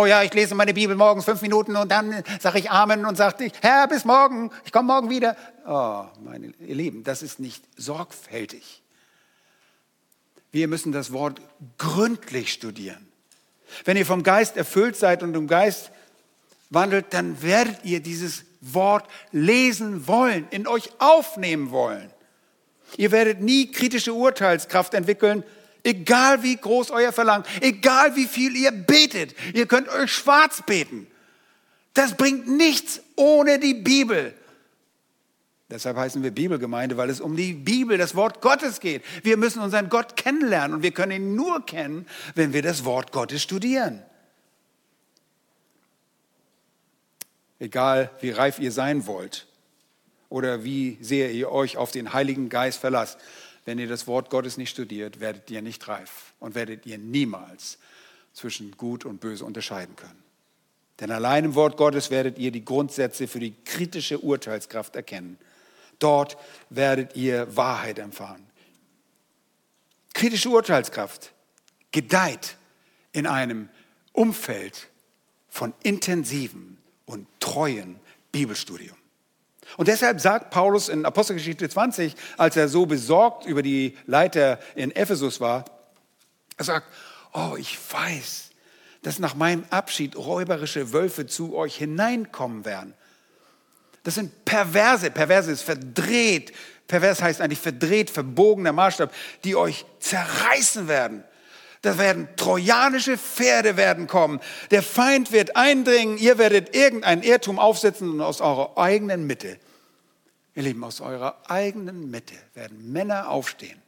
Oh 0.00 0.06
ja, 0.06 0.22
ich 0.22 0.32
lese 0.32 0.54
meine 0.54 0.74
Bibel 0.74 0.94
morgens 0.94 1.24
fünf 1.24 1.42
Minuten 1.42 1.74
und 1.74 1.90
dann 1.90 2.22
sage 2.38 2.60
ich 2.60 2.70
Amen 2.70 3.04
und 3.04 3.16
sage, 3.16 3.50
Herr, 3.60 3.88
bis 3.88 4.04
morgen, 4.04 4.52
ich 4.64 4.70
komme 4.70 4.86
morgen 4.86 5.10
wieder. 5.10 5.36
Oh, 5.66 6.04
meine 6.22 6.52
Lieben, 6.60 7.02
das 7.02 7.20
ist 7.20 7.40
nicht 7.40 7.64
sorgfältig. 7.76 8.80
Wir 10.52 10.68
müssen 10.68 10.92
das 10.92 11.12
Wort 11.12 11.40
gründlich 11.78 12.52
studieren. 12.52 13.08
Wenn 13.84 13.96
ihr 13.96 14.06
vom 14.06 14.22
Geist 14.22 14.56
erfüllt 14.56 14.94
seid 14.94 15.24
und 15.24 15.34
im 15.34 15.48
Geist 15.48 15.90
wandelt, 16.70 17.06
dann 17.10 17.42
werdet 17.42 17.84
ihr 17.84 17.98
dieses 17.98 18.44
Wort 18.60 19.04
lesen 19.32 20.06
wollen, 20.06 20.46
in 20.50 20.68
euch 20.68 20.92
aufnehmen 21.00 21.72
wollen. 21.72 22.08
Ihr 22.96 23.10
werdet 23.10 23.40
nie 23.40 23.72
kritische 23.72 24.14
Urteilskraft 24.14 24.94
entwickeln, 24.94 25.42
egal 25.82 26.42
wie 26.42 26.56
groß 26.56 26.90
euer 26.90 27.12
Verlangen, 27.12 27.44
egal 27.60 28.16
wie 28.16 28.26
viel 28.26 28.56
ihr 28.56 28.72
betet. 28.72 29.34
Ihr 29.54 29.66
könnt 29.66 29.88
euch 29.88 30.12
schwarz 30.12 30.62
beten. 30.62 31.06
Das 31.94 32.16
bringt 32.16 32.48
nichts 32.48 33.00
ohne 33.16 33.58
die 33.58 33.74
Bibel. 33.74 34.34
Deshalb 35.70 35.98
heißen 35.98 36.22
wir 36.22 36.30
Bibelgemeinde, 36.30 36.96
weil 36.96 37.10
es 37.10 37.20
um 37.20 37.36
die 37.36 37.52
Bibel, 37.52 37.98
das 37.98 38.14
Wort 38.14 38.40
Gottes 38.40 38.80
geht. 38.80 39.02
Wir 39.22 39.36
müssen 39.36 39.60
unseren 39.60 39.90
Gott 39.90 40.16
kennenlernen 40.16 40.76
und 40.76 40.82
wir 40.82 40.92
können 40.92 41.12
ihn 41.12 41.34
nur 41.34 41.66
kennen, 41.66 42.06
wenn 42.34 42.54
wir 42.54 42.62
das 42.62 42.84
Wort 42.86 43.12
Gottes 43.12 43.42
studieren. 43.42 44.02
Egal 47.58 48.10
wie 48.20 48.30
reif 48.30 48.58
ihr 48.58 48.72
sein 48.72 49.06
wollt 49.06 49.46
oder 50.30 50.64
wie 50.64 50.96
sehr 51.00 51.32
ihr 51.32 51.50
euch 51.50 51.76
auf 51.76 51.90
den 51.90 52.12
Heiligen 52.12 52.48
Geist 52.48 52.78
verlasst, 52.78 53.18
wenn 53.68 53.78
ihr 53.78 53.86
das 53.86 54.06
Wort 54.06 54.30
Gottes 54.30 54.56
nicht 54.56 54.70
studiert, 54.70 55.20
werdet 55.20 55.50
ihr 55.50 55.60
nicht 55.60 55.86
reif 55.88 56.32
und 56.40 56.54
werdet 56.54 56.86
ihr 56.86 56.96
niemals 56.96 57.76
zwischen 58.32 58.70
Gut 58.78 59.04
und 59.04 59.20
Böse 59.20 59.44
unterscheiden 59.44 59.94
können. 59.94 60.22
Denn 61.00 61.10
allein 61.10 61.44
im 61.44 61.54
Wort 61.54 61.76
Gottes 61.76 62.10
werdet 62.10 62.38
ihr 62.38 62.50
die 62.50 62.64
Grundsätze 62.64 63.28
für 63.28 63.40
die 63.40 63.54
kritische 63.66 64.20
Urteilskraft 64.20 64.96
erkennen. 64.96 65.36
Dort 65.98 66.38
werdet 66.70 67.14
ihr 67.14 67.54
Wahrheit 67.58 67.98
erfahren. 67.98 68.42
Kritische 70.14 70.48
Urteilskraft 70.48 71.34
gedeiht 71.92 72.56
in 73.12 73.26
einem 73.26 73.68
Umfeld 74.14 74.88
von 75.50 75.74
intensivem 75.82 76.78
und 77.04 77.26
treuen 77.38 78.00
Bibelstudium. 78.32 78.96
Und 79.76 79.88
deshalb 79.88 80.20
sagt 80.20 80.50
Paulus 80.50 80.88
in 80.88 81.04
Apostelgeschichte 81.04 81.68
20, 81.68 82.14
als 82.36 82.56
er 82.56 82.68
so 82.68 82.86
besorgt 82.86 83.46
über 83.46 83.62
die 83.62 83.96
Leiter 84.06 84.58
in 84.74 84.90
Ephesus 84.90 85.40
war, 85.40 85.64
er 86.56 86.64
sagt, 86.64 86.86
oh, 87.32 87.54
ich 87.56 87.78
weiß, 87.92 88.50
dass 89.02 89.18
nach 89.18 89.34
meinem 89.34 89.64
Abschied 89.70 90.16
räuberische 90.16 90.92
Wölfe 90.92 91.26
zu 91.26 91.54
euch 91.54 91.76
hineinkommen 91.76 92.64
werden 92.64 92.94
das 94.08 94.14
sind 94.14 94.46
perverse, 94.46 95.10
perverse 95.10 95.50
ist 95.50 95.60
verdreht. 95.60 96.52
Pervers 96.86 97.20
heißt 97.20 97.42
eigentlich 97.42 97.58
verdreht, 97.58 98.08
verbogener 98.08 98.72
Maßstab, 98.72 99.12
die 99.44 99.54
euch 99.54 99.84
zerreißen 100.00 100.88
werden. 100.88 101.24
Da 101.82 101.98
werden 101.98 102.28
trojanische 102.36 103.16
Pferde 103.16 103.76
werden 103.76 104.06
kommen. 104.06 104.40
Der 104.70 104.82
Feind 104.82 105.30
wird 105.32 105.56
eindringen. 105.56 106.18
Ihr 106.18 106.38
werdet 106.38 106.74
irgendein 106.74 107.22
Irrtum 107.22 107.58
aufsetzen 107.58 108.10
und 108.10 108.20
aus 108.20 108.40
eurer 108.40 108.76
eigenen 108.76 109.26
Mitte, 109.26 109.58
ihr 110.54 110.64
Lieben, 110.64 110.82
aus 110.82 111.00
eurer 111.00 111.38
eigenen 111.48 112.10
Mitte 112.10 112.34
werden 112.54 112.92
Männer 112.92 113.30
aufstehen. 113.30 113.80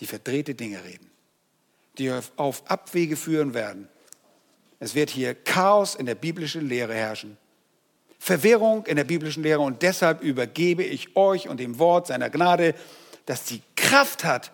die 0.00 0.06
verdrehte 0.06 0.54
Dinge 0.54 0.82
reden, 0.82 1.10
die 1.98 2.10
auf 2.36 2.70
Abwege 2.70 3.16
führen 3.16 3.54
werden. 3.54 3.88
Es 4.80 4.94
wird 4.94 5.10
hier 5.10 5.34
Chaos 5.34 5.94
in 5.94 6.06
der 6.06 6.14
biblischen 6.14 6.66
Lehre 6.66 6.94
herrschen. 6.94 7.36
Verwirrung 8.18 8.86
in 8.86 8.96
der 8.96 9.04
biblischen 9.04 9.42
Lehre 9.42 9.60
und 9.60 9.82
deshalb 9.82 10.22
übergebe 10.22 10.82
ich 10.82 11.16
euch 11.16 11.48
und 11.48 11.60
dem 11.60 11.78
Wort 11.78 12.06
seiner 12.06 12.30
Gnade, 12.30 12.74
das 13.26 13.44
die 13.44 13.62
Kraft 13.76 14.24
hat, 14.24 14.52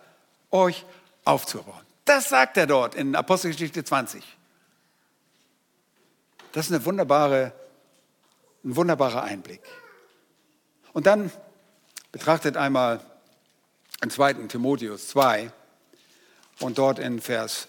euch 0.51 0.85
aufzubauen. 1.25 1.85
Das 2.05 2.29
sagt 2.29 2.57
er 2.57 2.67
dort 2.67 2.95
in 2.95 3.15
Apostelgeschichte 3.15 3.83
20. 3.83 4.23
Das 6.53 6.67
ist 6.67 6.71
eine 6.71 6.85
wunderbare, 6.85 7.51
ein 8.63 8.75
wunderbarer 8.75 9.23
Einblick. 9.23 9.61
Und 10.93 11.05
dann 11.05 11.31
betrachtet 12.11 12.57
einmal 12.57 13.05
in 14.01 14.09
2. 14.09 14.33
Timotheus 14.47 15.09
2 15.09 15.51
und 16.59 16.77
dort 16.77 16.99
in 16.99 17.21
Vers 17.21 17.67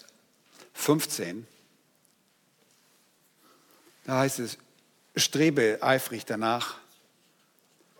15. 0.73 1.45
Da 4.05 4.19
heißt 4.19 4.39
es, 4.39 4.57
strebe 5.15 5.79
eifrig 5.81 6.25
danach, 6.25 6.77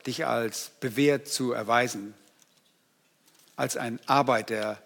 dich 0.08 0.26
als 0.26 0.72
bewährt 0.80 1.28
zu 1.28 1.52
erweisen, 1.52 2.16
als 3.60 3.76
ein 3.76 4.00
Arbeiter, 4.06 4.82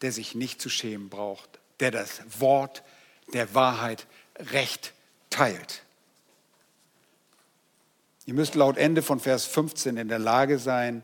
der 0.00 0.12
sich 0.12 0.36
nicht 0.36 0.62
zu 0.62 0.68
schämen 0.68 1.08
braucht, 1.08 1.58
der 1.80 1.90
das 1.90 2.22
Wort 2.38 2.84
der 3.32 3.52
Wahrheit 3.56 4.06
recht 4.38 4.92
teilt. 5.28 5.82
Ihr 8.24 8.34
müsst 8.34 8.54
laut 8.54 8.76
Ende 8.76 9.02
von 9.02 9.18
Vers 9.18 9.46
15 9.46 9.96
in 9.96 10.06
der 10.06 10.20
Lage 10.20 10.60
sein, 10.60 11.02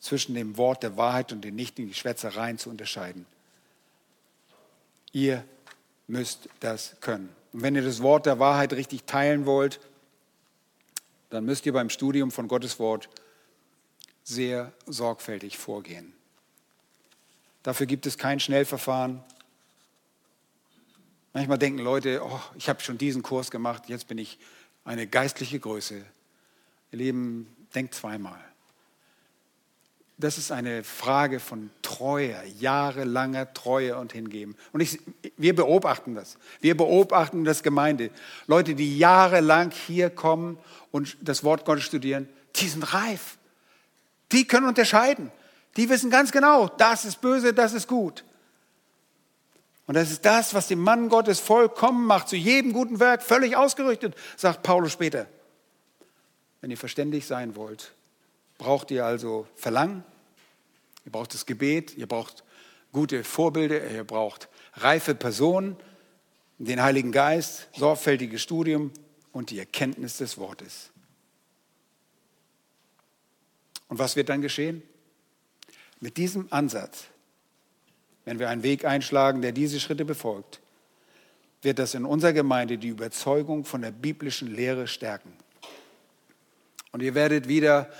zwischen 0.00 0.34
dem 0.34 0.56
Wort 0.56 0.82
der 0.82 0.96
Wahrheit 0.96 1.32
und 1.32 1.42
den 1.42 1.54
nichtigen 1.54 1.92
Schwätzereien 1.92 2.56
zu 2.56 2.70
unterscheiden. 2.70 3.26
Ihr 5.12 5.44
müsst 6.06 6.48
das 6.60 6.96
können. 7.02 7.28
Und 7.52 7.60
wenn 7.60 7.76
ihr 7.76 7.82
das 7.82 8.00
Wort 8.00 8.24
der 8.24 8.38
Wahrheit 8.38 8.72
richtig 8.72 9.04
teilen 9.04 9.44
wollt, 9.44 9.80
dann 11.28 11.44
müsst 11.44 11.66
ihr 11.66 11.74
beim 11.74 11.90
Studium 11.90 12.30
von 12.30 12.48
Gottes 12.48 12.78
Wort 12.78 13.10
sehr 14.24 14.72
sorgfältig 14.86 15.58
vorgehen. 15.58 16.14
Dafür 17.62 17.86
gibt 17.86 18.06
es 18.06 18.18
kein 18.18 18.40
Schnellverfahren. 18.40 19.22
Manchmal 21.32 21.58
denken 21.58 21.78
Leute, 21.78 22.22
oh, 22.24 22.40
ich 22.56 22.68
habe 22.68 22.80
schon 22.80 22.98
diesen 22.98 23.22
Kurs 23.22 23.50
gemacht, 23.50 23.88
jetzt 23.88 24.08
bin 24.08 24.18
ich 24.18 24.38
eine 24.84 25.06
geistliche 25.06 25.60
Größe. 25.60 25.96
Ihr 26.92 26.98
Leben, 26.98 27.46
denkt 27.74 27.94
zweimal. 27.94 28.40
Das 30.20 30.36
ist 30.36 30.50
eine 30.50 30.82
Frage 30.82 31.38
von 31.38 31.70
Treue, 31.80 32.36
jahrelanger 32.58 33.54
Treue 33.54 33.96
und 33.96 34.12
Hingeben. 34.12 34.56
Und 34.72 34.80
ich, 34.80 34.98
wir 35.36 35.54
beobachten 35.54 36.16
das. 36.16 36.38
Wir 36.60 36.76
beobachten 36.76 37.44
das 37.44 37.62
Gemeinde. 37.62 38.10
Leute, 38.48 38.74
die 38.74 38.98
jahrelang 38.98 39.70
hier 39.70 40.10
kommen 40.10 40.58
und 40.90 41.16
das 41.20 41.44
Wort 41.44 41.64
Gottes 41.64 41.84
studieren, 41.84 42.28
die 42.56 42.66
sind 42.66 42.92
reif. 42.92 43.38
Die 44.32 44.44
können 44.44 44.66
unterscheiden. 44.66 45.30
Die 45.78 45.88
wissen 45.88 46.10
ganz 46.10 46.32
genau, 46.32 46.66
das 46.66 47.04
ist 47.04 47.20
böse, 47.20 47.54
das 47.54 47.72
ist 47.72 47.86
gut. 47.86 48.24
Und 49.86 49.94
das 49.94 50.10
ist 50.10 50.26
das, 50.26 50.52
was 50.52 50.66
den 50.66 50.80
Mann 50.80 51.08
Gottes 51.08 51.38
vollkommen 51.38 52.04
macht, 52.04 52.28
zu 52.28 52.34
jedem 52.34 52.72
guten 52.72 52.98
Werk 52.98 53.22
völlig 53.22 53.56
ausgerüstet, 53.56 54.16
sagt 54.36 54.64
Paulus 54.64 54.92
später. 54.92 55.28
Wenn 56.60 56.72
ihr 56.72 56.76
verständig 56.76 57.26
sein 57.26 57.54
wollt, 57.54 57.94
braucht 58.58 58.90
ihr 58.90 59.06
also 59.06 59.46
Verlangen, 59.54 60.02
ihr 61.06 61.12
braucht 61.12 61.32
das 61.32 61.46
Gebet, 61.46 61.96
ihr 61.96 62.08
braucht 62.08 62.42
gute 62.92 63.22
Vorbilder, 63.22 63.88
ihr 63.88 64.02
braucht 64.02 64.48
reife 64.74 65.14
Personen, 65.14 65.76
den 66.58 66.82
Heiligen 66.82 67.12
Geist, 67.12 67.68
sorgfältiges 67.76 68.42
Studium 68.42 68.90
und 69.32 69.50
die 69.50 69.60
Erkenntnis 69.60 70.16
des 70.16 70.38
Wortes. 70.38 70.90
Und 73.86 74.00
was 74.00 74.16
wird 74.16 74.28
dann 74.28 74.42
geschehen? 74.42 74.82
Mit 76.00 76.16
diesem 76.16 76.46
Ansatz, 76.50 77.04
wenn 78.24 78.38
wir 78.38 78.48
einen 78.48 78.62
Weg 78.62 78.84
einschlagen, 78.84 79.42
der 79.42 79.52
diese 79.52 79.80
Schritte 79.80 80.04
befolgt, 80.04 80.60
wird 81.62 81.78
das 81.78 81.94
in 81.94 82.04
unserer 82.04 82.32
Gemeinde 82.32 82.78
die 82.78 82.88
Überzeugung 82.88 83.64
von 83.64 83.82
der 83.82 83.90
biblischen 83.90 84.54
Lehre 84.54 84.86
stärken. 84.86 85.32
Und 86.92 87.02
ihr 87.02 87.14
werdet 87.14 87.48
wieder 87.48 87.90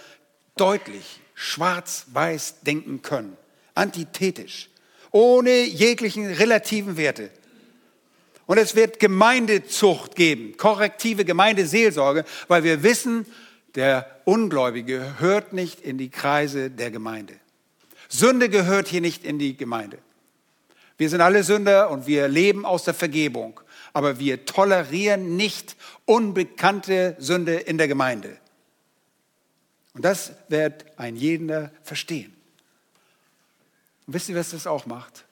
deutlich 0.57 1.21
schwarz-weiß 1.35 2.61
denken 2.61 3.03
können, 3.03 3.37
antithetisch, 3.75 4.71
ohne 5.11 5.65
jeglichen 5.65 6.27
relativen 6.27 6.97
Werte. 6.97 7.31
Und 8.47 8.59
es 8.59 8.75
wird 8.75 8.99
Gemeindezucht 8.99 10.15
geben, 10.15 10.57
korrektive 10.57 11.25
Gemeindeseelsorge, 11.25 12.25
weil 12.49 12.65
wir 12.65 12.83
wissen, 12.83 13.27
der 13.75 14.21
Ungläubige 14.25 15.21
hört 15.21 15.53
nicht 15.53 15.81
in 15.81 15.99
die 15.99 16.11
Kreise 16.11 16.71
der 16.71 16.91
Gemeinde. 16.91 17.35
Sünde 18.09 18.49
gehört 18.49 18.89
hier 18.89 19.01
nicht 19.01 19.25
in 19.25 19.39
die 19.39 19.57
Gemeinde. 19.57 19.99
Wir 20.97 21.09
sind 21.09 21.21
alle 21.21 21.45
Sünder 21.45 21.91
und 21.91 22.07
wir 22.07 22.27
leben 22.27 22.65
aus 22.65 22.85
der 22.85 22.95
Vergebung, 22.95 23.61
aber 23.93 24.19
wir 24.19 24.47
tolerieren 24.47 25.37
nicht 25.37 25.77
unbekannte 26.07 27.15
Sünde 27.19 27.55
in 27.55 27.79
der 27.79 27.87
Gemeinde. 27.87 28.39
Und 29.95 30.05
das 30.05 30.33
wird 30.49 30.87
ein 30.99 31.17
jeder 31.17 31.71
verstehen. 31.83 32.35
Und 34.07 34.15
wisst 34.15 34.29
ihr, 34.29 34.37
was 34.37 34.51
das 34.51 34.67
auch 34.67 34.87
macht? 34.87 35.25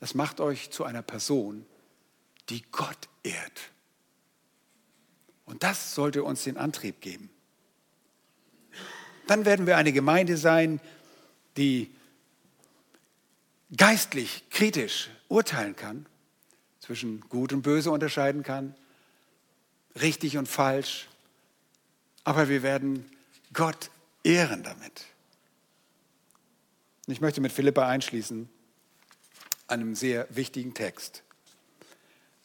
Das 0.00 0.14
macht 0.14 0.40
euch 0.40 0.70
zu 0.70 0.84
einer 0.84 1.02
Person, 1.02 1.64
die 2.48 2.62
Gott 2.70 3.08
ehrt. 3.22 3.60
Und 5.46 5.62
das 5.62 5.94
sollte 5.94 6.22
uns 6.22 6.44
den 6.44 6.56
Antrieb 6.56 7.00
geben. 7.00 7.30
Dann 9.26 9.44
werden 9.44 9.66
wir 9.66 9.76
eine 9.76 9.92
Gemeinde 9.92 10.36
sein, 10.36 10.80
die 11.56 11.90
geistlich 13.76 14.44
kritisch 14.50 15.10
urteilen 15.28 15.76
kann, 15.76 16.06
zwischen 16.80 17.20
Gut 17.28 17.52
und 17.52 17.62
Böse 17.62 17.90
unterscheiden 17.90 18.42
kann, 18.42 18.74
richtig 20.00 20.36
und 20.36 20.48
falsch, 20.48 21.08
aber 22.24 22.48
wir 22.48 22.62
werden 22.62 23.10
Gott 23.52 23.90
ehren 24.24 24.62
damit. 24.62 25.06
Ich 27.06 27.20
möchte 27.20 27.40
mit 27.40 27.52
Philippa 27.52 27.88
einschließen, 27.88 28.48
einem 29.68 29.94
sehr 29.94 30.26
wichtigen 30.30 30.74
Text. 30.74 31.22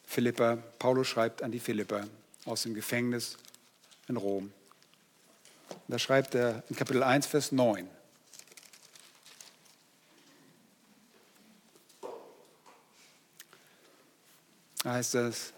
Philippa, 0.04 0.56
Paulus 0.78 1.06
schreibt 1.06 1.42
an 1.42 1.52
die 1.52 1.60
Philippa 1.60 2.06
aus 2.44 2.62
dem 2.62 2.74
Gefängnis 2.74 3.36
in 4.08 4.16
Rom. 4.16 4.52
Da 5.86 5.98
schreibt 5.98 6.34
er 6.34 6.62
in 6.68 6.76
Kapitel 6.76 7.02
1, 7.02 7.26
Vers 7.26 7.52
9. 7.52 7.88
heißt 14.84 15.14
es, 15.16 15.52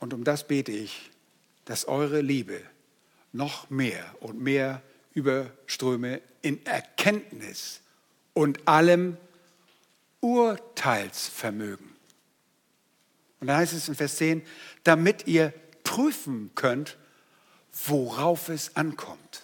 und 0.00 0.14
um 0.14 0.24
das 0.24 0.46
bete 0.46 0.72
ich, 0.72 1.10
dass 1.64 1.86
eure 1.86 2.20
Liebe 2.20 2.60
noch 3.32 3.70
mehr 3.70 4.04
und 4.20 4.40
mehr 4.40 4.82
überströme 5.14 6.20
in 6.42 6.64
Erkenntnis 6.66 7.80
und 8.34 8.66
allem 8.66 9.16
Urteilsvermögen. 10.20 11.92
Und 13.40 13.46
dann 13.46 13.56
heißt 13.56 13.72
es 13.72 13.88
in 13.88 13.94
Vers 13.94 14.16
10, 14.16 14.42
damit 14.84 15.26
ihr 15.26 15.52
prüfen 15.84 16.50
könnt, 16.54 16.96
worauf 17.86 18.48
es 18.48 18.76
ankommt, 18.76 19.42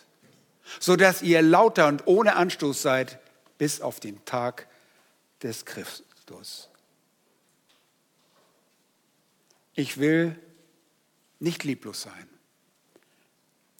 sodass 0.81 1.23
ihr 1.23 1.43
lauter 1.43 1.89
und 1.89 2.07
ohne 2.07 2.37
Anstoß 2.37 2.83
seid 2.83 3.19
bis 3.59 3.81
auf 3.81 4.01
den 4.01 4.25
Tag 4.25 4.67
des 5.43 5.65
Christus. 5.65 6.69
Ich 9.79 9.99
will 9.99 10.35
nicht 11.39 11.63
lieblos 11.63 12.03
sein. 12.03 12.29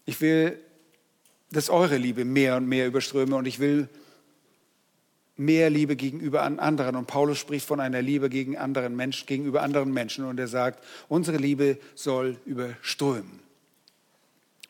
Ich 0.05 0.21
will, 0.21 0.57
dass 1.51 1.69
eure 1.69 1.97
Liebe 1.97 2.23
mehr 2.23 2.55
und 2.55 2.69
mehr 2.69 2.87
überströme 2.87 3.35
und 3.35 3.45
ich 3.45 3.59
will 3.59 3.89
mehr 5.35 5.69
Liebe 5.69 5.97
gegenüber 5.97 6.43
anderen. 6.43 6.95
Und 6.95 7.07
Paulus 7.07 7.37
spricht 7.37 7.67
von 7.67 7.81
einer 7.81 8.01
Liebe 8.01 8.29
gegen 8.29 8.57
anderen 8.57 8.95
Menschen, 8.95 9.27
gegenüber 9.27 9.61
anderen 9.61 9.91
Menschen 9.91 10.23
und 10.23 10.39
er 10.39 10.47
sagt, 10.47 10.85
unsere 11.09 11.35
Liebe 11.35 11.77
soll 11.95 12.37
überströmen. 12.45 13.41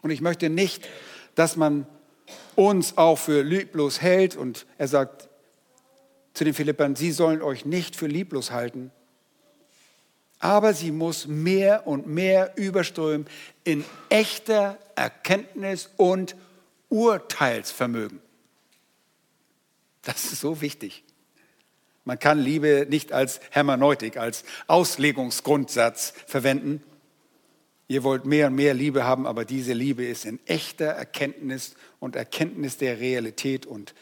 Und 0.02 0.10
ich 0.10 0.22
möchte 0.22 0.50
nicht, 0.50 0.90
dass 1.36 1.56
man 1.56 1.86
uns 2.56 2.98
auch 2.98 3.20
für 3.20 3.44
lieblos 3.44 4.02
hält 4.02 4.36
und 4.36 4.66
er 4.80 4.88
sagt 4.88 5.30
zu 6.34 6.44
den 6.44 6.56
Philippern, 6.56 6.96
sie 6.96 7.12
sollen 7.12 7.44
euch 7.44 7.66
nicht 7.66 7.96
für 7.96 8.08
lieblos 8.08 8.50
halten, 8.50 8.90
aber 10.40 10.74
sie 10.74 10.92
muss 10.92 11.28
mehr 11.28 11.86
und 11.86 12.08
mehr 12.08 12.54
überströmen 12.56 13.28
in 13.64 13.84
echter 14.10 14.80
Erkenntnis 14.96 15.90
und 15.98 16.36
Urteilsvermögen. 16.88 18.22
Das 20.02 20.32
ist 20.32 20.40
so 20.40 20.62
wichtig. 20.62 21.04
Man 22.06 22.18
kann 22.18 22.40
Liebe 22.40 22.88
nicht 22.90 23.12
als 23.12 23.40
Hermeneutik, 23.52 24.18
als 24.18 24.44
Auslegungsgrundsatz 24.66 26.14
verwenden. 26.26 26.82
Ihr 27.88 28.04
wollt 28.04 28.26
mehr 28.26 28.48
und 28.48 28.56
mehr 28.56 28.74
Liebe 28.74 29.04
haben, 29.04 29.28
aber 29.28 29.46
diese 29.46 29.74
Liebe 29.74 30.06
ist 30.06 30.26
in 30.26 30.40
echter 30.48 30.86
Erkenntnis 30.86 31.76
und 32.00 32.16
Erkenntnis 32.16 32.78
der 32.78 33.00
Realität 33.00 33.66
und 33.66 33.94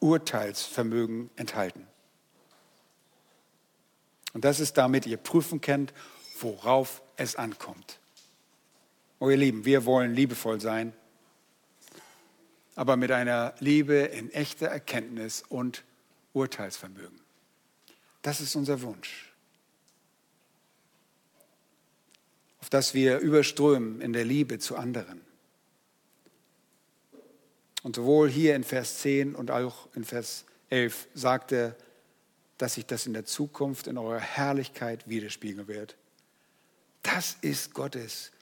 Urteilsvermögen 0.00 1.30
enthalten. 1.34 1.87
Und 4.32 4.44
das 4.44 4.60
ist 4.60 4.76
damit, 4.76 5.06
ihr 5.06 5.16
prüfen 5.16 5.60
könnt, 5.60 5.92
worauf 6.40 7.02
es 7.16 7.36
ankommt. 7.36 7.98
Oh 9.20 9.30
ihr 9.30 9.36
Lieben, 9.36 9.64
wir 9.64 9.84
wollen 9.84 10.14
liebevoll 10.14 10.60
sein, 10.60 10.92
aber 12.76 12.96
mit 12.96 13.10
einer 13.10 13.54
Liebe 13.58 13.94
in 13.94 14.30
echter 14.30 14.68
Erkenntnis 14.68 15.42
und 15.48 15.82
Urteilsvermögen. 16.32 17.18
Das 18.22 18.40
ist 18.40 18.54
unser 18.54 18.82
Wunsch. 18.82 19.32
Auf 22.60 22.70
dass 22.70 22.94
wir 22.94 23.18
überströmen 23.18 24.00
in 24.00 24.12
der 24.12 24.24
Liebe 24.24 24.58
zu 24.58 24.76
anderen. 24.76 25.20
Und 27.82 27.96
sowohl 27.96 28.28
hier 28.28 28.54
in 28.54 28.64
Vers 28.64 28.98
10 28.98 29.34
und 29.34 29.50
auch 29.50 29.88
in 29.94 30.04
Vers 30.04 30.44
11 30.70 31.08
sagt 31.14 31.52
er, 31.52 31.76
dass 32.58 32.74
sich 32.74 32.86
das 32.86 33.06
in 33.06 33.12
der 33.12 33.24
Zukunft 33.24 33.86
in 33.86 33.96
eurer 33.96 34.20
Herrlichkeit 34.20 35.08
widerspiegeln 35.08 35.68
wird. 35.68 35.96
Das 37.02 37.36
ist 37.40 37.72
Gottes 37.72 38.32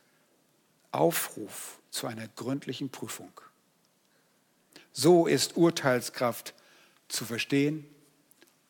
Aufruf 0.90 1.78
zu 1.90 2.06
einer 2.06 2.26
gründlichen 2.28 2.88
Prüfung. 2.88 3.32
So 4.92 5.26
ist 5.26 5.56
Urteilskraft 5.56 6.54
zu 7.08 7.26
verstehen 7.26 7.86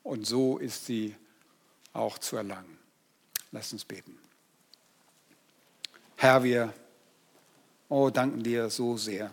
und 0.03 0.27
so 0.27 0.59
ist 0.59 0.87
sie 0.87 1.15
auch 1.93 2.19
zu 2.19 2.37
erlangen. 2.37 2.79
Lass 3.53 3.73
uns 3.73 3.85
beten. 3.85 4.19
Herr, 6.17 6.43
wir 6.43 6.75
oh, 7.89 8.11
danken 8.11 8.43
dir 8.43 8.71
so 8.71 8.97
sehr, 8.97 9.33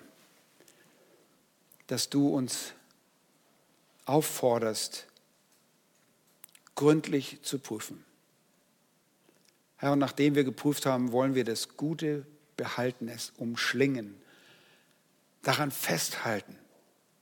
dass 1.87 2.09
du 2.09 2.29
uns 2.29 2.73
aufforderst, 4.05 5.07
gründlich 6.75 7.39
zu 7.41 7.59
prüfen. 7.59 8.03
Herr, 9.77 9.93
und 9.93 9.99
nachdem 9.99 10.35
wir 10.35 10.43
geprüft 10.43 10.85
haben, 10.85 11.11
wollen 11.11 11.35
wir 11.35 11.43
das 11.43 11.75
Gute 11.75 12.25
behalten, 12.55 13.07
es 13.07 13.33
umschlingen, 13.37 14.15
daran 15.41 15.71
festhalten 15.71 16.55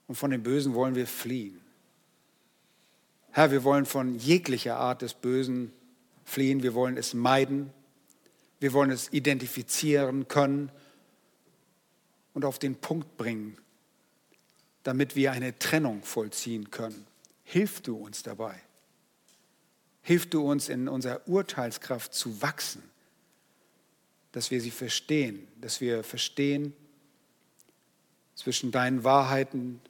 und 0.08 0.16
von 0.16 0.32
dem 0.32 0.44
Bösen 0.44 0.74
wollen 0.74 0.96
wir 0.96 1.08
fliehen. 1.08 1.60
Herr, 3.32 3.52
wir 3.52 3.64
wollen 3.64 3.86
von 3.86 4.16
jeglicher 4.20 4.78
Art 4.78 5.02
des 5.02 5.14
Bösen 5.14 5.74
fliehen, 6.24 6.64
wir 6.64 6.74
wollen 6.74 6.98
es 6.98 7.14
meiden, 7.14 7.72
wir 8.60 8.74
wollen 8.74 8.92
es 8.92 9.12
identifizieren 9.12 10.28
können 10.28 10.72
und 12.34 12.46
auf 12.46 12.60
den 12.60 12.76
Punkt 12.76 13.18
bringen, 13.18 13.58
damit 14.84 15.16
wir 15.16 15.32
eine 15.32 15.58
Trennung 15.58 16.04
vollziehen 16.04 16.70
können. 16.72 17.08
Hilf 17.44 17.82
du 17.82 17.96
uns 17.96 18.22
dabei. 18.22 18.62
Hilf 20.02 20.30
du 20.30 20.50
uns 20.50 20.70
in 20.70 20.88
unserer 20.88 21.28
Urteilskraft 21.28 22.14
zu 22.14 22.42
wachsen, 22.42 22.84
dass 24.32 24.52
wir 24.52 24.62
sie 24.62 24.72
verstehen, 24.72 25.48
dass 25.60 25.82
wir 25.82 26.04
verstehen 26.04 26.74
zwischen 28.36 28.72
deinen 28.72 29.04
Wahrheiten 29.04 29.82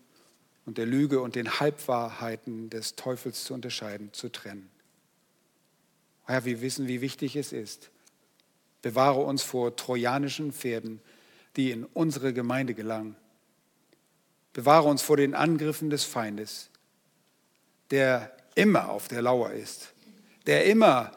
und 0.66 0.78
der 0.78 0.86
Lüge 0.86 1.22
und 1.22 1.36
den 1.36 1.59
Halbwahrheiten 1.59 2.70
des 2.70 2.95
Teufels 2.95 3.43
zu 3.45 3.53
unterscheiden, 3.53 4.12
zu 4.14 4.30
trennen. 4.30 4.70
Herr, 6.26 6.45
wir 6.45 6.62
wissen, 6.62 6.88
wie 6.88 7.01
wichtig 7.01 7.36
es 7.36 7.51
ist. 7.51 7.89
Bewahre 8.82 9.22
uns 9.22 9.43
vor 9.43 9.76
trojanischen 9.76 10.51
Pferden, 10.53 11.01
die 11.55 11.72
in 11.72 11.86
unsere 11.86 12.34
Gemeinde 12.34 12.74
gelangen. 12.74 13.16
Bewahre 14.53 14.88
uns 14.88 15.01
vor 15.01 15.18
den 15.18 15.34
Angriffen 15.34 15.89
des 15.89 16.03
Feindes, 16.03 16.70
der 17.89 18.36
immer 18.55 18.89
auf 18.89 19.07
der 19.07 19.22
Lauer 19.22 19.51
ist, 19.51 19.93
der 20.46 20.66
immer 20.66 21.12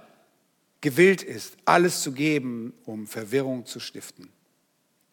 gewillt 0.80 1.22
ist, 1.22 1.56
alles 1.64 2.02
zu 2.02 2.12
geben, 2.12 2.74
um 2.84 3.06
Verwirrung 3.06 3.64
zu 3.66 3.80
stiften. 3.80 4.28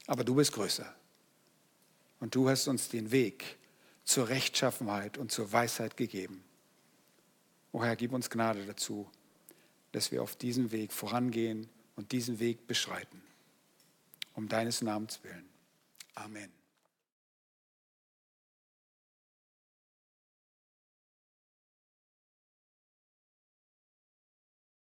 Aber 0.07 0.24
du 0.24 0.36
bist 0.36 0.51
größer. 0.51 0.93
Und 2.20 2.36
du 2.36 2.49
hast 2.49 2.68
uns 2.68 2.89
den 2.89 3.12
Weg 3.12 3.57
zur 4.03 4.28
Rechtschaffenheit 4.28 5.18
und 5.18 5.32
zur 5.32 5.51
Weisheit 5.51 5.95
gegeben. 5.95 6.43
O 7.72 7.84
Herr, 7.84 7.95
gib 7.95 8.12
uns 8.12 8.30
Gnade 8.30 8.66
dazu, 8.66 9.09
dass 9.91 10.12
wir 10.12 10.22
auf 10.22 10.36
diesem 10.36 10.72
Weg 10.72 10.91
vorangehen 10.91 11.70
und 11.95 12.12
diesen 12.12 12.39
Weg 12.39 12.68
beschreiten. 12.68 13.22
Um 14.34 14.47
deines 14.47 14.82
Namens 14.82 15.20
willen. 15.24 15.49
Amen. 16.16 16.61